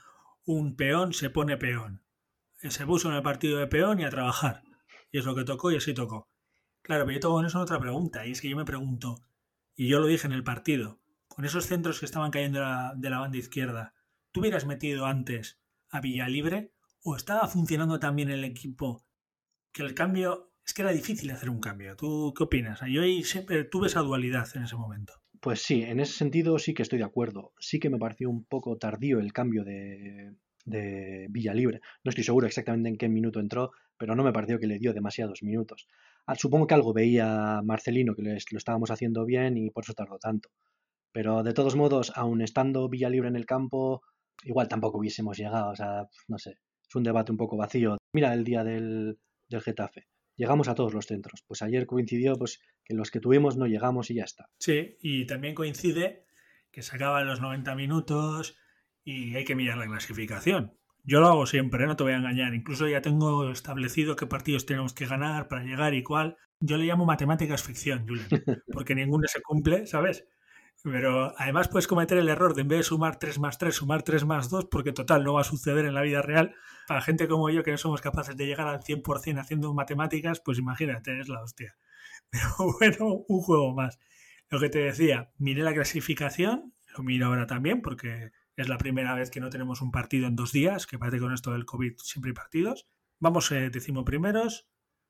un 0.45 0.77
peón 0.77 1.13
se 1.13 1.31
pone 1.31 1.57
peón. 1.57 2.03
Se 2.57 2.87
puso 2.87 3.09
en 3.09 3.17
el 3.17 3.23
partido 3.23 3.59
de 3.59 3.67
peón 3.67 4.01
y 4.01 4.05
a 4.05 4.11
trabajar. 4.11 4.63
Y 5.13 5.19
es 5.19 5.25
lo 5.25 5.35
que 5.35 5.45
tocó 5.45 5.71
y 5.71 5.77
así 5.77 5.95
tocó. 5.95 6.29
Claro, 6.83 7.05
pero 7.05 7.15
yo 7.15 7.21
tengo 7.21 7.41
en 7.41 7.47
eso 7.47 7.61
otra 7.61 7.79
pregunta, 7.79 8.27
y 8.27 8.33
es 8.33 8.41
que 8.41 8.49
yo 8.49 8.57
me 8.57 8.65
pregunto, 8.65 9.23
y 9.75 9.89
yo 9.89 10.01
lo 10.01 10.07
dije 10.07 10.27
en 10.27 10.33
el 10.33 10.45
partido, 10.45 11.01
con 11.29 11.45
esos 11.45 11.67
centros 11.67 12.01
que 12.01 12.07
estaban 12.07 12.31
cayendo 12.31 12.61
de 12.97 13.11
la, 13.11 13.19
banda 13.19 13.39
izquierda, 13.39 13.95
¿tú 14.33 14.41
hubieras 14.41 14.67
metido 14.67 15.07
antes 15.07 15.61
a 15.91 16.01
Villalibre 16.01 16.73
o 17.03 17.17
estaba 17.17 17.47
funcionando 17.49 17.99
también 17.99 18.31
el 18.31 18.45
equipo 18.45 19.05
que 19.73 19.83
el 19.83 19.95
cambio 19.95 20.53
es 20.65 20.75
que 20.75 20.83
era 20.83 20.91
difícil 20.91 21.31
hacer 21.31 21.51
un 21.51 21.61
cambio. 21.61 21.97
¿Tú 21.97 22.35
qué 22.37 22.45
opinas? 22.45 22.81
Yo 22.89 23.03
ahí 23.03 23.25
siempre 23.25 23.65
tuve 23.65 23.89
esa 23.89 24.01
dualidad 24.01 24.49
en 24.55 24.65
ese 24.65 24.77
momento. 24.77 25.20
Pues 25.41 25.63
sí, 25.63 25.83
en 25.83 26.01
ese 26.01 26.13
sentido 26.13 26.59
sí 26.59 26.75
que 26.75 26.83
estoy 26.83 26.99
de 26.99 27.05
acuerdo. 27.05 27.53
Sí 27.59 27.79
que 27.81 27.91
me 27.91 27.99
pareció 27.99 28.29
un 28.29 28.45
poco 28.45 28.77
tardío 28.77 29.19
el 29.21 29.33
cambio 29.33 29.65
de, 29.65 30.35
de 30.65 31.27
Villalibre. 31.31 31.81
No 32.05 32.11
estoy 32.11 32.25
seguro 32.25 32.47
exactamente 32.47 32.89
en 32.91 32.97
qué 32.99 33.09
minuto 33.09 33.41
entró, 33.41 33.73
pero 33.97 34.15
no 34.15 34.23
me 34.23 34.33
pareció 34.33 34.59
que 34.59 34.67
le 34.67 34.79
dio 34.79 34.93
demasiados 34.93 35.43
minutos. 35.43 35.89
Ah, 36.27 36.35
supongo 36.35 36.67
que 36.67 36.75
algo 36.75 36.93
veía 36.93 37.61
Marcelino, 37.65 38.15
que 38.15 38.23
lo 38.23 38.59
estábamos 38.59 38.91
haciendo 38.91 39.25
bien 39.25 39.57
y 39.57 39.71
por 39.71 39.85
eso 39.85 39.95
tardó 39.95 40.19
tanto. 40.19 40.51
Pero 41.13 41.43
de 41.43 41.55
todos 41.55 41.77
modos, 41.77 42.13
aun 42.15 42.43
estando 42.43 42.89
Villalibre 42.89 43.29
en 43.29 43.37
el 43.37 43.47
campo, 43.47 44.03
igual 44.45 44.69
tampoco 44.69 44.99
hubiésemos 44.99 45.39
llegado. 45.39 45.71
O 45.71 45.77
sea, 45.77 46.07
no 46.29 46.39
sé, 46.39 46.51
es 46.89 46.95
un 46.95 47.03
debate 47.03 47.33
un 47.33 47.39
poco 47.39 47.57
vacío. 47.57 47.97
Mira 48.13 48.35
el 48.35 48.45
día 48.45 48.63
del, 48.65 49.19
del 49.49 49.61
Getafe. 49.63 50.07
Llegamos 50.41 50.69
a 50.69 50.75
todos 50.75 50.95
los 50.95 51.05
centros. 51.05 51.45
Pues 51.47 51.61
ayer 51.61 51.87
coincidió 51.87 52.35
pues, 52.35 52.63
que 52.83 52.95
los 52.95 53.11
que 53.11 53.21
tuvimos 53.21 53.59
no 53.59 53.67
llegamos 53.67 54.09
y 54.11 54.15
ya 54.15 54.25
está. 54.25 54.49
Sí, 54.59 54.97
y 55.03 55.27
también 55.27 55.55
coincide 55.55 56.25
que 56.71 56.81
se 56.81 56.97
acaban 56.97 57.27
los 57.27 57.43
90 57.43 57.75
minutos 57.75 58.57
y 59.05 59.37
hay 59.37 59.45
que 59.45 59.55
mirar 59.55 59.77
la 59.77 59.85
clasificación. 59.85 60.73
Yo 61.05 61.21
lo 61.21 61.27
hago 61.27 61.45
siempre, 61.45 61.85
¿eh? 61.85 61.87
no 61.87 61.95
te 61.95 62.05
voy 62.05 62.15
a 62.15 62.17
engañar. 62.17 62.55
Incluso 62.55 62.89
ya 62.89 63.03
tengo 63.03 63.51
establecido 63.51 64.17
qué 64.17 64.27
partidos 64.27 64.65
tenemos 64.65 64.95
que 64.95 65.05
ganar 65.05 65.47
para 65.47 65.63
llegar 65.63 65.93
y 65.93 66.03
cuál. 66.03 66.39
Yo 66.59 66.79
le 66.79 66.87
llamo 66.87 67.05
matemáticas 67.05 67.63
ficción, 67.63 68.09
Julian, 68.09 68.31
porque 68.73 68.95
ninguno 68.95 69.29
se 69.29 69.43
cumple, 69.43 69.87
¿sabes? 69.87 70.27
Pero 70.83 71.35
además 71.37 71.69
puedes 71.69 71.87
cometer 71.87 72.17
el 72.17 72.29
error 72.29 72.55
de 72.55 72.63
en 72.63 72.69
vez 72.69 72.79
de 72.79 72.83
sumar 72.85 73.19
3 73.19 73.39
más 73.39 73.59
3, 73.59 73.75
sumar 73.75 74.03
3 74.03 74.25
más 74.25 74.49
2, 74.49 74.67
porque 74.71 74.93
total 74.93 75.25
no 75.25 75.35
va 75.35 75.43
a 75.43 75.45
suceder 75.45 75.85
en 75.85 75.95
la 75.95 76.01
vida 76.01 76.23
real. 76.23 76.55
Para 76.89 77.03
gente 77.03 77.29
como 77.29 77.51
yo 77.51 77.63
que 77.63 77.71
no 77.71 77.77
somos 77.77 78.01
capaces 78.01 78.37
de 78.37 78.47
llegar 78.47 78.67
al 78.67 78.81
100% 78.81 79.39
haciendo 79.39 79.75
matemáticas, 79.75 80.41
pues 80.41 80.59
imagínate, 80.59 81.21
es 81.21 81.29
la 81.29 81.43
hostia. 81.43 81.77
Pero 82.31 82.49
bueno, 82.79 83.25
un 83.29 83.41
juego 83.43 83.75
más. 83.75 83.99
Lo 84.49 84.59
que 84.59 84.71
te 84.71 84.79
decía, 84.79 85.31
miré 85.39 85.63
la 85.63 85.75
clasificación, 85.75 86.75
lo 86.97 87.05
miro 87.05 87.27
ahora 87.27 87.47
también 87.47 87.83
porque 87.83 88.33
es 88.57 88.69
la 88.69 88.79
primera 88.79 89.15
vez 89.15 89.31
que 89.31 89.41
no 89.41 89.51
tenemos 89.51 89.83
un 89.83 89.91
partido 89.91 90.27
en 90.27 90.37
dos 90.37 90.51
días, 90.51 90.87
que 90.87 90.99
parece 90.99 91.19
que 91.19 91.23
con 91.23 91.35
esto 91.35 91.53
del 91.53 91.67
COVID 91.67 91.93
siempre 91.99 92.31
hay 92.31 92.35
partidos. 92.35 92.89
Vamos 93.19 93.53
eh, 93.53 93.71
primeros, 94.05 94.69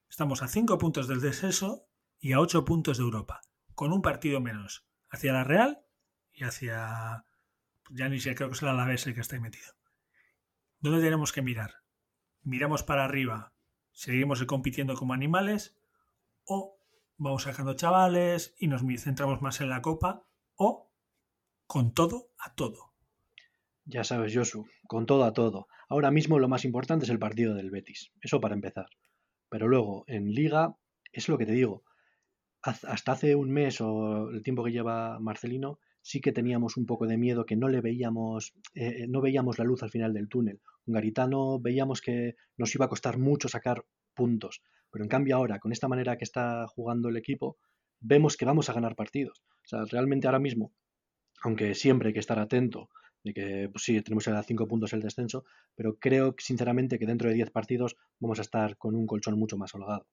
estamos 0.09 0.43
a 0.43 0.49
5 0.49 0.79
puntos 0.79 1.07
del 1.07 1.21
descenso 1.21 1.87
y 2.19 2.33
a 2.33 2.41
8 2.41 2.65
puntos 2.65 2.99
de 2.99 3.05
Europa, 3.05 3.41
con 3.75 3.93
un 3.93 4.03
partido 4.03 4.41
menos 4.41 4.90
hacia 5.11 5.33
la 5.33 5.45
Real 5.45 5.83
y 6.33 6.45
hacia. 6.45 7.25
Ya 7.91 8.09
ni 8.09 8.21
sé, 8.21 8.35
creo 8.35 8.49
que 8.49 8.55
es 8.55 8.63
la 8.63 8.71
Alavés 8.71 9.07
el 9.07 9.15
que 9.15 9.21
está 9.21 9.37
ahí 9.37 9.43
metido. 9.43 9.69
¿Dónde 10.79 11.03
tenemos 11.03 11.33
que 11.33 11.43
mirar? 11.43 11.75
¿Miramos 12.43 12.83
para 12.83 13.05
arriba? 13.05 13.53
¿Seguimos 13.93 14.43
compitiendo 14.45 14.95
como 14.95 15.13
animales? 15.13 15.77
¿O 16.45 16.79
vamos 17.17 17.43
sacando 17.43 17.75
chavales 17.75 18.55
y 18.59 18.69
nos 18.69 18.83
centramos 19.03 19.43
más 19.43 19.61
en 19.61 19.69
la 19.69 19.83
copa? 19.83 20.25
¿O 20.55 20.91
con 21.67 21.93
todo 21.93 22.31
a 22.39 22.55
todo? 22.55 22.95
Ya 23.85 24.05
sabes, 24.05 24.35
Josu, 24.35 24.67
con 24.87 25.05
todo 25.05 25.25
a 25.25 25.33
todo. 25.33 25.67
Ahora 25.89 26.13
mismo 26.13 26.39
lo 26.39 26.49
más 26.49 26.65
importante 26.65 27.05
es 27.05 27.11
el 27.11 27.19
partido 27.19 27.55
del 27.55 27.71
Betis. 27.71 28.13
Eso 28.21 28.41
para 28.41 28.55
empezar. 28.55 28.87
Pero 29.49 29.67
luego, 29.67 30.05
en 30.07 30.33
Liga, 30.33 30.77
es 31.13 31.29
lo 31.29 31.37
que 31.37 31.47
te 31.47 31.53
digo 31.53 31.83
hasta 32.63 33.13
hace 33.13 33.35
un 33.35 33.51
mes 33.51 33.81
o 33.81 34.31
el 34.31 34.43
tiempo 34.43 34.65
que 34.65 34.73
lleva 34.73 35.19
Marcelino, 35.19 35.79
sí 36.03 36.21
que 36.21 36.33
teníamos 36.33 36.77
un 36.77 36.87
poco 36.87 37.07
de 37.07 37.17
miedo 37.17 37.47
que 37.47 37.57
no 37.57 37.69
le 37.69 37.81
veíamos, 37.81 38.53
eh, 38.75 39.07
no 39.09 39.21
veíamos 39.21 39.59
la 39.59 39.65
luz 39.65 39.83
al 39.83 39.91
final 39.91 40.13
del 40.13 40.29
túnel. 40.29 40.61
Con 40.85 40.95
Garitano 40.95 41.59
veíamos 41.59 42.01
que 42.01 42.37
nos 42.57 42.75
iba 42.75 42.87
a 42.87 42.89
costar 42.89 43.19
mucho 43.19 43.49
sacar 43.49 43.85
puntos, 44.15 44.63
pero 44.91 45.05
en 45.05 45.09
cambio 45.09 45.37
ahora, 45.37 45.59
con 45.59 45.73
esta 45.73 45.89
manera 45.89 46.17
que 46.17 46.25
está 46.25 46.67
jugando 46.69 47.09
el 47.09 47.17
equipo, 47.17 47.59
vemos 48.01 48.37
que 48.37 48.45
vamos 48.45 48.69
a 48.69 48.73
ganar 48.73 48.97
partidos. 48.97 49.43
O 49.65 49.69
sea, 49.69 49.85
realmente 49.85 50.27
ahora 50.27 50.39
mismo, 50.39 50.73
aunque 51.43 51.75
siempre 51.75 52.09
hay 52.09 52.15
que 52.15 52.21
estar 52.21 52.39
atento 52.39 52.89
de 53.23 53.35
que 53.35 53.69
pues 53.71 53.85
sí, 53.85 54.01
tenemos 54.01 54.27
a 54.29 54.43
cinco 54.43 54.67
puntos 54.67 54.93
el 54.93 55.03
descenso, 55.03 55.45
pero 55.75 55.99
creo 55.99 56.35
sinceramente 56.39 56.99
que 56.99 57.07
dentro 57.07 57.29
de 57.29 57.35
10 57.35 57.51
partidos 57.51 57.97
vamos 58.19 58.39
a 58.39 58.43
estar 58.43 58.77
con 58.79 58.95
un 58.95 59.07
colchón 59.07 59.39
mucho 59.39 59.59
más 59.59 59.75
holgado. 59.75 60.07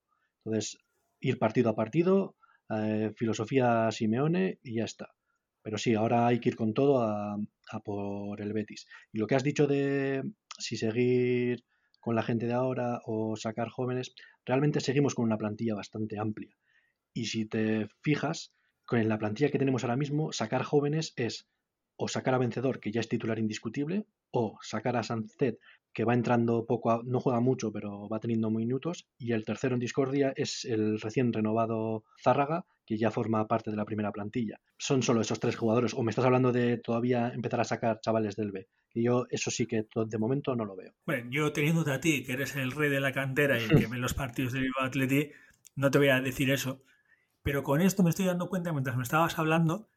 Entonces, 0.44 0.78
ir 1.20 1.38
partido 1.38 1.70
a 1.70 1.74
partido, 1.74 2.36
eh, 2.70 3.12
filosofía 3.16 3.90
Simeone 3.90 4.58
y 4.62 4.76
ya 4.76 4.84
está. 4.84 5.14
Pero 5.62 5.78
sí, 5.78 5.94
ahora 5.94 6.26
hay 6.26 6.40
que 6.40 6.50
ir 6.50 6.56
con 6.56 6.74
todo 6.74 7.02
a, 7.02 7.38
por 7.84 8.40
el 8.40 8.52
Betis. 8.52 8.86
Y 9.12 9.18
lo 9.18 9.26
que 9.26 9.34
has 9.34 9.42
dicho 9.42 9.66
de 9.66 10.22
si 10.58 10.76
seguir 10.76 11.64
con 12.00 12.14
la 12.14 12.22
gente 12.22 12.46
de 12.46 12.54
ahora 12.54 13.00
o 13.04 13.36
sacar 13.36 13.68
jóvenes, 13.68 14.14
realmente 14.44 14.80
seguimos 14.80 15.14
con 15.14 15.24
una 15.24 15.36
plantilla 15.36 15.74
bastante 15.74 16.18
amplia. 16.18 16.56
Y 17.12 17.26
si 17.26 17.44
te 17.44 17.88
fijas, 18.02 18.54
con 18.84 19.06
la 19.08 19.18
plantilla 19.18 19.50
que 19.50 19.58
tenemos 19.58 19.84
ahora 19.84 19.96
mismo, 19.96 20.32
sacar 20.32 20.62
jóvenes 20.62 21.12
es 21.16 21.48
o 21.98 22.08
sacar 22.08 22.32
a 22.34 22.38
Vencedor, 22.38 22.78
que 22.80 22.92
ya 22.92 23.00
es 23.00 23.08
titular 23.08 23.38
indiscutible, 23.38 24.06
o 24.30 24.56
sacar 24.62 24.96
a 24.96 25.02
Sancet, 25.02 25.58
que 25.92 26.04
va 26.04 26.14
entrando 26.14 26.64
poco, 26.64 27.02
no 27.02 27.18
juega 27.18 27.40
mucho, 27.40 27.72
pero 27.72 28.08
va 28.08 28.20
teniendo 28.20 28.50
minutos. 28.50 29.08
Y 29.18 29.32
el 29.32 29.44
tercero 29.44 29.74
en 29.74 29.80
discordia 29.80 30.32
es 30.36 30.64
el 30.64 31.00
recién 31.00 31.32
renovado 31.32 32.04
Zárraga, 32.22 32.66
que 32.86 32.96
ya 32.96 33.10
forma 33.10 33.48
parte 33.48 33.72
de 33.72 33.76
la 33.76 33.84
primera 33.84 34.12
plantilla. 34.12 34.60
Son 34.78 35.02
solo 35.02 35.20
esos 35.20 35.40
tres 35.40 35.56
jugadores. 35.56 35.92
O 35.94 36.04
me 36.04 36.10
estás 36.10 36.24
hablando 36.24 36.52
de 36.52 36.78
todavía 36.78 37.30
empezar 37.34 37.60
a 37.60 37.64
sacar 37.64 38.00
chavales 38.00 38.36
del 38.36 38.52
B. 38.52 38.68
Y 38.94 39.02
yo 39.02 39.26
eso 39.30 39.50
sí 39.50 39.66
que 39.66 39.86
de 39.92 40.18
momento 40.18 40.54
no 40.54 40.64
lo 40.64 40.76
veo. 40.76 40.92
Bueno, 41.04 41.28
yo 41.32 41.52
teniéndote 41.52 41.90
a 41.90 42.00
ti, 42.00 42.22
que 42.22 42.34
eres 42.34 42.54
el 42.54 42.70
rey 42.70 42.90
de 42.90 43.00
la 43.00 43.12
cantera 43.12 43.58
y 43.58 43.64
el 43.64 43.70
que 43.70 43.88
ve 43.88 43.98
los 43.98 44.14
partidos 44.14 44.52
del 44.52 44.62
Bilbao 44.62 44.86
Atleti, 44.86 45.30
no 45.74 45.90
te 45.90 45.98
voy 45.98 46.10
a 46.10 46.20
decir 46.20 46.50
eso. 46.50 46.80
Pero 47.42 47.64
con 47.64 47.80
esto 47.80 48.04
me 48.04 48.10
estoy 48.10 48.26
dando 48.26 48.48
cuenta, 48.48 48.72
mientras 48.72 48.96
me 48.96 49.02
estabas 49.02 49.36
hablando, 49.38 49.88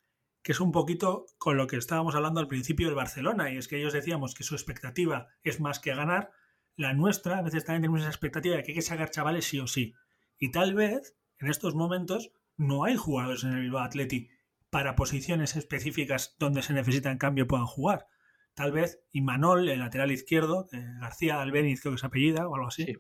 que 0.43 0.51
es 0.51 0.60
un 0.60 0.71
poquito 0.71 1.25
con 1.38 1.58
lo 1.58 1.67
que 1.67 1.77
estábamos 1.77 2.15
hablando 2.15 2.39
al 2.39 2.47
principio 2.47 2.88
del 2.88 2.95
Barcelona, 2.95 3.51
y 3.51 3.58
es 3.58 3.67
que 3.67 3.77
ellos 3.77 3.93
decíamos 3.93 4.34
que 4.34 4.43
su 4.43 4.56
expectativa 4.56 5.27
es 5.43 5.60
más 5.60 5.80
que 5.80 5.93
ganar, 5.93 6.32
la 6.75 6.93
nuestra 6.93 7.38
a 7.38 7.41
veces 7.41 7.65
también 7.65 7.84
tenemos 7.84 8.01
esa 8.01 8.10
expectativa 8.10 8.56
de 8.56 8.63
que 8.63 8.71
hay 8.71 8.75
que 8.75 8.82
sacar 8.82 9.12
chavales 9.12 9.45
sí 9.45 9.60
o 9.60 9.67
sí. 9.67 9.93
Y 10.38 10.51
tal 10.51 10.73
vez 10.73 11.15
en 11.38 11.49
estos 11.49 11.75
momentos 11.75 12.32
no 12.58 12.84
hay 12.86 12.95
jugadores 12.95 13.43
en 13.43 13.54
el 13.54 13.62
Bilbao 13.62 13.84
Atleti 13.84 14.30
para 14.69 14.95
posiciones 14.95 15.56
específicas 15.56 16.36
donde 16.39 16.62
se 16.63 16.73
necesita 16.73 17.12
en 17.12 17.17
cambio 17.17 17.47
puedan 17.47 17.65
jugar. 17.65 18.08
Tal 18.54 18.71
vez 18.71 19.04
Imanol, 19.12 19.69
el 19.69 19.80
lateral 19.80 20.12
izquierdo, 20.12 20.67
García 20.99 21.41
Albeniz 21.41 21.82
creo 21.82 21.93
que 21.93 21.97
es 21.97 22.04
apellida 22.04 22.47
o 22.47 22.56
algo 22.56 22.67
así, 22.67 22.97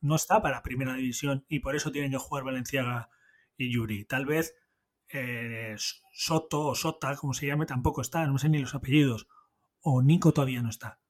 no 0.00 0.16
está 0.16 0.42
para 0.42 0.62
primera 0.62 0.94
división 0.94 1.44
y 1.48 1.60
por 1.60 1.76
eso 1.76 1.92
tienen 1.92 2.10
que 2.10 2.18
jugar 2.18 2.44
Valenciaga 2.44 3.10
y 3.56 3.72
Yuri. 3.72 4.04
Tal 4.04 4.26
vez 4.26 4.54
eh, 5.12 5.76
Soto 6.12 6.66
o 6.66 6.74
Sota, 6.74 7.16
como 7.16 7.34
se 7.34 7.46
llame, 7.46 7.66
tampoco 7.66 8.00
está, 8.00 8.26
no 8.26 8.38
sé 8.38 8.48
ni 8.48 8.58
los 8.58 8.74
apellidos. 8.74 9.28
O 9.80 10.02
Nico 10.02 10.32
todavía 10.32 10.62
no 10.62 10.70
está. 10.70 11.00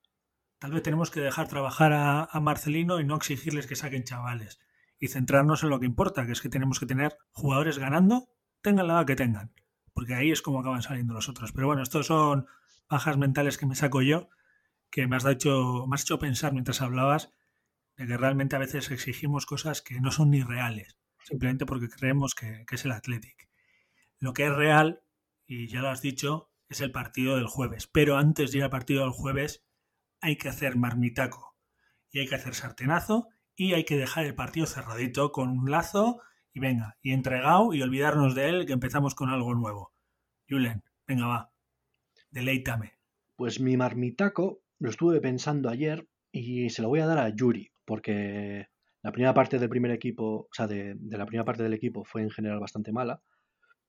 Tal 0.59 0.73
vez 0.73 0.83
tenemos 0.83 1.11
que 1.11 1.21
dejar 1.21 1.49
trabajar 1.49 1.93
a, 1.93 2.41
Marcelino 2.41 3.01
y 3.01 3.05
no 3.05 3.17
exigirles 3.17 3.67
que 3.67 3.77
saquen 3.77 4.05
chavales. 4.05 4.61
Y 4.99 5.09
centrarnos 5.09 5.63
en 5.63 5.71
lo 5.71 5.81
que 5.81 5.87
importa, 5.87 6.27
que 6.27 6.33
es 6.33 6.41
que 6.43 6.51
tenemos 6.51 6.79
que 6.79 6.87
tener 6.87 7.17
jugadores 7.33 7.79
ganando, 7.79 8.29
tengan 8.61 8.87
la 8.87 8.95
edad 8.95 9.07
que 9.07 9.17
tengan. 9.17 9.53
Porque 9.95 10.15
ahí 10.15 10.31
es 10.31 10.43
como 10.43 10.61
acaban 10.61 10.83
saliendo 10.83 11.15
los 11.15 11.29
otros. 11.29 11.53
Pero 11.53 11.67
bueno, 11.67 11.83
estos 11.83 12.07
son 12.07 12.47
bajas 12.89 13.17
mentales 13.17 13.57
que 13.57 13.67
me 13.67 13.75
saco 13.75 14.03
yo, 14.03 14.29
que 14.91 15.07
me 15.07 15.17
has, 15.17 15.25
hecho, 15.25 15.87
me 15.87 15.95
has 15.95 16.03
hecho 16.03 16.19
pensar 16.19 16.53
mientras 16.53 16.83
hablabas 16.83 17.33
de 17.97 18.07
que 18.07 18.17
realmente 18.17 18.57
a 18.57 18.61
veces 18.61 18.91
exigimos 18.91 19.47
cosas 19.47 19.83
que 19.83 20.01
no 20.01 20.11
son 20.11 20.31
ni 20.31 20.43
reales, 20.43 20.99
simplemente 21.23 21.67
porque 21.67 21.89
creemos 21.89 22.35
que, 22.35 22.65
que 22.67 22.75
es 22.75 22.85
el 22.85 22.93
Athletic. 22.93 23.50
Lo 24.21 24.35
que 24.35 24.47
es 24.47 24.55
real, 24.55 25.03
y 25.47 25.67
ya 25.69 25.81
lo 25.81 25.89
has 25.89 26.03
dicho, 26.03 26.51
es 26.69 26.83
el 26.83 26.93
partido 26.93 27.37
del 27.37 27.47
jueves. 27.47 27.87
Pero 27.87 28.17
antes 28.17 28.53
de 28.53 28.59
ir 28.59 28.65
al 28.65 28.71
partido 28.71 29.03
del 29.03 29.13
jueves 29.13 29.65
hay 30.21 30.37
que 30.37 30.51
hacer 30.51 30.77
marmitaco 30.77 31.57
y 32.11 32.21
hay 32.21 32.29
que 32.29 32.35
hacer 32.35 32.55
sartenazo 32.55 33.29
y 33.57 33.73
hay 33.73 33.85
que 33.85 33.97
dejar 33.97 34.27
el 34.27 34.35
partido 34.35 34.67
cerradito 34.67 35.33
con 35.33 35.49
un 35.49 35.71
lazo 35.71 36.21
y 36.53 36.61
venga, 36.61 36.99
y 37.01 37.13
entregado 37.13 37.73
y 37.73 37.81
olvidarnos 37.81 38.35
de 38.35 38.49
él 38.49 38.67
que 38.67 38.75
empezamos 38.75 39.15
con 39.15 39.31
algo 39.31 39.55
nuevo. 39.55 39.95
Julen, 40.49 40.83
venga 41.07 41.27
va, 41.27 41.53
deleítame. 42.31 42.99
Pues 43.37 43.59
mi 43.59 43.77
marmitaco 43.77 44.63
lo 44.79 44.91
estuve 44.91 45.21
pensando 45.21 45.71
ayer 45.71 46.09
y 46.31 46.69
se 46.71 46.83
lo 46.83 46.89
voy 46.89 47.01
a 47.01 47.07
dar 47.07 47.19
a 47.19 47.29
Yuri, 47.35 47.73
porque 47.87 48.69
la 49.03 49.13
primera 49.13 49.33
parte 49.33 49.59
del 49.59 49.69
primer 49.71 49.93
equipo, 49.93 50.25
o 50.25 50.49
sea, 50.53 50.67
de, 50.67 50.95
de 50.97 51.19
la 51.19 51.25
primera 51.25 51.45
parte 51.45 51.63
del 51.63 51.73
equipo 51.73 52.05
fue 52.05 52.23
en 52.23 52.31
general 52.31 52.61
bastante 52.61 52.93
mala 52.93 53.23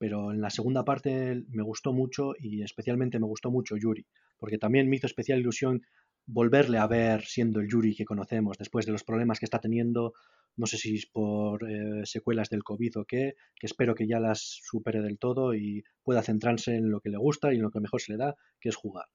pero 0.02 0.32
en 0.32 0.42
la 0.42 0.50
segunda 0.50 0.84
parte 0.84 1.44
me 1.50 1.62
gustó 1.62 1.94
mucho 1.94 2.34
y 2.40 2.64
especialmente 2.64 3.20
me 3.20 3.28
gustó 3.28 3.52
mucho 3.52 3.78
Yuri, 3.78 4.08
porque 4.40 4.58
también 4.58 4.90
me 4.90 4.96
hizo 4.96 5.06
especial 5.06 5.40
ilusión 5.40 5.84
volverle 6.26 6.80
a 6.80 6.88
ver 6.88 7.24
siendo 7.24 7.60
el 7.60 7.70
Yuri 7.70 7.96
que 7.96 8.04
conocemos, 8.04 8.58
después 8.58 8.88
de 8.88 8.94
los 8.94 9.04
problemas 9.04 9.38
que 9.38 9.46
está 9.46 9.60
teniendo, 9.60 10.14
no 10.58 10.66
sé 10.66 10.78
si 10.78 10.96
es 10.96 11.06
por 11.06 11.70
eh, 11.70 12.02
secuelas 12.06 12.50
del 12.50 12.64
COVID 12.64 12.98
o 12.98 13.06
qué, 13.06 13.36
que 13.60 13.68
espero 13.68 13.94
que 13.94 14.08
ya 14.08 14.20
las 14.20 14.40
supere 14.64 15.04
del 15.04 15.20
todo 15.20 15.54
y 15.54 15.84
pueda 16.02 16.24
centrarse 16.24 16.78
en 16.78 16.90
lo 16.90 17.00
que 17.00 17.12
le 17.12 17.20
gusta 17.20 17.54
y 17.54 17.58
en 17.58 17.62
lo 17.62 17.70
que 17.70 17.80
mejor 17.80 18.02
se 18.02 18.14
le 18.14 18.18
da, 18.18 18.36
que 18.60 18.70
es 18.70 18.76
jugar. 18.76 19.06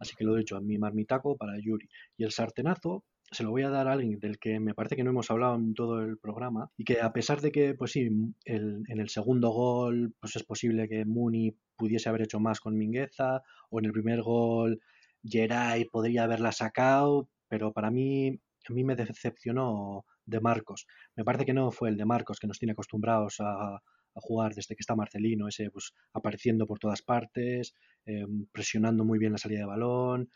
Así 0.00 0.14
que 0.16 0.24
lo 0.24 0.34
he 0.34 0.38
dicho, 0.38 0.56
a 0.56 0.62
mi 0.62 0.78
marmitaco 0.78 1.36
para 1.36 1.60
Yuri. 1.60 1.90
Y 2.16 2.24
el 2.24 2.32
sartenazo, 2.32 3.04
se 3.32 3.42
lo 3.42 3.50
voy 3.50 3.62
a 3.62 3.70
dar 3.70 3.88
a 3.88 3.92
alguien 3.92 4.20
del 4.20 4.38
que 4.38 4.60
me 4.60 4.74
parece 4.74 4.94
que 4.94 5.02
no 5.02 5.10
hemos 5.10 5.30
hablado 5.30 5.56
en 5.56 5.74
todo 5.74 6.00
el 6.00 6.18
programa 6.18 6.70
y 6.76 6.84
que 6.84 7.00
a 7.00 7.12
pesar 7.12 7.40
de 7.40 7.50
que, 7.50 7.74
pues 7.74 7.92
sí, 7.92 8.08
en 8.44 8.84
el 8.86 9.08
segundo 9.08 9.50
gol, 9.50 10.14
pues 10.20 10.36
es 10.36 10.44
posible 10.44 10.88
que 10.88 11.04
Muni 11.04 11.56
pudiese 11.76 12.08
haber 12.08 12.22
hecho 12.22 12.38
más 12.38 12.60
con 12.60 12.76
Mingueza 12.76 13.42
o 13.70 13.78
en 13.80 13.86
el 13.86 13.92
primer 13.92 14.22
gol 14.22 14.80
Geray 15.24 15.84
podría 15.86 16.24
haberla 16.24 16.52
sacado, 16.52 17.28
pero 17.48 17.72
para 17.72 17.90
mí, 17.90 18.40
a 18.68 18.72
mí 18.72 18.84
me 18.84 18.96
decepcionó 18.96 20.04
de 20.24 20.40
Marcos. 20.40 20.86
Me 21.16 21.24
parece 21.24 21.44
que 21.44 21.54
no 21.54 21.70
fue 21.70 21.88
el 21.90 21.96
de 21.96 22.04
Marcos 22.04 22.38
que 22.38 22.46
nos 22.46 22.58
tiene 22.58 22.72
acostumbrados 22.72 23.36
a, 23.40 23.80
jugar 24.14 24.54
desde 24.54 24.76
que 24.76 24.82
está 24.82 24.94
Marcelino, 24.94 25.48
ese 25.48 25.70
pues 25.70 25.94
apareciendo 26.12 26.66
por 26.66 26.78
todas 26.78 27.00
partes, 27.00 27.74
em, 28.04 28.46
presionando 28.52 29.06
muy 29.06 29.18
bien 29.18 29.32
la 29.32 29.38
salida 29.38 29.60
de 29.60 29.64
balón, 29.64 30.28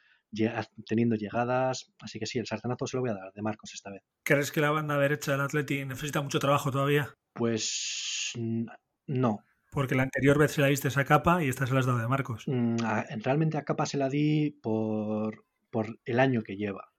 teniendo 0.87 1.17
llegadas. 1.17 1.93
Así 2.01 2.19
que 2.19 2.27
sí, 2.27 2.39
el 2.39 2.47
sartenazo 2.47 2.87
se 2.87 2.97
lo 2.97 3.03
voy 3.03 3.11
a 3.11 3.15
dar 3.15 3.33
de 3.33 3.43
Marcos 3.43 3.73
esta 3.75 3.91
vez. 3.91 4.03
¿Crees 4.23 4.53
que 4.53 4.61
la 4.61 4.71
banda 4.71 4.99
derecha 4.99 5.33
del 5.33 5.41
Atleti 5.41 5.85
necesita 5.85 6.21
mucho 6.21 6.39
trabajo 6.39 6.71
todavía? 6.71 7.15
Pues 7.33 8.33
no. 9.07 9.41
Porque 9.71 9.95
la 9.95 10.05
anterior 10.05 10.39
vez 10.39 10.53
se 10.53 10.61
la 10.61 10.69
diste 10.69 10.89
esa 10.89 11.05
capa 11.05 11.45
y 11.45 11.49
esta 11.49 11.67
se 11.67 11.75
la 11.75 11.81
has 11.81 11.87
dado 11.87 11.99
de 11.99 12.09
Marcos. 12.09 12.45
Mm, 12.47 12.77
realmente 13.23 13.59
a 13.59 13.65
capa 13.65 13.85
se 13.85 13.99
la 13.99 14.09
di 14.09 14.51
por, 14.51 15.45
por 15.71 15.99
el 16.05 16.21
año 16.21 16.43
que 16.43 16.57
lleva. 16.57 16.93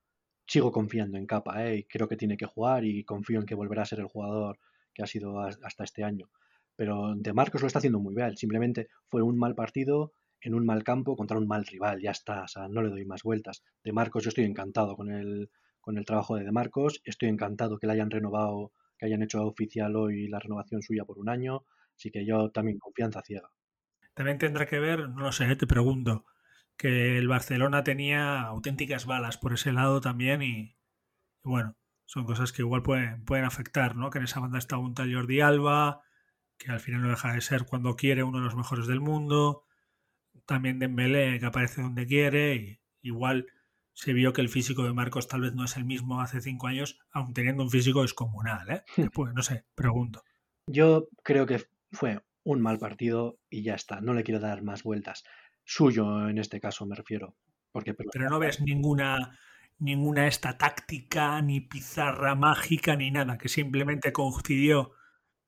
Sigo 0.45 0.71
confiando 0.71 1.17
en 1.17 1.25
capa, 1.25 1.65
¿eh? 1.65 1.77
y 1.77 1.83
creo 1.85 2.07
que 2.07 2.15
tiene 2.15 2.37
que 2.37 2.45
jugar 2.45 2.85
y 2.85 3.03
confío 3.03 3.39
en 3.39 3.45
que 3.45 3.55
volverá 3.55 3.81
a 3.81 3.85
ser 3.85 3.99
el 3.99 4.07
jugador 4.07 4.59
que 4.93 5.03
ha 5.03 5.07
sido 5.07 5.39
hasta 5.41 5.83
este 5.83 6.03
año. 6.03 6.29
Pero 6.75 7.15
de 7.15 7.33
Marcos 7.33 7.61
lo 7.61 7.67
está 7.67 7.79
haciendo 7.79 7.99
muy 7.99 8.13
bien. 8.13 8.37
Simplemente 8.37 8.87
fue 9.07 9.23
un 9.23 9.37
mal 9.37 9.55
partido 9.55 10.13
en 10.47 10.53
un 10.53 10.65
mal 10.65 10.85
campo 10.85 11.17
contra 11.17 11.37
un 11.37 11.45
mal 11.45 11.65
rival, 11.65 11.99
ya 12.01 12.11
está, 12.11 12.43
o 12.43 12.47
sea, 12.47 12.69
no 12.69 12.81
le 12.81 12.89
doy 12.89 13.03
más 13.03 13.21
vueltas. 13.21 13.63
De 13.83 13.91
Marcos 13.91 14.23
yo 14.23 14.29
estoy 14.29 14.45
encantado 14.45 14.95
con 14.95 15.11
el, 15.11 15.49
con 15.81 15.97
el 15.97 16.05
trabajo 16.05 16.37
de 16.37 16.45
De 16.45 16.53
Marcos, 16.53 17.01
estoy 17.03 17.27
encantado 17.27 17.77
que 17.77 17.85
le 17.85 17.91
hayan 17.91 18.09
renovado, 18.09 18.71
que 18.97 19.07
hayan 19.07 19.21
hecho 19.23 19.45
oficial 19.45 19.97
hoy 19.97 20.29
la 20.29 20.39
renovación 20.39 20.81
suya 20.81 21.03
por 21.03 21.19
un 21.19 21.27
año, 21.27 21.65
así 21.97 22.11
que 22.11 22.25
yo 22.25 22.49
también 22.49 22.79
confianza 22.79 23.21
ciega. 23.23 23.49
También 24.13 24.37
tendrá 24.37 24.65
que 24.67 24.79
ver, 24.79 25.09
no 25.09 25.23
lo 25.23 25.31
sé, 25.33 25.53
te 25.57 25.67
pregunto, 25.67 26.23
que 26.77 27.17
el 27.17 27.27
Barcelona 27.27 27.83
tenía 27.83 28.43
auténticas 28.43 29.05
balas 29.05 29.37
por 29.37 29.51
ese 29.51 29.73
lado 29.73 29.99
también 29.99 30.41
y, 30.41 30.77
bueno, 31.43 31.75
son 32.05 32.23
cosas 32.23 32.53
que 32.53 32.61
igual 32.61 32.83
pueden, 32.83 33.25
pueden 33.25 33.43
afectar, 33.43 33.97
¿no? 33.97 34.11
Que 34.11 34.19
en 34.19 34.23
esa 34.23 34.39
banda 34.39 34.59
está 34.59 34.77
un 34.77 34.93
tal 34.93 35.13
Jordi 35.13 35.41
Alba, 35.41 36.03
que 36.57 36.71
al 36.71 36.79
final 36.79 37.01
no 37.01 37.09
deja 37.09 37.33
de 37.33 37.41
ser 37.41 37.65
cuando 37.65 37.97
quiere 37.97 38.23
uno 38.23 38.37
de 38.37 38.45
los 38.45 38.55
mejores 38.55 38.87
del 38.87 39.01
mundo, 39.01 39.66
también 40.45 40.79
Dembélé 40.79 41.39
que 41.39 41.45
aparece 41.45 41.81
donde 41.81 42.05
quiere 42.05 42.55
y 42.55 42.79
igual 43.01 43.47
se 43.93 44.13
vio 44.13 44.31
que 44.31 44.41
el 44.41 44.49
físico 44.49 44.83
de 44.83 44.93
Marcos 44.93 45.27
tal 45.27 45.41
vez 45.41 45.53
no 45.55 45.65
es 45.65 45.75
el 45.75 45.85
mismo 45.85 46.21
hace 46.21 46.39
cinco 46.39 46.67
años, 46.67 46.99
aun 47.11 47.33
teniendo 47.33 47.63
un 47.63 47.71
físico 47.71 48.03
descomunal, 48.03 48.69
¿eh? 48.69 48.83
Pues, 49.13 49.33
no 49.33 49.41
sé, 49.41 49.65
pregunto. 49.73 50.23
Yo 50.67 51.07
creo 51.23 51.45
que 51.45 51.65
fue 51.91 52.21
un 52.43 52.61
mal 52.61 52.77
partido 52.77 53.39
y 53.49 53.63
ya 53.63 53.73
está, 53.73 53.99
no 54.01 54.13
le 54.13 54.23
quiero 54.23 54.39
dar 54.39 54.61
más 54.61 54.83
vueltas. 54.83 55.23
Suyo 55.63 56.29
en 56.29 56.37
este 56.37 56.59
caso 56.59 56.85
me 56.85 56.95
refiero. 56.95 57.35
Porque, 57.71 57.93
pero, 57.93 58.29
no 58.29 58.39
ves 58.39 58.61
ninguna 58.61 59.37
ninguna 59.79 60.27
esta 60.27 60.57
táctica, 60.57 61.41
ni 61.41 61.61
pizarra 61.61 62.35
mágica, 62.35 62.95
ni 62.95 63.11
nada, 63.11 63.37
que 63.37 63.49
simplemente 63.49 64.11
coincidió 64.11 64.93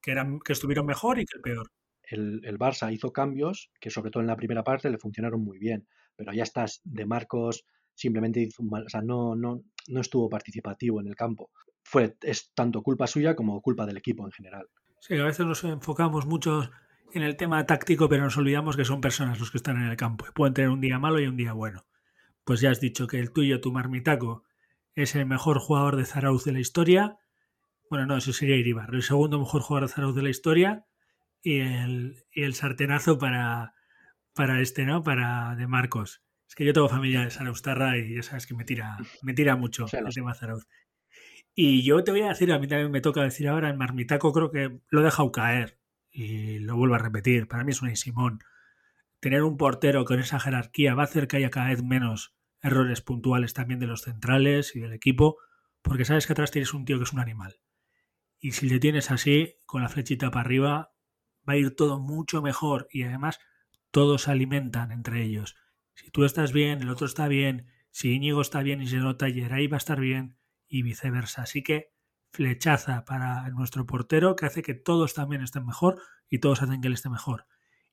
que, 0.02 0.12
eran, 0.12 0.40
que 0.40 0.54
estuvieron 0.54 0.86
mejor 0.86 1.20
y 1.20 1.26
que 1.26 1.38
el 1.38 1.42
peor 1.42 1.72
el, 2.10 2.57
Barça 2.57 2.91
hizo 2.91 3.12
cambios 3.12 3.72
que 3.80 3.89
sobre 3.89 4.12
todo 4.12 4.22
en 4.22 4.28
la 4.28 4.36
primera 4.36 4.64
parte 4.64 4.89
le 4.89 4.97
funcionaron 4.97 5.43
muy 5.43 5.60
bien, 5.60 5.88
pero 6.16 6.34
ya 6.34 6.43
estás 6.43 6.82
de 6.84 7.05
Marcos 7.05 7.66
simplemente 7.93 8.41
hizo 8.41 8.64
mal, 8.64 8.86
o 8.86 8.89
sea, 8.89 9.01
no, 9.01 9.36
no, 9.36 9.62
no 9.88 10.01
estuvo 10.01 10.30
participativo 10.30 11.01
en 11.01 11.07
el 11.07 11.16
campo. 11.16 11.51
Fue, 11.84 12.16
es 12.22 12.51
tanto 12.53 12.82
culpa 12.82 13.07
suya 13.07 13.36
como 13.36 13.62
culpa 13.62 13.86
del 13.86 13.97
equipo 13.97 14.26
en 14.26 14.32
general. 14.32 14.68
Sí, 15.01 15.18
a 15.18 15.24
veces 15.24 15.45
nos 15.45 15.64
enfocamos 15.64 16.26
mucho 16.26 16.70
en 17.14 17.24
el 17.24 17.36
tema 17.36 17.66
táctico, 17.66 18.07
pero 18.07 18.24
nos 18.24 18.38
olvidamos 18.38 18.78
que 18.78 18.86
son 18.86 19.01
personas 19.01 19.39
los 19.39 19.51
que 19.51 19.57
están 19.57 19.78
en 19.78 19.89
el 19.89 19.97
campo 19.97 20.26
y 20.28 20.32
pueden 20.32 20.53
tener 20.53 20.70
un 20.70 20.82
día 20.82 20.99
malo 20.99 21.20
y 21.20 21.28
un 21.28 21.38
día 21.38 21.53
bueno. 21.53 21.86
Pues 22.43 22.62
ya 22.62 22.72
has 22.72 22.80
dicho 22.80 23.07
que 23.07 23.20
el 23.20 23.32
tuyo, 23.32 23.62
tu 23.62 23.72
marmitaco, 23.72 24.43
es 24.95 25.16
el 25.16 25.26
mejor 25.26 25.60
jugador 25.60 25.95
de 25.95 26.05
Zarauz 26.05 26.45
de 26.45 26.53
la 26.53 26.60
historia. 26.60 27.18
Bueno, 27.89 28.05
no, 28.05 28.18
eso 28.18 28.34
sería 28.34 28.55
Iribar, 28.55 28.93
el 28.93 29.03
segundo 29.03 29.39
mejor 29.39 29.62
jugador 29.62 29.89
de 29.89 29.93
Zarauz 29.93 30.16
de 30.16 30.24
la 30.24 30.30
historia 30.30 30.86
y 31.42 31.60
el, 31.60 32.24
y 32.32 32.44
el 32.44 32.54
sartenazo 32.54 33.18
para, 33.18 33.74
para 34.34 34.62
este, 34.62 34.86
¿no? 34.86 35.04
Para 35.04 35.56
de 35.56 35.68
Marcos. 35.68 36.24
Es 36.48 36.56
que 36.56 36.66
yo 36.66 36.74
tengo 36.74 36.90
familia 36.90 37.22
de 37.22 37.30
Zaraustarra 37.30 37.98
y 37.98 38.16
ya 38.16 38.24
sabes 38.24 38.48
que 38.48 38.56
me 38.56 38.66
tira, 38.66 38.98
me 39.22 39.34
tira 39.34 39.56
mucho 39.56 39.86
el 39.92 40.14
tema 40.14 40.34
Zarauz. 40.34 40.68
Y 41.54 41.84
yo 41.84 42.04
te 42.04 42.12
voy 42.12 42.22
a 42.22 42.30
decir, 42.30 42.52
a 42.52 42.60
mí 42.60 42.68
también 42.68 42.92
me 42.92 43.02
toca 43.02 43.22
decir 43.22 43.48
ahora, 43.48 43.70
el 43.70 43.78
Marmitaco 43.78 44.32
creo 44.32 44.52
que 44.52 44.80
lo 44.90 45.02
he 45.02 45.04
dejado 45.04 45.32
caer 45.32 45.80
y 46.12 46.60
lo 46.60 46.76
vuelvo 46.76 46.96
a 46.96 47.00
repetir. 47.00 47.48
Para 47.48 47.64
mí 47.64 47.72
es 47.72 47.82
un 47.82 47.96
Simón. 47.96 48.40
Tener 49.20 49.44
un 49.44 49.58
portero 49.58 50.06
con 50.06 50.20
esa 50.20 50.40
jerarquía 50.40 50.96
va 50.96 51.04
a 51.04 51.06
hacer 51.06 51.28
que 51.28 51.38
haya 51.38 51.50
cada 51.50 51.68
vez 51.68 51.84
menos 51.84 52.36
errores 52.62 53.02
puntuales 53.02 53.54
también 53.54 53.80
de 53.80 53.88
los 53.88 54.02
centrales 54.02 54.76
y 54.76 54.80
del 54.80 54.94
equipo, 54.94 55.38
porque 55.82 56.06
sabes 56.06 56.28
que 56.28 56.34
atrás 56.34 56.52
tienes 56.52 56.74
un 56.74 56.86
tío 56.86 56.98
que 56.98 57.04
es 57.04 57.14
un 57.14 57.20
animal. 57.20 57.60
Y 58.40 58.52
si 58.54 58.70
le 58.70 58.80
tienes 58.80 59.12
así, 59.12 59.56
con 59.66 59.82
la 59.82 59.90
flechita 59.90 60.32
para 60.32 60.46
arriba, 60.46 60.94
va 61.50 61.54
a 61.54 61.58
ir 61.58 61.76
todo 61.76 62.00
mucho 62.00 62.41
mejor 62.41 62.88
y 62.91 63.04
además 63.04 63.39
todos 63.91 64.24
se 64.24 64.32
alimentan 64.32 64.91
entre 64.91 65.24
ellos. 65.24 65.56
Si 65.95 66.12
tú 66.12 66.24
estás 66.24 66.54
bien, 66.54 66.82
el 66.82 66.89
otro 66.89 67.08
está 67.08 67.28
bien, 67.28 67.68
si 67.91 68.14
Íñigo 68.14 68.41
está 68.41 68.62
bien 68.62 68.82
y 68.82 68.88
se 68.88 68.97
nota, 68.97 69.26
ahí 69.26 69.68
va 69.68 69.78
a 69.78 69.80
estar 69.80 70.00
bien 70.00 70.38
y 70.68 70.84
viceversa. 70.84 71.41
Así 71.41 71.64
que 71.64 71.91
flechaza 72.32 73.04
para 73.06 73.50
nuestro 73.50 73.86
portero 73.86 74.36
que 74.36 74.45
hace 74.45 74.62
que 74.62 74.76
todos 74.76 75.14
también 75.14 75.41
estén 75.41 75.66
mejor 75.66 76.02
y 76.30 76.39
todos 76.39 76.62
hacen 76.62 76.82
que 76.82 76.88
él 76.88 76.93
esté 76.93 77.10
mejor. 77.10 77.47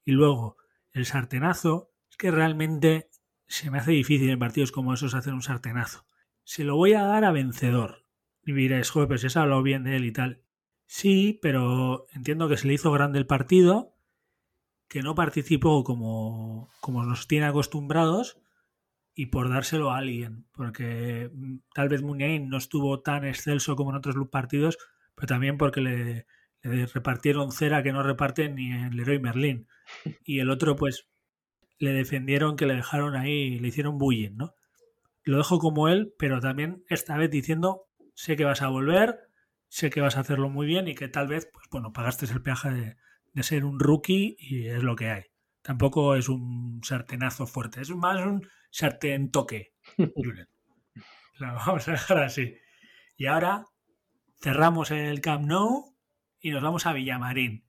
Y 0.04 0.12
luego 0.12 0.56
el 0.92 1.06
sartenazo, 1.06 1.92
es 2.10 2.16
que 2.16 2.30
realmente 2.30 3.10
se 3.48 3.70
me 3.70 3.78
hace 3.78 3.92
difícil 3.92 4.30
en 4.30 4.38
partidos 4.38 4.72
como 4.72 4.94
esos 4.94 5.14
hacer 5.14 5.34
un 5.34 5.42
sartenazo. 5.42 6.06
Se 6.44 6.64
lo 6.64 6.76
voy 6.76 6.94
a 6.94 7.02
dar 7.02 7.24
a 7.24 7.32
vencedor. 7.32 8.06
Y 8.42 8.52
diréis, 8.52 8.90
joder, 8.90 9.08
pues 9.08 9.20
se 9.20 9.38
ha 9.38 9.42
hablado 9.42 9.62
bien 9.62 9.82
de 9.82 9.96
él 9.96 10.04
y 10.04 10.12
tal. 10.12 10.45
Sí, 10.86 11.38
pero 11.42 12.06
entiendo 12.14 12.48
que 12.48 12.56
se 12.56 12.66
le 12.66 12.74
hizo 12.74 12.92
grande 12.92 13.18
el 13.18 13.26
partido, 13.26 13.94
que 14.88 15.02
no 15.02 15.14
participó 15.14 15.84
como, 15.84 16.70
como 16.80 17.04
nos 17.04 17.26
tiene 17.26 17.46
acostumbrados 17.46 18.38
y 19.14 19.26
por 19.26 19.48
dárselo 19.48 19.90
a 19.90 19.98
alguien, 19.98 20.46
porque 20.52 21.30
mm, 21.32 21.56
tal 21.74 21.88
vez 21.88 22.02
Muniain 22.02 22.48
no 22.48 22.58
estuvo 22.58 23.00
tan 23.00 23.24
excelso 23.24 23.74
como 23.74 23.90
en 23.90 23.96
otros 23.96 24.16
partidos, 24.28 24.78
pero 25.14 25.26
también 25.26 25.58
porque 25.58 25.80
le, 25.80 26.26
repartieron 26.62 27.50
cera 27.52 27.82
que 27.82 27.92
no 27.92 28.02
reparten 28.02 28.54
ni 28.56 28.70
en 28.72 28.96
Leroy 28.96 29.18
Merlin. 29.18 29.66
Y 30.24 30.40
el 30.40 30.50
otro, 30.50 30.76
pues, 30.76 31.08
le 31.78 31.92
defendieron 31.92 32.56
que 32.56 32.66
le 32.66 32.74
dejaron 32.74 33.16
ahí, 33.16 33.58
le 33.58 33.68
hicieron 33.68 33.98
bullying, 33.98 34.36
¿no? 34.36 34.54
Lo 35.24 35.38
dejo 35.38 35.58
como 35.58 35.88
él, 35.88 36.12
pero 36.18 36.40
también 36.40 36.84
esta 36.88 37.16
vez 37.16 37.30
diciendo, 37.30 37.86
sé 38.14 38.36
que 38.36 38.44
vas 38.44 38.62
a 38.62 38.68
volver, 38.68 39.25
sé 39.76 39.90
que 39.90 40.00
vas 40.00 40.16
a 40.16 40.20
hacerlo 40.20 40.48
muy 40.48 40.66
bien 40.66 40.88
y 40.88 40.94
que 40.94 41.06
tal 41.06 41.28
vez, 41.28 41.50
pues 41.52 41.66
bueno, 41.70 41.92
pagaste 41.92 42.24
el 42.24 42.40
peaje 42.40 42.96
de, 43.34 43.42
ser 43.42 43.66
un 43.66 43.78
rookie 43.78 44.34
y 44.38 44.68
es 44.68 44.82
lo 44.82 44.96
que 44.96 45.10
hay. 45.10 45.24
Tampoco 45.60 46.14
es 46.14 46.30
un 46.30 46.80
sartenazo 46.82 47.46
fuerte, 47.46 47.82
es 47.82 47.90
más 47.90 48.24
un 48.24 48.48
sartén 48.70 49.30
toque. 49.30 49.74
Lo 51.38 51.54
vamos 51.54 51.86
a 51.88 51.90
dejar 51.90 52.22
así. 52.22 52.56
Y 53.18 53.26
ahora 53.26 53.66
cerramos 54.40 54.90
el 54.90 55.20
Camp 55.20 55.44
Nou 55.44 55.94
y 56.40 56.52
nos 56.52 56.62
vamos 56.62 56.86
a 56.86 56.94
Villamarín. 56.94 57.68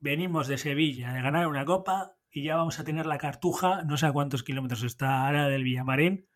Venimos 0.00 0.48
de 0.48 0.56
Sevilla 0.56 1.12
de 1.12 1.20
ganar 1.20 1.48
una 1.48 1.66
copa 1.66 2.16
y 2.30 2.44
ya 2.44 2.56
vamos 2.56 2.80
a 2.80 2.84
tener 2.84 3.04
la 3.04 3.18
cartuja, 3.18 3.82
no 3.82 3.98
sé 3.98 4.06
a 4.06 4.12
cuántos 4.12 4.42
kilómetros 4.42 4.84
está 4.84 5.26
ahora 5.26 5.48
del 5.48 5.64
Villamarín, 5.64 6.26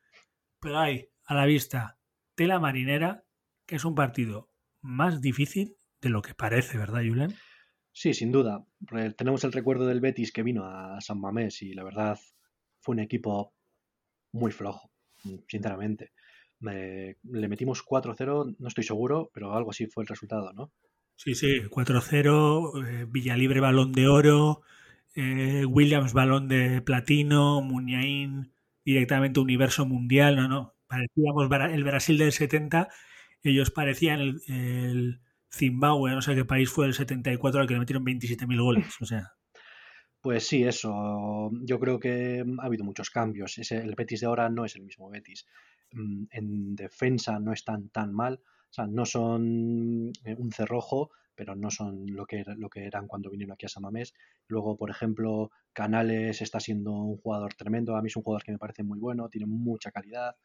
pero 0.60 0.78
hay 0.78 1.08
a 1.24 1.34
la 1.34 1.46
vista 1.46 1.98
tela 2.34 2.60
marinera, 2.60 3.24
que 3.64 3.76
es 3.76 3.86
un 3.86 3.94
partido 3.94 4.49
más 4.82 5.20
difícil 5.20 5.76
de 6.00 6.08
lo 6.08 6.22
que 6.22 6.34
parece, 6.34 6.78
¿verdad, 6.78 7.02
Julen? 7.06 7.34
Sí, 7.92 8.14
sin 8.14 8.32
duda. 8.32 8.64
Tenemos 9.16 9.44
el 9.44 9.52
recuerdo 9.52 9.86
del 9.86 10.00
Betis 10.00 10.32
que 10.32 10.42
vino 10.42 10.64
a 10.64 11.00
San 11.00 11.20
Mamés 11.20 11.62
y 11.62 11.74
la 11.74 11.84
verdad 11.84 12.18
fue 12.80 12.94
un 12.94 13.00
equipo 13.00 13.54
muy 14.32 14.52
flojo, 14.52 14.90
sinceramente. 15.48 16.12
le 16.60 17.48
metimos 17.48 17.82
4-0, 17.82 18.56
no 18.58 18.68
estoy 18.68 18.84
seguro, 18.84 19.30
pero 19.34 19.54
algo 19.54 19.70
así 19.70 19.86
fue 19.86 20.04
el 20.04 20.08
resultado, 20.08 20.52
¿no? 20.52 20.72
Sí, 21.16 21.34
sí, 21.34 21.60
4-0, 21.68 22.86
eh, 22.86 23.06
Villalibre 23.08 23.60
balón 23.60 23.92
de 23.92 24.08
oro, 24.08 24.62
eh, 25.14 25.64
Williams 25.66 26.12
balón 26.12 26.48
de 26.48 26.80
platino, 26.80 27.60
Muñain 27.60 28.52
directamente 28.84 29.40
universo 29.40 29.84
mundial, 29.84 30.36
no, 30.36 30.48
no, 30.48 30.74
parecíamos 30.86 31.50
el 31.72 31.84
Brasil 31.84 32.16
del 32.16 32.32
70 32.32 32.88
ellos 33.42 33.70
parecían 33.70 34.20
el, 34.20 34.40
el 34.48 35.20
Zimbabue, 35.52 36.12
no 36.12 36.22
sé 36.22 36.34
qué 36.34 36.44
país 36.44 36.70
fue 36.70 36.86
el 36.86 36.94
74 36.94 37.60
al 37.60 37.66
que 37.66 37.74
le 37.74 37.80
metieron 37.80 38.04
27.000 38.04 38.62
goles. 38.62 38.96
O 39.00 39.04
sea. 39.04 39.32
Pues 40.20 40.46
sí, 40.46 40.64
eso. 40.64 41.50
Yo 41.62 41.80
creo 41.80 41.98
que 41.98 42.44
ha 42.58 42.64
habido 42.64 42.84
muchos 42.84 43.10
cambios. 43.10 43.58
el 43.70 43.94
Betis 43.94 44.20
de 44.20 44.26
ahora 44.26 44.48
no 44.48 44.64
es 44.64 44.76
el 44.76 44.82
mismo 44.82 45.08
Betis. 45.08 45.46
Mm, 45.92 46.24
en 46.30 46.76
defensa 46.76 47.38
no 47.40 47.52
están 47.52 47.88
tan 47.88 48.12
mal. 48.12 48.40
O 48.44 48.72
sea, 48.72 48.86
no 48.86 49.04
son 49.04 50.12
eh, 50.24 50.36
un 50.38 50.52
cerrojo, 50.52 51.10
pero 51.34 51.56
no 51.56 51.70
son 51.70 52.04
lo 52.06 52.26
que, 52.26 52.44
lo 52.58 52.68
que 52.68 52.84
eran 52.84 53.08
cuando 53.08 53.30
vinieron 53.30 53.54
aquí 53.54 53.66
a 53.66 53.70
Samamés. 53.70 54.14
Luego, 54.46 54.76
por 54.76 54.90
ejemplo, 54.90 55.50
Canales 55.72 56.42
está 56.42 56.60
siendo 56.60 56.92
un 56.92 57.16
jugador 57.16 57.54
tremendo. 57.54 57.96
A 57.96 58.02
mí 58.02 58.08
es 58.08 58.16
un 58.16 58.22
jugador 58.22 58.44
que 58.44 58.52
me 58.52 58.58
parece 58.58 58.84
muy 58.84 58.98
bueno, 59.00 59.28
tiene 59.28 59.46
mucha 59.46 59.90
calidad. 59.90 60.36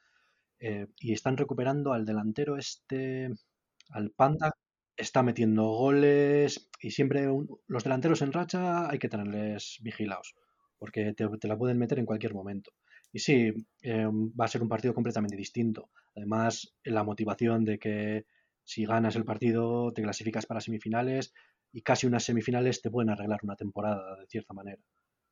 Eh, 0.60 0.88
y 1.00 1.14
están 1.14 1.38
recuperando 1.38 1.94
al 1.94 2.06
delantero 2.06 2.58
este, 2.58 3.30
al 3.90 4.12
Panda, 4.12 4.52
está 4.98 5.24
metiendo 5.24 5.64
goles 5.64 6.70
y 6.80 6.92
siempre 6.92 7.28
los 7.68 7.84
delanteros 7.84 8.22
en 8.22 8.32
racha 8.32 8.90
hay 8.90 9.00
que 9.00 9.10
tenerles 9.10 9.80
vigilados 9.82 10.36
porque 10.78 11.14
te, 11.14 11.48
la 11.48 11.58
pueden 11.58 11.78
meter 11.78 12.00
en 12.00 12.06
cualquier 12.06 12.34
momento. 12.34 12.72
Y 13.12 13.20
sí, 13.20 13.52
eh, 13.82 14.06
va 14.08 14.46
a 14.46 14.48
ser 14.48 14.62
un 14.62 14.70
partido 14.70 14.94
completamente 14.94 15.38
distinto. 15.38 15.90
Además, 16.16 16.76
la 16.84 17.04
motivación 17.04 17.64
de 17.64 17.80
que 17.80 18.26
si 18.64 18.86
ganas 18.86 19.16
el 19.16 19.26
partido 19.26 19.94
te 19.94 20.02
clasificas 20.02 20.46
para 20.46 20.62
semifinales 20.62 21.34
y 21.72 21.82
casi 21.82 22.08
unas 22.08 22.24
semifinales 22.24 22.82
te 22.82 22.92
pueden 22.92 23.10
arreglar 23.10 23.40
una 23.44 23.56
temporada 23.56 24.18
de 24.20 24.28
cierta 24.28 24.54
manera. 24.54 24.82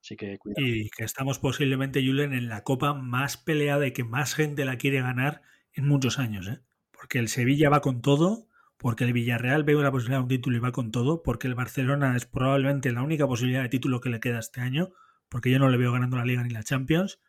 Así 0.04 0.18
que 0.18 0.38
cuidado. 0.38 0.68
Y 0.68 0.89
que 0.89 1.06
estamos 1.06 1.39
posiblemente, 1.39 2.06
Julen, 2.06 2.34
en 2.34 2.49
la 2.49 2.64
copa 2.64 2.93
más 2.93 3.38
peleada 3.38 3.88
y 3.88 3.93
que 3.93 4.04
más 4.04 4.36
gente 4.36 4.66
la 4.66 4.78
quiere 4.78 5.01
ganar 5.01 5.41
en 5.72 5.88
muchos 5.88 6.20
años. 6.20 6.45
¿eh? 6.47 6.60
Porque 6.91 7.20
el 7.20 7.30
Sevilla 7.30 7.70
va 7.70 7.80
con 7.80 8.01
todo, 8.01 8.49
porque 8.78 9.06
el 9.06 9.14
Villarreal 9.14 9.64
ve 9.64 9.78
una 9.78 9.91
posibilidad 9.91 10.20
de 10.20 10.24
un 10.24 10.28
título 10.30 10.58
y 10.58 10.60
va 10.60 10.74
con 10.74 10.91
todo, 10.91 11.24
porque 11.24 11.47
el 11.47 11.56
Barcelona 11.56 12.18
es 12.18 12.26
probablemente 12.26 12.91
la 12.91 13.01
única 13.01 13.26
posibilidad 13.26 13.64
de 13.64 13.70
título 13.70 14.01
que 14.01 14.10
le 14.10 14.20
queda 14.20 14.39
este 14.39 14.60
año, 14.60 14.91
porque 15.30 15.49
yo 15.49 15.58
no 15.58 15.70
le 15.70 15.78
veo 15.78 15.93
ganando 15.93 16.18
la 16.18 16.26
Liga 16.26 16.43
ni 16.43 16.49
la 16.49 16.64
Champions, 16.64 17.22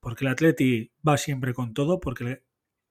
porque 0.00 0.24
el 0.24 0.32
Atleti 0.32 0.90
va 1.06 1.16
siempre 1.16 1.54
con 1.54 1.74
todo, 1.74 2.00
porque 2.00 2.42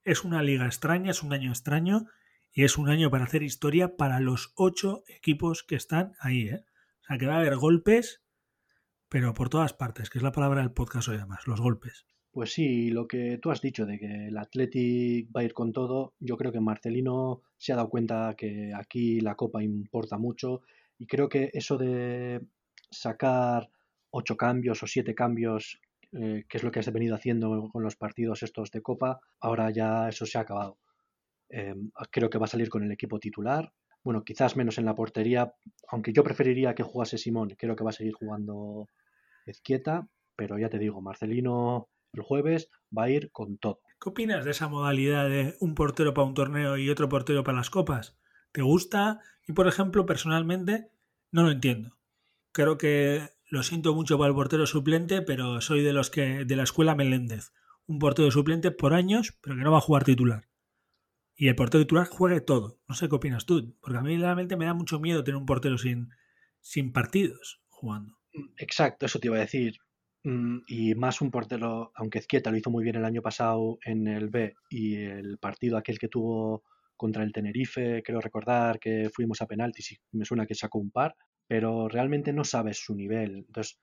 es 0.05 0.23
una 0.23 0.41
liga 0.43 0.65
extraña, 0.65 1.11
es 1.11 1.23
un 1.23 1.33
año 1.33 1.49
extraño 1.49 2.05
y 2.53 2.63
es 2.63 2.77
un 2.77 2.89
año 2.89 3.11
para 3.11 3.25
hacer 3.25 3.43
historia 3.43 3.97
para 3.97 4.21
los 4.21 4.53
ocho 4.55 5.03
equipos 5.07 5.63
que 5.63 5.75
están 5.75 6.13
ahí. 6.21 6.47
¿eh? 6.47 6.63
O 7.01 7.03
sea 7.05 7.17
que 7.17 7.25
va 7.25 7.35
a 7.35 7.39
haber 7.39 7.57
golpes, 7.57 8.23
pero 9.09 9.33
por 9.33 9.49
todas 9.49 9.73
partes, 9.73 10.09
que 10.09 10.19
es 10.19 10.23
la 10.23 10.31
palabra 10.31 10.61
del 10.61 10.71
podcast 10.71 11.09
hoy 11.09 11.17
además, 11.17 11.47
los 11.47 11.59
golpes. 11.59 12.05
Pues 12.31 12.53
sí, 12.53 12.91
lo 12.91 13.07
que 13.07 13.39
tú 13.41 13.49
has 13.49 13.59
dicho 13.59 13.87
de 13.87 13.97
que 13.97 14.27
el 14.27 14.37
Athletic 14.37 15.29
va 15.35 15.41
a 15.41 15.43
ir 15.43 15.53
con 15.53 15.73
todo, 15.73 16.13
yo 16.19 16.37
creo 16.37 16.51
que 16.51 16.59
Marcelino 16.59 17.41
se 17.57 17.73
ha 17.73 17.75
dado 17.75 17.89
cuenta 17.89 18.35
que 18.37 18.71
aquí 18.73 19.19
la 19.19 19.35
Copa 19.35 19.63
importa 19.63 20.17
mucho 20.17 20.61
y 20.99 21.07
creo 21.07 21.27
que 21.27 21.49
eso 21.53 21.77
de 21.77 22.39
sacar 22.91 23.69
ocho 24.11 24.37
cambios 24.37 24.83
o 24.83 24.87
siete 24.87 25.15
cambios, 25.15 25.81
eh, 26.11 26.45
que 26.47 26.57
es 26.57 26.63
lo 26.63 26.71
que 26.71 26.79
has 26.79 26.93
venido 26.93 27.15
haciendo 27.15 27.69
con 27.71 27.81
los 27.81 27.95
partidos 27.95 28.43
estos 28.43 28.69
de 28.71 28.81
Copa, 28.81 29.19
ahora 29.39 29.71
ya 29.71 30.09
eso 30.09 30.25
se 30.25 30.37
ha 30.37 30.41
acabado. 30.41 30.77
Em, 31.49 31.89
creo 32.11 32.29
que 32.29 32.37
va 32.37 32.45
a 32.45 32.49
salir 32.49 32.69
con 32.69 32.83
el 32.83 32.91
equipo 32.91 33.19
titular. 33.19 33.71
Bueno, 34.03 34.23
quizás 34.23 34.55
menos 34.55 34.77
en 34.77 34.85
la 34.85 34.95
portería, 34.95 35.53
aunque 35.89 36.13
yo 36.13 36.23
preferiría 36.23 36.75
que 36.75 36.83
jugase 36.83 37.17
Simón, 37.17 37.55
creo 37.57 37.75
que 37.75 37.83
va 37.83 37.89
a 37.89 37.93
seguir 37.93 38.13
jugando 38.13 38.87
Ezquieta, 39.45 40.07
pero 40.35 40.57
ya 40.57 40.69
te 40.69 40.79
digo, 40.79 41.01
Marcelino 41.01 41.89
el 42.13 42.21
jueves 42.21 42.69
va 42.97 43.03
a 43.03 43.09
ir 43.09 43.31
con 43.31 43.57
todo. 43.57 43.81
¿Qué 44.01 44.09
opinas 44.09 44.45
de 44.45 44.51
esa 44.51 44.69
modalidad 44.69 45.29
de 45.29 45.55
un 45.59 45.75
portero 45.75 46.13
para 46.13 46.27
un 46.27 46.33
torneo 46.33 46.77
y 46.77 46.89
otro 46.89 47.09
portero 47.09 47.43
para 47.43 47.57
las 47.57 47.69
copas? 47.69 48.17
¿Te 48.51 48.61
gusta? 48.61 49.19
Y 49.47 49.53
por 49.53 49.67
ejemplo, 49.67 50.05
personalmente, 50.05 50.89
no 51.31 51.43
lo 51.43 51.51
entiendo. 51.51 51.97
Creo 52.51 52.77
que 52.77 53.29
lo 53.49 53.63
siento 53.63 53.93
mucho 53.93 54.17
para 54.17 54.29
el 54.29 54.35
portero 54.35 54.65
suplente, 54.65 55.21
pero 55.21 55.61
soy 55.61 55.83
de 55.83 55.93
los 55.93 56.09
que 56.09 56.45
de 56.45 56.55
la 56.55 56.63
escuela 56.63 56.95
Meléndez. 56.95 57.51
Un 57.85 57.99
portero 57.99 58.31
suplente 58.31 58.71
por 58.71 58.93
años, 58.93 59.37
pero 59.41 59.55
que 59.55 59.63
no 59.63 59.71
va 59.71 59.79
a 59.79 59.81
jugar 59.81 60.03
titular. 60.03 60.48
Y 61.41 61.47
el 61.47 61.55
portero 61.55 61.85
titular 61.85 62.05
juegue 62.05 62.41
todo. 62.41 62.81
No 62.89 62.95
sé 62.95 63.07
qué 63.07 63.15
opinas 63.15 63.45
tú, 63.45 63.73
porque 63.79 63.97
a 63.97 64.01
mí 64.01 64.17
realmente 64.17 64.57
me 64.57 64.65
da 64.65 64.73
mucho 64.73 64.99
miedo 64.99 65.23
tener 65.23 65.37
un 65.37 65.45
portero 65.45 65.77
sin, 65.77 66.09
sin 66.59 66.91
partidos 66.91 67.61
jugando. 67.69 68.17
Exacto, 68.57 69.05
eso 69.05 69.19
te 69.19 69.27
iba 69.27 69.37
a 69.37 69.47
decir. 69.47 69.77
Mm, 70.25 70.57
y 70.67 70.95
más 70.95 71.21
un 71.21 71.31
portero, 71.31 71.93
aunque 71.95 72.19
Zquieta 72.19 72.51
lo 72.51 72.57
hizo 72.57 72.69
muy 72.69 72.83
bien 72.83 72.97
el 72.97 73.05
año 73.05 73.21
pasado 73.21 73.79
en 73.85 74.09
el 74.09 74.27
B 74.27 74.53
y 74.69 74.97
el 74.97 75.37
partido 75.37 75.77
aquel 75.77 75.97
que 75.97 76.09
tuvo 76.09 76.63
contra 76.97 77.23
el 77.23 77.31
Tenerife, 77.31 78.03
creo 78.03 78.19
recordar 78.19 78.77
que 78.77 79.09
fuimos 79.09 79.41
a 79.41 79.47
penaltis 79.47 79.93
y 79.93 79.97
me 80.11 80.25
suena 80.25 80.45
que 80.45 80.55
sacó 80.55 80.79
un 80.79 80.91
par, 80.91 81.15
pero 81.47 81.87
realmente 81.87 82.33
no 82.33 82.43
sabes 82.43 82.79
su 82.79 82.95
nivel. 82.95 83.45
Entonces, 83.47 83.79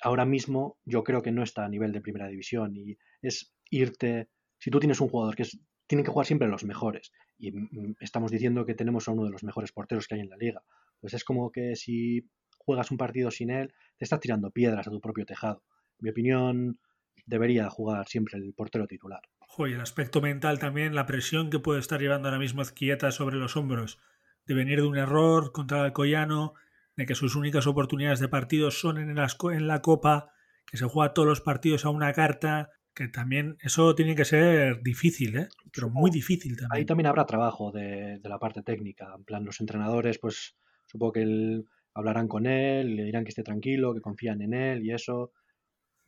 ahora 0.00 0.24
mismo 0.24 0.78
yo 0.86 1.04
creo 1.04 1.20
que 1.20 1.32
no 1.32 1.42
está 1.42 1.66
a 1.66 1.68
nivel 1.68 1.92
de 1.92 2.00
primera 2.00 2.28
división 2.28 2.74
y 2.74 2.96
es 3.20 3.52
irte, 3.68 4.30
si 4.58 4.70
tú 4.70 4.80
tienes 4.80 5.02
un 5.02 5.10
jugador 5.10 5.36
que 5.36 5.42
es, 5.42 5.60
tiene 5.86 6.04
que 6.04 6.10
jugar 6.10 6.26
siempre 6.26 6.48
los 6.48 6.64
mejores. 6.64 7.12
Y 7.38 7.52
mm, 7.52 7.96
estamos 8.00 8.30
diciendo 8.30 8.64
que 8.64 8.74
tenemos 8.74 9.08
a 9.08 9.12
uno 9.12 9.24
de 9.24 9.30
los 9.30 9.44
mejores 9.44 9.72
porteros 9.72 10.06
que 10.06 10.14
hay 10.16 10.20
en 10.20 10.30
la 10.30 10.36
liga, 10.36 10.62
pues 11.00 11.14
es 11.14 11.24
como 11.24 11.50
que 11.50 11.76
si 11.76 12.28
juegas 12.58 12.90
un 12.90 12.96
partido 12.96 13.30
sin 13.30 13.50
él, 13.50 13.74
te 13.98 14.04
estás 14.04 14.20
tirando 14.20 14.50
piedras 14.50 14.86
a 14.86 14.90
tu 14.90 15.00
propio 15.00 15.26
tejado. 15.26 15.62
Mi 15.98 16.10
opinión, 16.10 16.78
debería 17.26 17.68
jugar 17.70 18.06
siempre 18.08 18.38
el 18.38 18.54
portero 18.54 18.86
titular. 18.86 19.20
Joder, 19.40 19.74
el 19.74 19.80
aspecto 19.80 20.20
mental 20.20 20.58
también, 20.58 20.94
la 20.94 21.06
presión 21.06 21.50
que 21.50 21.58
puede 21.58 21.80
estar 21.80 22.00
llevando 22.00 22.28
ahora 22.28 22.38
mismo 22.38 22.62
Ezquieta 22.62 23.12
sobre 23.12 23.36
los 23.36 23.56
hombros, 23.56 24.00
de 24.46 24.54
venir 24.54 24.80
de 24.80 24.86
un 24.86 24.98
error 24.98 25.52
contra 25.52 25.86
el 25.86 25.92
Collano, 25.92 26.54
de 26.96 27.06
que 27.06 27.14
sus 27.14 27.36
únicas 27.36 27.66
oportunidades 27.66 28.20
de 28.20 28.28
partido 28.28 28.70
son 28.70 28.98
en, 28.98 29.10
en 29.10 29.66
la 29.66 29.82
Copa, 29.82 30.32
que 30.66 30.76
se 30.76 30.86
juega 30.86 31.14
todos 31.14 31.28
los 31.28 31.40
partidos 31.40 31.84
a 31.84 31.90
una 31.90 32.12
carta, 32.12 32.70
que 32.94 33.08
también 33.08 33.56
eso 33.60 33.94
tiene 33.94 34.14
que 34.14 34.24
ser 34.24 34.82
difícil, 34.82 35.36
¿eh? 35.36 35.48
pero 35.72 35.90
muy 35.90 36.10
difícil 36.10 36.56
también. 36.56 36.80
Ahí 36.80 36.86
también 36.86 37.08
habrá 37.08 37.26
trabajo 37.26 37.72
de, 37.72 38.20
la 38.22 38.38
parte 38.38 38.62
técnica, 38.62 39.12
en 39.16 39.24
plan 39.24 39.44
los 39.44 39.60
entrenadores, 39.60 40.18
pues 40.18 40.56
supongo 40.86 41.12
que 41.12 41.62
hablarán 41.94 42.28
con 42.28 42.46
él, 42.46 42.96
le 42.96 43.04
dirán 43.04 43.24
que 43.24 43.30
esté 43.30 43.42
tranquilo, 43.42 43.94
que 43.94 44.00
confían 44.00 44.42
en 44.42 44.54
él 44.54 44.84
y 44.84 44.92
eso 44.92 45.32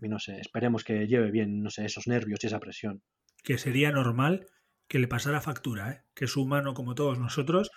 y 0.00 0.08
no 0.08 0.18
sé, 0.18 0.38
esperemos 0.40 0.84
que 0.84 1.06
lleve 1.06 1.30
bien, 1.30 1.62
no 1.62 1.70
sé, 1.70 1.84
esos 1.84 2.06
nervios 2.06 2.38
y 2.42 2.46
esa 2.46 2.60
presión. 2.60 3.02
Que 3.42 3.58
sería 3.58 3.90
normal 3.90 4.46
que 4.88 4.98
le 4.98 5.08
pasara 5.08 5.40
factura, 5.40 5.90
¿eh? 5.90 6.02
que 6.14 6.26
es 6.26 6.36
humano 6.36 6.74
como 6.74 6.94
todos 6.94 7.18
nosotros, 7.18 7.70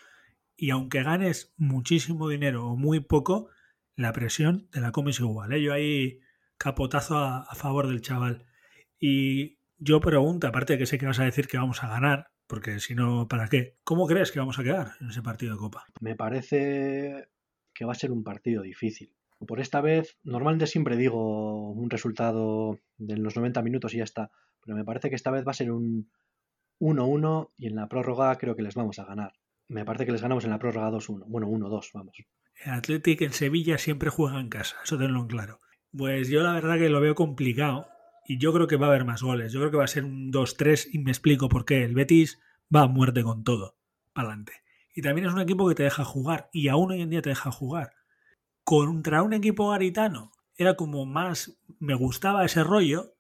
y 0.56 0.72
aunque 0.72 1.04
ganes 1.04 1.54
muchísimo 1.58 2.28
dinero 2.28 2.68
o 2.68 2.76
muy 2.76 3.00
poco, 3.00 3.50
la 3.96 4.12
presión 4.12 4.70
te 4.72 4.82
la 4.82 4.92
comes 4.92 5.20
igual. 5.20 5.54
¿eh? 5.54 5.62
Yo 5.62 5.74
ahí 5.74 6.20
capotazo 6.58 7.18
a, 7.18 7.40
a 7.40 7.56
favor 7.56 7.88
del 7.88 8.02
chaval. 8.02 8.46
Y 9.00 9.60
yo 9.78 10.00
pregunto, 10.02 10.48
aparte 10.48 10.74
de 10.74 10.80
que 10.80 10.86
sé 10.86 10.98
que 10.98 11.06
vas 11.06 11.20
a 11.20 11.26
decir 11.26 11.48
que 11.48 11.58
vamos 11.58 11.84
a 11.84 11.88
ganar, 11.88 12.32
porque 12.48 12.80
si 12.80 12.96
no, 12.96 13.28
¿para 13.28 13.48
qué? 13.48 13.78
¿Cómo 13.84 14.08
crees 14.08 14.32
que 14.32 14.40
vamos 14.40 14.60
a 14.60 14.64
quedar 14.64 14.94
en 15.00 15.10
ese 15.10 15.22
partido 15.22 15.54
de 15.54 15.60
Copa? 15.60 15.86
Me 16.02 16.16
parece 16.16 17.30
que 17.74 17.86
va 17.86 17.94
a 17.94 17.96
ser 17.96 18.12
un 18.12 18.24
partido 18.24 18.64
difícil. 18.64 19.14
Por 19.48 19.62
esta 19.62 19.80
vez, 19.80 20.18
normalmente 20.24 20.68
siempre 20.68 20.98
digo 20.98 21.72
un 21.72 21.90
resultado 21.90 22.80
de 22.98 23.16
los 23.18 23.38
90 23.38 23.62
minutos 23.62 23.94
y 23.94 23.98
ya 23.98 24.04
está, 24.04 24.32
pero 24.62 24.76
me 24.76 24.84
parece 24.84 25.10
que 25.10 25.16
esta 25.16 25.32
vez 25.32 25.48
va 25.48 25.52
a 25.52 25.54
ser 25.54 25.72
un 25.72 26.12
1-1 26.80 27.52
y 27.58 27.68
en 27.68 27.76
la 27.76 27.88
prórroga 27.88 28.36
creo 28.38 28.56
que 28.56 28.64
les 28.64 28.76
vamos 28.76 29.00
a 29.00 29.06
ganar. 29.06 29.34
Me 29.70 29.86
parece 29.86 30.06
que 30.06 30.12
les 30.12 30.22
ganamos 30.22 30.44
en 30.44 30.50
la 30.50 30.60
prórroga 30.60 30.92
2-1. 30.92 31.24
Bueno, 31.28 31.48
1-2, 31.48 31.92
vamos. 31.94 32.18
El 32.66 32.72
Athletic 32.72 33.22
en 33.22 33.32
Sevilla 33.32 33.78
siempre 33.78 34.10
juega 34.10 34.42
en 34.42 34.50
casa, 34.50 34.76
eso 34.84 34.98
tenlo 34.98 35.22
en 35.22 35.28
claro. 35.28 35.62
Pues 35.96 36.28
yo 36.28 36.42
la 36.42 36.54
verdad 36.54 36.78
que 36.78 36.90
lo 36.90 37.00
veo 37.00 37.16
complicado 37.16 37.88
y 38.30 38.38
yo 38.38 38.54
creo 38.54 38.68
que 38.68 38.78
va 38.78 38.86
a 38.86 38.90
haber 38.90 39.06
más 39.06 39.24
goles. 39.24 39.52
Yo 39.52 39.60
creo 39.60 39.72
que 39.72 39.78
va 39.78 39.86
a 39.86 39.88
ser 39.88 40.06
un 40.06 40.32
2-3 40.32 40.90
y 40.94 41.00
me 41.00 41.10
explico 41.10 41.50
por 41.50 41.66
qué. 41.66 41.84
El 41.84 41.96
Betis 41.96 42.40
va 42.74 42.84
a 42.84 42.88
muerte 42.88 43.24
con 43.24 43.44
todo, 43.44 43.76
adelante. 44.14 44.54
Y 44.94 45.02
también 45.02 45.28
es 45.28 45.34
un 45.34 45.42
equipo 45.42 45.68
que 45.68 45.74
te 45.74 45.84
deja 45.84 46.06
jugar 46.06 46.50
y 46.54 46.68
aún 46.68 46.92
hoy 46.92 47.02
en 47.02 47.10
día 47.10 47.24
te 47.24 47.30
deja 47.30 47.52
jugar 47.52 47.94
contra 48.64 49.24
un 49.24 49.34
equipo 49.34 49.72
garitano 49.72 50.32
era 50.56 50.76
como 50.76 51.08
más, 51.08 51.60
me 51.80 51.96
gustaba 51.96 52.46
ese 52.46 52.64
rollo, 52.64 53.16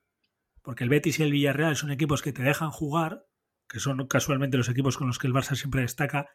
porque 0.62 0.84
el 0.84 0.92
Betis 0.92 1.18
y 1.18 1.24
el 1.24 1.32
Villarreal 1.32 1.76
son 1.76 1.90
equipos 1.90 2.22
que 2.22 2.34
te 2.34 2.44
dejan 2.44 2.70
jugar, 2.70 3.26
que 3.68 3.80
son 3.80 4.06
casualmente 4.06 4.58
los 4.58 4.70
equipos 4.70 4.96
con 4.96 5.08
los 5.08 5.18
que 5.18 5.26
el 5.26 5.34
Barça 5.34 5.56
siempre 5.56 5.82
destaca, 5.82 6.30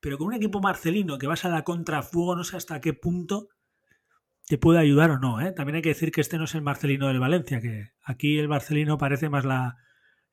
pero 0.00 0.18
con 0.18 0.26
un 0.26 0.34
equipo 0.34 0.60
marcelino 0.60 1.16
que 1.16 1.28
vas 1.28 1.44
a 1.44 1.48
la 1.48 1.62
contrafuego, 1.62 2.34
no 2.34 2.42
sé 2.42 2.56
hasta 2.56 2.80
qué 2.80 2.92
punto 2.92 3.50
te 4.46 4.58
puede 4.58 4.78
ayudar 4.78 5.10
o 5.10 5.18
no. 5.18 5.40
¿eh? 5.40 5.52
También 5.52 5.76
hay 5.76 5.82
que 5.82 5.90
decir 5.90 6.12
que 6.12 6.20
este 6.20 6.38
no 6.38 6.44
es 6.44 6.54
el 6.54 6.62
marcelino 6.62 7.08
del 7.08 7.20
Valencia, 7.20 7.60
que 7.60 7.90
aquí 8.04 8.38
el 8.38 8.48
marcelino 8.48 8.98
parece 8.98 9.28
más 9.28 9.44
la, 9.44 9.76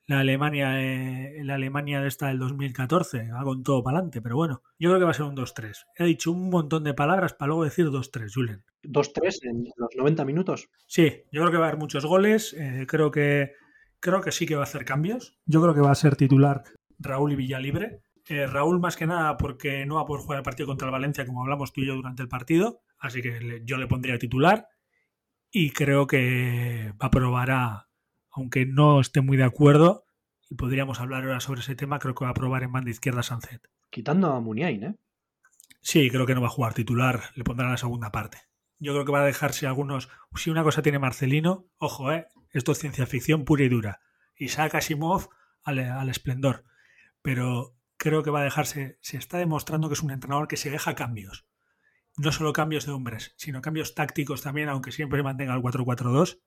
la 0.07 0.19
Alemania, 0.19 0.81
eh, 0.81 1.43
la 1.43 1.55
Alemania 1.55 2.01
de 2.01 2.07
esta 2.07 2.27
del 2.27 2.39
2014, 2.39 3.29
hago 3.31 3.53
en 3.53 3.63
todo 3.63 3.83
para 3.83 3.97
adelante, 3.97 4.21
pero 4.21 4.35
bueno, 4.35 4.61
yo 4.77 4.89
creo 4.89 4.99
que 4.99 5.05
va 5.05 5.11
a 5.11 5.15
ser 5.15 5.25
un 5.25 5.35
2-3. 5.35 5.85
He 5.97 6.05
dicho 6.05 6.31
un 6.31 6.49
montón 6.49 6.83
de 6.83 6.93
palabras 6.93 7.33
para 7.33 7.47
luego 7.47 7.63
decir 7.63 7.87
2-3, 7.87 8.33
Julen. 8.33 8.63
¿2-3 8.83 9.39
en 9.43 9.63
los 9.77 9.89
90 9.95 10.25
minutos? 10.25 10.69
Sí, 10.87 11.23
yo 11.31 11.41
creo 11.41 11.51
que 11.51 11.57
va 11.57 11.65
a 11.65 11.67
haber 11.69 11.79
muchos 11.79 12.05
goles, 12.05 12.53
eh, 12.53 12.85
creo, 12.87 13.11
que, 13.11 13.53
creo 13.99 14.21
que 14.21 14.31
sí 14.31 14.45
que 14.45 14.55
va 14.55 14.61
a 14.61 14.65
hacer 14.65 14.85
cambios. 14.85 15.37
Yo 15.45 15.61
creo 15.61 15.73
que 15.73 15.81
va 15.81 15.91
a 15.91 15.95
ser 15.95 16.15
titular 16.15 16.63
Raúl 16.99 17.33
y 17.33 17.35
Villalibre. 17.35 18.01
Eh, 18.27 18.47
Raúl 18.47 18.79
más 18.79 18.95
que 18.95 19.07
nada 19.07 19.37
porque 19.37 19.85
no 19.85 19.95
va 19.95 20.01
a 20.01 20.05
poder 20.05 20.23
jugar 20.23 20.37
el 20.39 20.43
partido 20.43 20.67
contra 20.67 20.87
el 20.87 20.91
Valencia 20.91 21.25
como 21.25 21.41
hablamos 21.41 21.73
tú 21.73 21.81
y 21.81 21.87
yo 21.87 21.95
durante 21.95 22.21
el 22.21 22.29
partido, 22.29 22.81
así 22.99 23.21
que 23.21 23.61
yo 23.65 23.77
le 23.77 23.87
pondría 23.87 24.19
titular 24.19 24.67
y 25.49 25.71
creo 25.71 26.07
que 26.07 26.93
va 27.01 27.07
a 27.07 27.11
probar 27.11 27.51
a 27.51 27.87
aunque 28.31 28.65
no 28.65 29.01
esté 29.01 29.21
muy 29.21 29.35
de 29.35 29.43
acuerdo, 29.43 30.05
y 30.51 30.55
podríamos 30.55 30.99
hablar 30.99 31.23
ahora 31.23 31.39
sobre 31.39 31.61
ese 31.61 31.75
tema. 31.75 31.97
Creo 31.99 32.13
que 32.13 32.25
va 32.25 32.31
a 32.31 32.33
probar 32.35 32.63
en 32.63 32.73
banda 32.73 32.91
izquierda 32.91 33.23
Sanzet. 33.23 33.69
Quitando 33.89 34.33
a 34.33 34.41
Muniain, 34.41 34.83
¿eh? 34.83 34.95
Sí, 35.81 36.09
creo 36.09 36.25
que 36.25 36.35
no 36.35 36.41
va 36.41 36.47
a 36.47 36.51
jugar 36.51 36.73
titular, 36.73 37.21
le 37.35 37.45
pondrán 37.45 37.71
la 37.71 37.77
segunda 37.77 38.11
parte. 38.11 38.37
Yo 38.77 38.91
creo 38.91 39.05
que 39.05 39.13
va 39.13 39.21
a 39.21 39.25
dejarse 39.25 39.65
algunos. 39.65 40.09
Si 40.35 40.49
una 40.49 40.63
cosa 40.63 40.81
tiene 40.81 40.99
Marcelino, 40.99 41.67
ojo, 41.77 42.11
¿eh? 42.11 42.27
esto 42.51 42.73
es 42.73 42.79
ciencia 42.79 43.05
ficción 43.05 43.45
pura 43.45 43.63
y 43.63 43.69
dura. 43.69 44.01
Isaac 44.35 44.75
Asimov 44.75 45.29
al, 45.63 45.79
al 45.79 46.09
esplendor. 46.09 46.65
Pero 47.21 47.73
creo 48.01 48.23
que 48.23 48.31
va 48.31 48.41
a 48.41 48.43
dejarse. 48.43 48.97
Se 49.01 49.17
está 49.17 49.37
demostrando 49.37 49.87
que 49.87 49.93
es 49.93 50.01
un 50.01 50.09
entrenador 50.09 50.47
que 50.47 50.57
se 50.57 50.71
deja 50.71 50.95
cambios. 50.95 51.45
No 52.17 52.31
solo 52.31 52.51
cambios 52.51 52.87
de 52.87 52.91
hombres, 52.91 53.35
sino 53.37 53.61
cambios 53.61 53.93
tácticos 53.93 54.41
también, 54.41 54.69
aunque 54.69 54.91
siempre 54.91 55.21
mantenga 55.21 55.53
el 55.53 55.61
4-4-2 55.61 56.41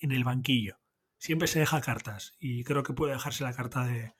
en 0.00 0.10
el 0.10 0.24
banquillo. 0.24 0.80
Siempre 1.18 1.46
se 1.46 1.60
deja 1.60 1.80
cartas 1.80 2.36
y 2.40 2.64
creo 2.64 2.82
que 2.82 2.92
puede 2.92 3.12
dejarse 3.12 3.44
la 3.44 3.54
carta 3.54 3.86
de, 3.86 4.14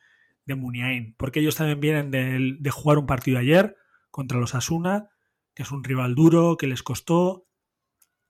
de 0.45 0.55
Muniain, 0.55 1.17
porque 1.19 1.41
ellos 1.41 1.57
también 1.57 1.81
vienen 1.81 2.11
de, 2.13 2.57
de 2.59 2.71
jugar 2.71 2.99
un 2.99 3.07
partido 3.07 3.39
ayer 3.39 3.77
contra 4.11 4.39
los 4.39 4.55
Asuna, 4.55 5.11
que 5.55 5.65
es 5.65 5.73
un 5.73 5.83
rival 5.83 6.15
duro, 6.15 6.57
que 6.57 6.69
les 6.69 6.85
costó. 6.85 7.49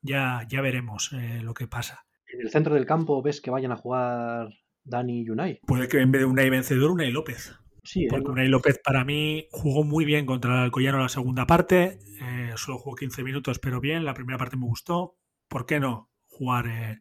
Ya, 0.00 0.46
ya 0.48 0.62
veremos 0.62 1.12
eh, 1.12 1.40
lo 1.42 1.52
que 1.52 1.68
pasa. 1.68 2.06
En 2.32 2.40
el 2.40 2.50
centro 2.50 2.74
del 2.74 2.86
campo 2.86 3.20
ves 3.22 3.42
que 3.42 3.50
vayan 3.50 3.72
a 3.72 3.76
jugar 3.76 4.48
Dani 4.82 5.20
y 5.20 5.28
Unai. 5.30 5.60
Puede 5.66 5.88
que 5.88 6.00
en 6.00 6.10
vez 6.10 6.22
de 6.22 6.26
Unai 6.26 6.48
vencedor, 6.48 6.90
Unai 6.90 7.10
López. 7.10 7.54
Sí, 7.86 8.06
Porque. 8.10 8.30
Unai 8.30 8.48
López 8.48 8.80
para 8.82 9.04
mí 9.04 9.46
jugó 9.52 9.84
muy 9.84 10.04
bien 10.04 10.26
contra 10.26 10.54
el 10.54 10.64
Alcoyano 10.64 10.98
la 10.98 11.08
segunda 11.08 11.46
parte. 11.46 11.98
Eh, 12.20 12.52
solo 12.56 12.78
jugó 12.78 12.96
15 12.96 13.22
minutos, 13.22 13.58
pero 13.58 13.80
bien. 13.80 14.04
La 14.04 14.14
primera 14.14 14.38
parte 14.38 14.56
me 14.56 14.66
gustó. 14.66 15.16
¿Por 15.48 15.66
qué 15.66 15.78
no 15.78 16.10
jugar 16.26 16.66
eh, 16.66 17.00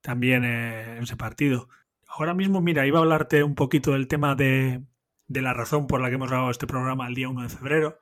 también 0.00 0.44
eh, 0.44 0.96
en 0.96 1.04
ese 1.04 1.16
partido? 1.16 1.68
Ahora 2.08 2.34
mismo, 2.34 2.60
mira, 2.60 2.86
iba 2.86 2.98
a 2.98 3.02
hablarte 3.02 3.42
un 3.44 3.54
poquito 3.54 3.92
del 3.92 4.08
tema 4.08 4.34
de, 4.34 4.82
de 5.28 5.42
la 5.42 5.54
razón 5.54 5.86
por 5.86 6.00
la 6.00 6.08
que 6.08 6.16
hemos 6.16 6.28
grabado 6.28 6.50
este 6.50 6.66
programa 6.66 7.06
el 7.06 7.14
día 7.14 7.28
1 7.28 7.42
de 7.42 7.48
febrero. 7.48 8.00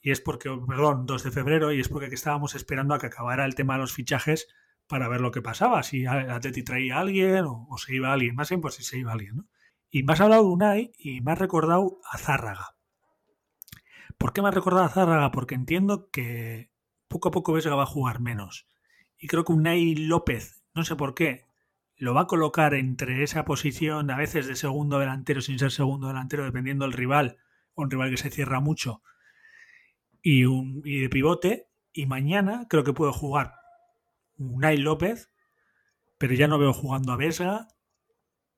Y 0.00 0.12
es 0.12 0.20
porque, 0.20 0.48
perdón, 0.68 1.04
2 1.06 1.24
de 1.24 1.30
febrero, 1.32 1.72
y 1.72 1.80
es 1.80 1.88
porque 1.88 2.06
estábamos 2.06 2.54
esperando 2.54 2.94
a 2.94 3.00
que 3.00 3.06
acabara 3.06 3.44
el 3.44 3.56
tema 3.56 3.74
de 3.74 3.80
los 3.80 3.92
fichajes 3.92 4.46
para 4.86 5.08
ver 5.08 5.20
lo 5.20 5.32
que 5.32 5.42
pasaba, 5.42 5.82
si 5.82 6.02
el 6.02 6.30
Atleti 6.30 6.62
traía 6.62 6.96
a 6.96 7.00
alguien 7.00 7.44
o, 7.44 7.66
o 7.68 7.78
se 7.78 7.92
iba 7.94 8.12
alguien, 8.12 8.36
más 8.36 8.48
bien 8.50 8.60
pues 8.60 8.74
si 8.74 8.84
se 8.84 8.98
iba 8.98 9.12
alguien, 9.12 9.36
¿no? 9.36 9.48
Y 9.90 10.02
me 10.02 10.12
has 10.12 10.20
hablado 10.20 10.44
de 10.44 10.48
Unai 10.50 10.92
y 10.98 11.20
me 11.20 11.32
has 11.32 11.38
recordado 11.38 12.00
a 12.10 12.18
Zárraga. 12.18 12.76
¿Por 14.18 14.32
qué 14.32 14.42
me 14.42 14.48
has 14.48 14.54
recordado 14.54 14.84
a 14.84 14.90
Zárraga? 14.90 15.30
Porque 15.30 15.54
entiendo 15.54 16.10
que 16.10 16.70
poco 17.08 17.28
a 17.28 17.32
poco 17.32 17.52
Vesga 17.52 17.74
va 17.74 17.84
a 17.84 17.86
jugar 17.86 18.20
menos. 18.20 18.66
Y 19.18 19.26
creo 19.28 19.44
que 19.44 19.52
Unai 19.52 19.94
López, 19.94 20.64
no 20.74 20.84
sé 20.84 20.96
por 20.96 21.14
qué, 21.14 21.44
lo 21.96 22.14
va 22.14 22.22
a 22.22 22.26
colocar 22.26 22.74
entre 22.74 23.22
esa 23.22 23.44
posición, 23.44 24.10
a 24.10 24.16
veces 24.16 24.46
de 24.46 24.56
segundo 24.56 24.98
delantero 24.98 25.40
sin 25.40 25.58
ser 25.58 25.72
segundo 25.72 26.08
delantero, 26.08 26.44
dependiendo 26.44 26.84
del 26.84 26.92
rival, 26.92 27.38
o 27.74 27.82
un 27.82 27.90
rival 27.90 28.10
que 28.10 28.18
se 28.18 28.30
cierra 28.30 28.60
mucho, 28.60 29.02
y, 30.22 30.44
un, 30.44 30.82
de 30.82 31.08
pivote. 31.10 31.68
Y 31.92 32.06
mañana 32.06 32.66
creo 32.68 32.84
que 32.84 32.92
puede 32.92 33.12
jugar 33.12 33.54
Unai 34.36 34.76
López, 34.76 35.30
pero 36.18 36.34
ya 36.34 36.48
no 36.48 36.58
veo 36.58 36.72
jugando 36.72 37.12
a 37.12 37.16
Vesga. 37.16 37.68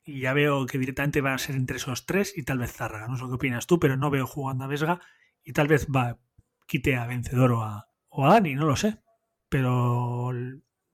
Y 0.08 0.20
ya 0.20 0.32
veo 0.32 0.64
que 0.64 0.78
directamente 0.78 1.20
va 1.20 1.34
a 1.34 1.38
ser 1.38 1.54
entre 1.54 1.76
esos 1.76 2.06
tres 2.06 2.32
y 2.34 2.42
tal 2.42 2.56
vez 2.56 2.72
Zárraga. 2.72 3.08
No 3.08 3.18
sé 3.18 3.24
qué 3.26 3.34
opinas 3.34 3.66
tú, 3.66 3.78
pero 3.78 3.98
no 3.98 4.08
veo 4.08 4.26
jugando 4.26 4.64
a 4.64 4.66
Vesga 4.66 5.02
y 5.44 5.52
tal 5.52 5.68
vez 5.68 5.86
va 5.94 6.18
quite 6.66 6.96
a 6.96 7.06
Vencedor 7.06 7.52
o 7.52 7.62
a, 7.62 7.90
o 8.08 8.24
a 8.24 8.32
Dani, 8.32 8.54
no 8.54 8.64
lo 8.64 8.74
sé. 8.74 9.02
Pero 9.50 10.32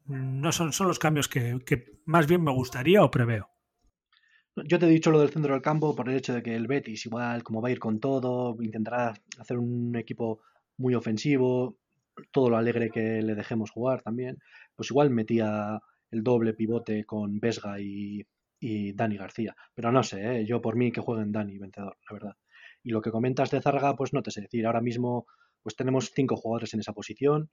no 0.07 0.51
son, 0.51 0.73
son 0.73 0.89
los 0.89 0.99
cambios 0.99 1.29
que, 1.29 1.61
que 1.65 2.01
más 2.07 2.27
bien 2.27 2.43
me 2.43 2.51
gustaría 2.51 3.05
o 3.05 3.11
preveo. 3.13 3.51
Yo 4.57 4.81
te 4.81 4.87
he 4.87 4.89
dicho 4.89 5.13
lo 5.13 5.21
del 5.21 5.31
centro 5.31 5.53
del 5.53 5.63
campo 5.63 5.95
por 5.95 6.09
el 6.09 6.17
hecho 6.17 6.35
de 6.35 6.43
que 6.43 6.57
el 6.57 6.67
Betis, 6.67 7.07
igual, 7.07 7.45
como 7.45 7.63
va 7.63 7.69
a 7.69 7.73
ir 7.73 7.79
con 7.79 8.01
todo, 8.01 8.57
intentará 8.61 9.15
hacer 9.39 9.59
un 9.59 9.95
equipo 9.95 10.41
muy 10.77 10.97
ofensivo, 10.97 11.79
todo 12.33 12.51
lo 12.51 12.57
alegre 12.57 12.91
que 12.91 13.23
le 13.23 13.37
dejemos 13.37 13.71
jugar 13.71 14.03
también, 14.03 14.39
pues 14.75 14.91
igual 14.91 15.11
metía 15.11 15.81
el 16.11 16.25
doble 16.25 16.53
pivote 16.53 17.05
con 17.05 17.39
Vesga 17.39 17.81
y, 17.81 18.27
y 18.61 18.93
Dani 18.93 19.17
García. 19.17 19.55
Pero 19.75 19.93
no 19.93 20.03
sé, 20.03 20.41
¿eh? 20.41 20.47
yo 20.47 20.61
por 20.61 20.77
mí 20.77 20.93
que 20.93 21.01
jueguen 21.01 21.33
Dani 21.33 21.59
vencedor, 21.59 21.97
la 22.09 22.15
verdad. 22.15 22.37
Y 22.83 22.91
lo 22.91 23.01
que 23.01 23.11
comentas 23.11 23.51
de 23.51 23.61
Zárraga, 23.61 23.97
pues 23.97 24.13
no 24.13 24.23
te 24.23 24.31
sé 24.31 24.43
decir. 24.43 24.67
Ahora 24.67 24.81
mismo, 24.81 25.27
pues 25.63 25.77
tenemos 25.77 26.13
cinco 26.15 26.37
jugadores 26.37 26.75
en 26.75 26.81
esa 26.81 26.93
posición. 26.93 27.51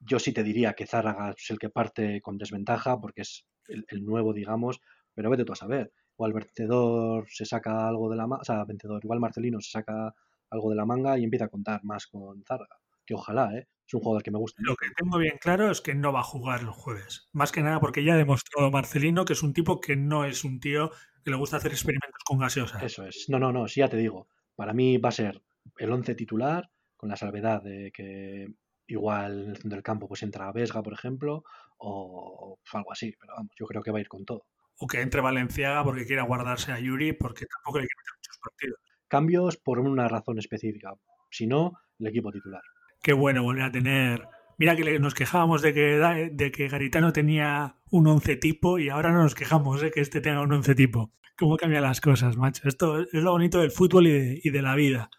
Yo 0.00 0.18
sí 0.18 0.32
te 0.32 0.42
diría 0.42 0.74
que 0.74 0.86
Zárraga 0.86 1.34
es 1.36 1.50
el 1.50 1.58
que 1.58 1.70
parte 1.70 2.20
con 2.22 2.38
desventaja, 2.38 3.00
porque 3.00 3.22
es 3.22 3.46
el, 3.68 4.04
nuevo, 4.04 4.32
digamos, 4.32 4.80
pero 5.14 5.30
vete 5.30 5.44
tú 5.44 5.52
a 5.52 5.56
saber. 5.56 5.92
Igual 6.18 6.32
Vencedor 6.32 7.26
se 7.28 7.44
saca 7.44 7.88
algo 7.88 8.08
de 8.10 8.16
la 8.16 8.26
manga, 8.26 8.42
o 8.42 8.44
sea, 8.44 8.64
Vencedor, 8.64 9.04
igual 9.04 9.20
Marcelino 9.20 9.60
se 9.60 9.70
saca 9.70 10.14
algo 10.50 10.70
de 10.70 10.76
la 10.76 10.86
manga 10.86 11.18
y 11.18 11.24
empieza 11.24 11.46
a 11.46 11.48
contar 11.48 11.84
más 11.84 12.06
con 12.06 12.42
Zárraga. 12.44 12.76
Que 13.06 13.14
ojalá, 13.14 13.56
¿eh? 13.56 13.68
Es 13.86 13.94
un 13.94 14.00
jugador 14.00 14.22
que 14.22 14.32
me 14.32 14.38
gusta. 14.38 14.60
Lo 14.64 14.74
que 14.74 14.88
tengo 14.96 15.16
bien 15.16 15.38
claro 15.40 15.70
es 15.70 15.80
que 15.80 15.94
no 15.94 16.12
va 16.12 16.20
a 16.20 16.24
jugar 16.24 16.60
el 16.60 16.70
jueves. 16.70 17.28
Más 17.32 17.52
que 17.52 17.62
nada 17.62 17.78
porque 17.78 18.02
ya 18.02 18.14
ha 18.14 18.16
demostrado 18.16 18.70
Marcelino 18.70 19.24
que 19.24 19.34
es 19.34 19.42
un 19.44 19.52
tipo 19.52 19.80
que 19.80 19.96
no 19.96 20.24
es 20.24 20.42
un 20.42 20.58
tío 20.58 20.90
que 21.24 21.30
le 21.30 21.36
gusta 21.36 21.58
hacer 21.58 21.70
experimentos 21.70 22.22
con 22.24 22.38
gaseosa. 22.38 22.84
Eso 22.84 23.06
es. 23.06 23.26
No, 23.28 23.38
no, 23.38 23.52
no, 23.52 23.68
sí 23.68 23.80
ya 23.80 23.88
te 23.88 23.96
digo. 23.96 24.28
Para 24.56 24.72
mí 24.72 24.98
va 24.98 25.10
a 25.10 25.12
ser 25.12 25.40
el 25.78 25.92
11 25.92 26.14
titular, 26.16 26.70
con 26.96 27.08
la 27.08 27.16
salvedad 27.16 27.62
de 27.62 27.92
que 27.92 28.48
igual 28.88 29.44
en 29.44 29.50
el 29.50 29.56
centro 29.56 29.76
del 29.76 29.82
campo 29.82 30.08
pues 30.08 30.22
entra 30.22 30.50
Vesga, 30.52 30.82
por 30.82 30.92
ejemplo, 30.92 31.44
o 31.78 32.58
algo 32.72 32.92
así. 32.92 33.14
Pero 33.20 33.34
vamos, 33.36 33.52
yo 33.56 33.66
creo 33.66 33.82
que 33.82 33.90
va 33.92 33.98
a 33.98 34.00
ir 34.00 34.08
con 34.08 34.24
todo. 34.24 34.46
O 34.78 34.86
que 34.86 35.00
entre 35.00 35.20
Valenciaga 35.20 35.84
porque 35.84 36.06
quiera 36.06 36.24
guardarse 36.24 36.72
a 36.72 36.80
Yuri 36.80 37.12
porque 37.12 37.46
tampoco 37.46 37.78
le 37.78 37.86
quiere 37.86 38.00
meter 38.00 38.14
muchos 38.16 38.38
partidos. 38.38 38.80
Cambios 39.08 39.56
por 39.58 39.78
una 39.78 40.08
razón 40.08 40.38
específica. 40.38 40.92
Si 41.30 41.46
no, 41.46 41.72
el 41.98 42.08
equipo 42.08 42.32
titular. 42.32 42.62
Qué 43.02 43.12
bueno 43.12 43.42
volver 43.42 43.64
a 43.64 43.72
tener. 43.72 44.28
Mira 44.58 44.74
que 44.74 44.98
nos 44.98 45.14
quejábamos 45.14 45.62
de 45.62 45.74
que, 45.74 46.30
de 46.32 46.50
que 46.50 46.68
Garitano 46.68 47.12
tenía 47.12 47.76
un 47.90 48.06
once 48.06 48.36
tipo 48.36 48.78
y 48.78 48.88
ahora 48.88 49.12
no 49.12 49.22
nos 49.22 49.34
quejamos 49.34 49.80
de 49.80 49.90
que 49.90 50.00
este 50.00 50.20
tenga 50.20 50.40
un 50.42 50.52
once 50.52 50.74
tipo. 50.74 51.12
¿Cómo 51.38 51.56
cambian 51.56 51.82
las 51.82 52.00
cosas, 52.00 52.36
macho? 52.36 52.66
Esto 52.66 53.00
es 53.00 53.12
lo 53.12 53.32
bonito 53.32 53.60
del 53.60 53.70
fútbol 53.70 54.06
y 54.06 54.50
de, 54.50 54.62
la 54.62 54.74
vida. 54.74 55.10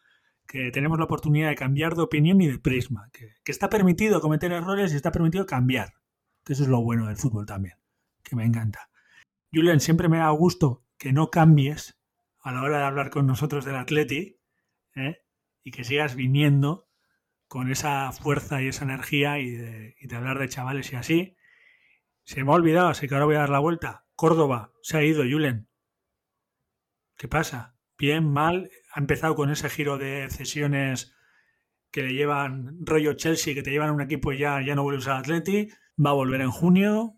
Que 0.48 0.72
tenemos 0.72 0.98
la 0.98 1.06
oportunidad 1.06 1.50
de 1.50 1.56
cambiar 1.56 1.96
de 1.96 2.02
opinión 2.02 2.42
y 2.42 2.48
de 2.48 2.58
prisma. 2.58 3.10
Que, 3.14 3.36
que, 3.44 3.52
está 3.52 3.70
permitido 3.70 4.20
cometer 4.20 4.52
errores 4.52 4.92
y 4.94 4.96
está 4.96 5.12
permitido 5.12 5.46
cambiar. 5.46 5.94
Que 6.44 6.54
eso 6.54 6.64
es 6.64 6.70
lo 6.70 6.82
bueno 6.82 7.06
del 7.06 7.18
fútbol 7.18 7.46
también. 7.46 7.76
Que 8.24 8.36
me 8.36 8.46
encanta. 8.46 8.90
Julian, 9.54 9.80
siempre 9.80 10.10
me 10.10 10.18
da 10.18 10.30
gusto 10.32 10.84
que 10.98 11.14
no 11.14 11.30
cambies 11.30 11.98
a 12.42 12.52
la 12.52 12.64
hora 12.64 12.80
de 12.80 12.86
hablar 12.86 13.10
con 13.10 13.28
nosotros 13.28 13.66
del 13.66 13.76
Atleti 13.76 14.40
¿eh? 14.96 15.22
y 15.64 15.72
que 15.72 15.84
sigas 15.84 16.16
viniendo 16.16 16.87
con 17.48 17.72
esa 17.72 18.12
fuerza 18.12 18.62
y 18.62 18.68
esa 18.68 18.84
energía 18.84 19.40
y 19.40 19.52
de, 19.52 19.96
hablar 20.16 20.40
de 20.40 20.50
chavales 20.50 20.92
y 20.92 20.96
así. 20.96 21.38
Se 22.24 22.44
me 22.44 22.52
ha 22.52 22.56
olvidado, 22.56 22.90
así 22.90 23.08
que 23.08 23.16
ahora 23.16 23.26
voy 23.26 23.36
a 23.36 23.40
dar 23.40 23.50
la 23.50 23.60
vuelta. 23.60 24.06
Córdoba, 24.16 24.74
se 24.82 24.98
ha 24.98 25.04
ido, 25.04 25.24
Julen. 25.24 25.70
¿Qué 27.18 27.28
pasa? 27.28 27.78
Bien, 27.98 28.30
mal. 28.30 28.70
Ha 28.94 29.00
empezado 29.00 29.36
con 29.36 29.50
ese 29.50 29.70
giro 29.70 29.98
de 29.98 30.28
cesiones 30.30 31.16
que 31.90 32.04
le 32.04 32.14
llevan 32.14 32.78
rollo 32.82 33.14
Chelsea, 33.14 33.54
que 33.54 33.64
te 33.64 33.72
llevan 33.72 33.90
a 33.90 33.94
un 33.94 34.02
equipo 34.02 34.34
y 34.34 34.40
ya, 34.40 34.62
ya 34.62 34.76
no 34.76 34.84
vuelves 34.84 35.08
al 35.08 35.18
Atleti. 35.18 35.70
Va 36.04 36.10
a 36.10 36.14
volver 36.14 36.42
en 36.42 36.52
junio. 36.52 37.18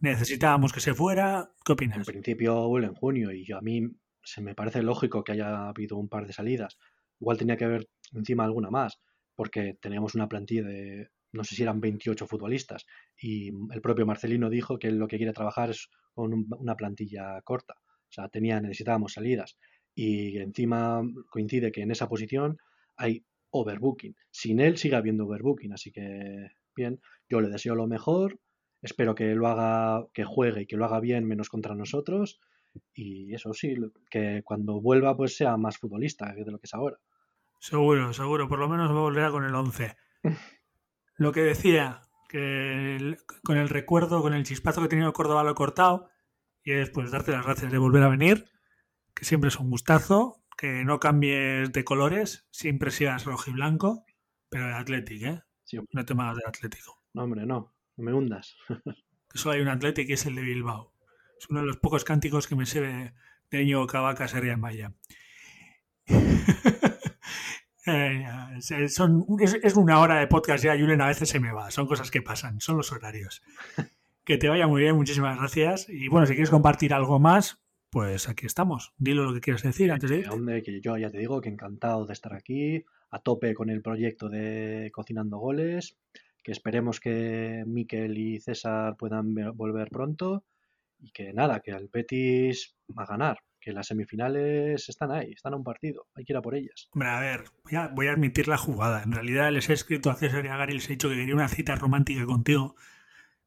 Necesitábamos 0.00 0.72
que 0.72 0.80
se 0.80 0.94
fuera. 0.94 1.52
¿Qué 1.64 1.72
opinas? 1.72 1.96
En 1.96 2.04
principio 2.04 2.68
vuelve 2.68 2.88
en 2.88 2.94
junio 2.94 3.32
y 3.32 3.46
yo, 3.46 3.56
a 3.56 3.62
mí 3.62 3.82
se 4.22 4.42
me 4.42 4.54
parece 4.54 4.82
lógico 4.82 5.24
que 5.24 5.32
haya 5.32 5.68
habido 5.68 5.96
un 5.96 6.08
par 6.08 6.26
de 6.26 6.32
salidas. 6.32 6.78
Igual 7.20 7.38
tenía 7.38 7.56
que 7.56 7.64
haber 7.64 7.88
encima 8.12 8.44
alguna 8.44 8.70
más 8.70 9.00
porque 9.34 9.76
teníamos 9.80 10.14
una 10.14 10.28
plantilla 10.28 10.64
de, 10.64 11.08
no 11.32 11.44
sé 11.44 11.54
si 11.54 11.62
eran 11.62 11.80
28 11.80 12.26
futbolistas, 12.26 12.86
y 13.20 13.48
el 13.72 13.80
propio 13.80 14.06
Marcelino 14.06 14.50
dijo 14.50 14.78
que 14.78 14.90
lo 14.90 15.08
que 15.08 15.16
quiere 15.16 15.32
trabajar 15.32 15.70
es 15.70 15.88
con 16.14 16.32
un, 16.32 16.46
una 16.58 16.76
plantilla 16.76 17.40
corta. 17.42 17.74
O 17.78 18.12
sea, 18.12 18.28
tenía, 18.28 18.60
necesitábamos 18.60 19.14
salidas. 19.14 19.56
Y 19.94 20.38
encima 20.38 21.02
coincide 21.30 21.72
que 21.72 21.82
en 21.82 21.90
esa 21.90 22.08
posición 22.08 22.58
hay 22.96 23.24
overbooking. 23.50 24.16
Sin 24.30 24.60
él 24.60 24.76
sigue 24.76 24.96
habiendo 24.96 25.24
overbooking, 25.24 25.72
así 25.72 25.90
que 25.92 26.48
bien, 26.74 27.00
yo 27.28 27.40
le 27.40 27.48
deseo 27.48 27.74
lo 27.74 27.86
mejor, 27.86 28.38
espero 28.82 29.14
que 29.14 29.34
lo 29.34 29.46
haga, 29.48 30.06
que 30.12 30.24
juegue 30.24 30.62
y 30.62 30.66
que 30.66 30.76
lo 30.76 30.84
haga 30.84 31.00
bien 31.00 31.26
menos 31.26 31.48
contra 31.48 31.74
nosotros. 31.74 32.40
Y 32.94 33.34
eso 33.34 33.52
sí, 33.52 33.74
que 34.10 34.42
cuando 34.44 34.80
vuelva 34.80 35.16
pues 35.16 35.36
sea 35.36 35.56
más 35.56 35.78
futbolista 35.78 36.32
de 36.34 36.50
lo 36.50 36.58
que 36.58 36.66
es 36.66 36.74
ahora. 36.74 36.98
Seguro, 37.62 38.12
seguro. 38.12 38.48
Por 38.48 38.58
lo 38.58 38.68
menos 38.68 38.90
va 38.90 38.96
a 38.96 39.02
volver 39.02 39.30
con 39.30 39.44
el 39.44 39.54
11. 39.54 39.96
Lo 41.16 41.30
que 41.30 41.42
decía, 41.42 42.02
que 42.28 42.96
el, 42.96 43.18
con 43.44 43.56
el 43.56 43.68
recuerdo, 43.68 44.20
con 44.20 44.34
el 44.34 44.42
chispazo 44.42 44.80
que 44.80 44.86
he 44.86 44.88
tenido 44.88 45.12
Córdoba 45.12 45.44
lo 45.44 45.52
he 45.52 45.54
cortado. 45.54 46.10
Y 46.64 46.72
es 46.72 46.90
pues 46.90 47.12
darte 47.12 47.30
las 47.30 47.44
gracias 47.44 47.70
de 47.70 47.78
volver 47.78 48.02
a 48.02 48.08
venir. 48.08 48.46
Que 49.14 49.24
siempre 49.24 49.46
es 49.46 49.60
un 49.60 49.70
gustazo. 49.70 50.42
Que 50.58 50.84
no 50.84 50.98
cambies 50.98 51.72
de 51.72 51.84
colores. 51.84 52.48
Siempre 52.50 52.90
seas 52.90 53.26
rojo 53.26 53.48
y 53.48 53.52
blanco. 53.52 54.04
Pero 54.48 54.66
de 54.66 54.74
Athletic, 54.74 55.22
¿eh? 55.22 55.42
Sí, 55.62 55.78
no 55.92 56.04
te 56.04 56.14
magas 56.16 56.38
del 56.38 56.48
Atlético. 56.48 57.00
No, 57.14 57.22
hombre, 57.22 57.46
no. 57.46 57.72
No 57.96 58.04
me 58.04 58.12
hundas. 58.12 58.56
que 59.30 59.38
solo 59.38 59.54
hay 59.54 59.60
un 59.60 59.68
Athletic 59.68 60.08
y 60.08 60.14
es 60.14 60.26
el 60.26 60.34
de 60.34 60.42
Bilbao. 60.42 60.92
Es 61.38 61.48
uno 61.48 61.60
de 61.60 61.66
los 61.66 61.76
pocos 61.76 62.02
cánticos 62.02 62.48
que 62.48 62.56
me 62.56 62.66
sé 62.66 62.80
de, 62.80 63.14
de 63.52 63.64
Ño 63.64 63.86
Cavaca 63.86 64.26
Sería 64.26 64.56
Maya. 64.56 64.92
Eh, 67.86 68.24
son, 68.88 69.26
es, 69.40 69.76
una 69.76 69.98
hora 69.98 70.20
de 70.20 70.28
podcast 70.28 70.62
ya, 70.62 70.78
Julen, 70.78 71.00
a 71.00 71.08
veces 71.08 71.28
se 71.28 71.40
me 71.40 71.52
va. 71.52 71.70
Son 71.70 71.86
cosas 71.86 72.10
que 72.10 72.22
pasan, 72.22 72.60
son 72.60 72.76
los 72.76 72.92
horarios. 72.92 73.42
Que 74.24 74.38
te 74.38 74.48
vaya 74.48 74.68
muy 74.68 74.82
bien, 74.82 74.94
muchísimas 74.94 75.36
gracias. 75.36 75.88
Y 75.88 76.06
bueno, 76.06 76.26
si 76.26 76.34
quieres 76.34 76.48
compartir 76.48 76.94
algo 76.94 77.18
más, 77.18 77.60
pues 77.90 78.28
aquí 78.28 78.46
estamos. 78.46 78.92
Dilo 78.96 79.24
lo 79.24 79.34
que 79.34 79.40
quieres 79.40 79.64
decir 79.64 79.90
antes 79.90 80.10
de 80.10 80.18
ir. 80.18 80.62
Que 80.62 80.80
yo 80.80 80.96
ya 80.96 81.10
te 81.10 81.18
digo 81.18 81.40
que 81.40 81.48
encantado 81.48 82.06
de 82.06 82.12
estar 82.12 82.32
aquí, 82.32 82.84
a 83.10 83.18
tope 83.18 83.52
con 83.52 83.68
el 83.68 83.82
proyecto 83.82 84.28
de 84.28 84.92
Cocinando 84.92 85.38
Goles, 85.38 85.96
que 86.40 86.52
esperemos 86.52 87.00
que 87.00 87.64
Miquel 87.66 88.16
y 88.16 88.38
César 88.38 88.96
puedan 88.96 89.34
volver 89.56 89.88
pronto 89.90 90.44
y 91.00 91.10
que 91.10 91.32
nada, 91.32 91.58
que 91.58 91.72
el 91.72 91.88
Betis 91.92 92.76
va 92.96 93.02
a 93.02 93.06
ganar 93.06 93.38
que 93.62 93.72
las 93.72 93.86
semifinales 93.86 94.88
están 94.88 95.12
ahí, 95.12 95.32
están 95.32 95.54
a 95.54 95.56
un 95.56 95.62
partido, 95.62 96.08
hay 96.14 96.24
que 96.24 96.32
ir 96.32 96.36
a 96.36 96.42
por 96.42 96.56
ellas. 96.56 96.88
Hombre, 96.92 97.08
a 97.08 97.20
ver, 97.20 97.44
voy 97.94 98.08
a, 98.08 98.12
admitir 98.12 98.48
la 98.48 98.58
jugada. 98.58 99.04
En 99.04 99.12
realidad 99.12 99.50
les 99.52 99.70
he 99.70 99.72
escrito 99.72 100.10
a 100.10 100.16
César 100.16 100.44
y 100.44 100.48
a 100.48 100.56
Gary, 100.56 100.74
les 100.74 100.86
he 100.86 100.94
dicho 100.94 101.08
que 101.08 101.14
quería 101.14 101.34
una 101.34 101.48
cita 101.48 101.76
romántica 101.76 102.26
contigo 102.26 102.74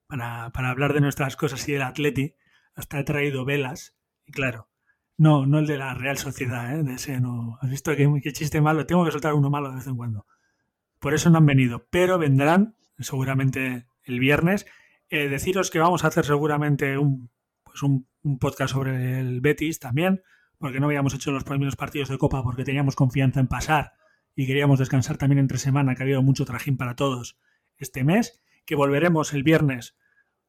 para, 0.07 0.45
hablar 0.45 0.93
de 0.93 1.01
nuestras 1.01 1.36
cosas 1.36 1.68
y 1.68 1.74
del 1.74 1.82
Atleti. 1.82 2.34
Hasta 2.76 2.99
he 2.99 3.03
traído 3.03 3.43
velas, 3.43 3.97
y 4.26 4.32
claro, 4.32 4.70
no, 5.18 5.45
no 5.45 5.59
el 5.59 5.68
de 5.68 5.78
la 5.78 5.93
Real 5.93 6.18
Sociedad, 6.18 6.74
¿eh? 6.74 6.84
de 6.84 6.93
ese 6.93 7.20
no. 7.20 7.57
¿Has 7.61 7.70
visto 7.70 7.93
qué 7.95 8.34
chiste 8.34 8.61
malo? 8.61 8.86
Tengo 8.86 9.03
que 9.05 9.11
soltar 9.11 9.34
uno 9.34 9.49
malo 9.49 9.70
de 9.70 9.76
vez 9.76 9.88
en 9.88 9.97
cuando. 9.97 10.26
Por 10.99 11.13
eso 11.13 11.30
no 11.30 11.38
han 11.38 11.45
venido, 11.45 11.88
pero 11.89 12.18
vendrán 12.18 12.76
seguramente 12.99 13.86
el 14.03 14.20
viernes. 14.20 14.66
Eh, 15.09 15.28
deciros 15.28 15.70
que 15.70 15.80
vamos 15.80 16.03
a 16.03 16.07
hacer 16.07 16.26
seguramente 16.26 16.97
un, 16.97 17.30
un 17.84 18.07
un 18.26 18.39
podcast 18.39 18.73
sobre 18.73 19.19
el 19.19 19.39
Betis 19.39 19.80
también, 19.80 20.23
porque 20.57 20.80
no 20.80 20.88
habíamos 20.88 21.13
hecho 21.13 21.32
los 21.32 21.43
primeros 21.43 21.76
partidos 21.76 22.09
de 22.09 22.17
Copa 22.17 22.43
porque 22.43 22.63
teníamos 22.63 22.95
confianza 22.95 23.39
en 23.39 23.47
pasar 23.47 23.93
y 24.36 24.47
queríamos 24.47 24.80
descansar 24.80 25.17
también 25.17 25.39
entre 25.39 25.59
semana, 25.59 25.95
que 25.95 26.01
ha 26.01 26.05
habido 26.05 26.23
mucho 26.23 26.43
trajín 26.43 26.76
para 26.76 26.95
todos 26.95 27.38
este 27.78 28.03
mes, 28.03 28.41
que 28.65 28.76
volveremos 28.76 29.34
el 29.34 29.43
viernes 29.43 29.95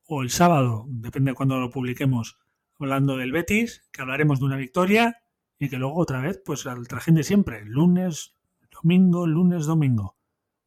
o 0.07 0.23
el 0.23 0.31
sábado, 0.31 0.87
depende 0.89 1.33
de 1.33 1.35
cuándo 1.35 1.61
lo 1.61 1.71
publiquemos, 1.71 2.39
hablando 2.81 3.17
del 3.17 3.33
Betis, 3.33 3.87
que 3.93 4.01
hablaremos 4.01 4.41
de 4.41 4.47
una 4.47 4.57
victoria 4.57 5.23
y 5.59 5.69
que 5.69 5.77
luego 5.77 5.97
otra 5.97 6.21
vez, 6.21 6.41
pues 6.45 6.67
al 6.67 6.89
trajín 6.89 7.15
de 7.15 7.25
siempre, 7.25 7.65
lunes, 7.65 8.35
domingo, 8.71 9.27
lunes, 9.27 9.67
domingo. 9.67 10.17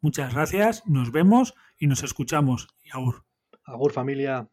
Muchas 0.01 0.33
gracias, 0.33 0.83
nos 0.85 1.11
vemos 1.11 1.55
y 1.77 1.87
nos 1.87 2.03
escuchamos. 2.03 2.67
Y 2.83 2.91
agur. 2.91 3.25
Agur 3.65 3.91
familia. 3.91 4.49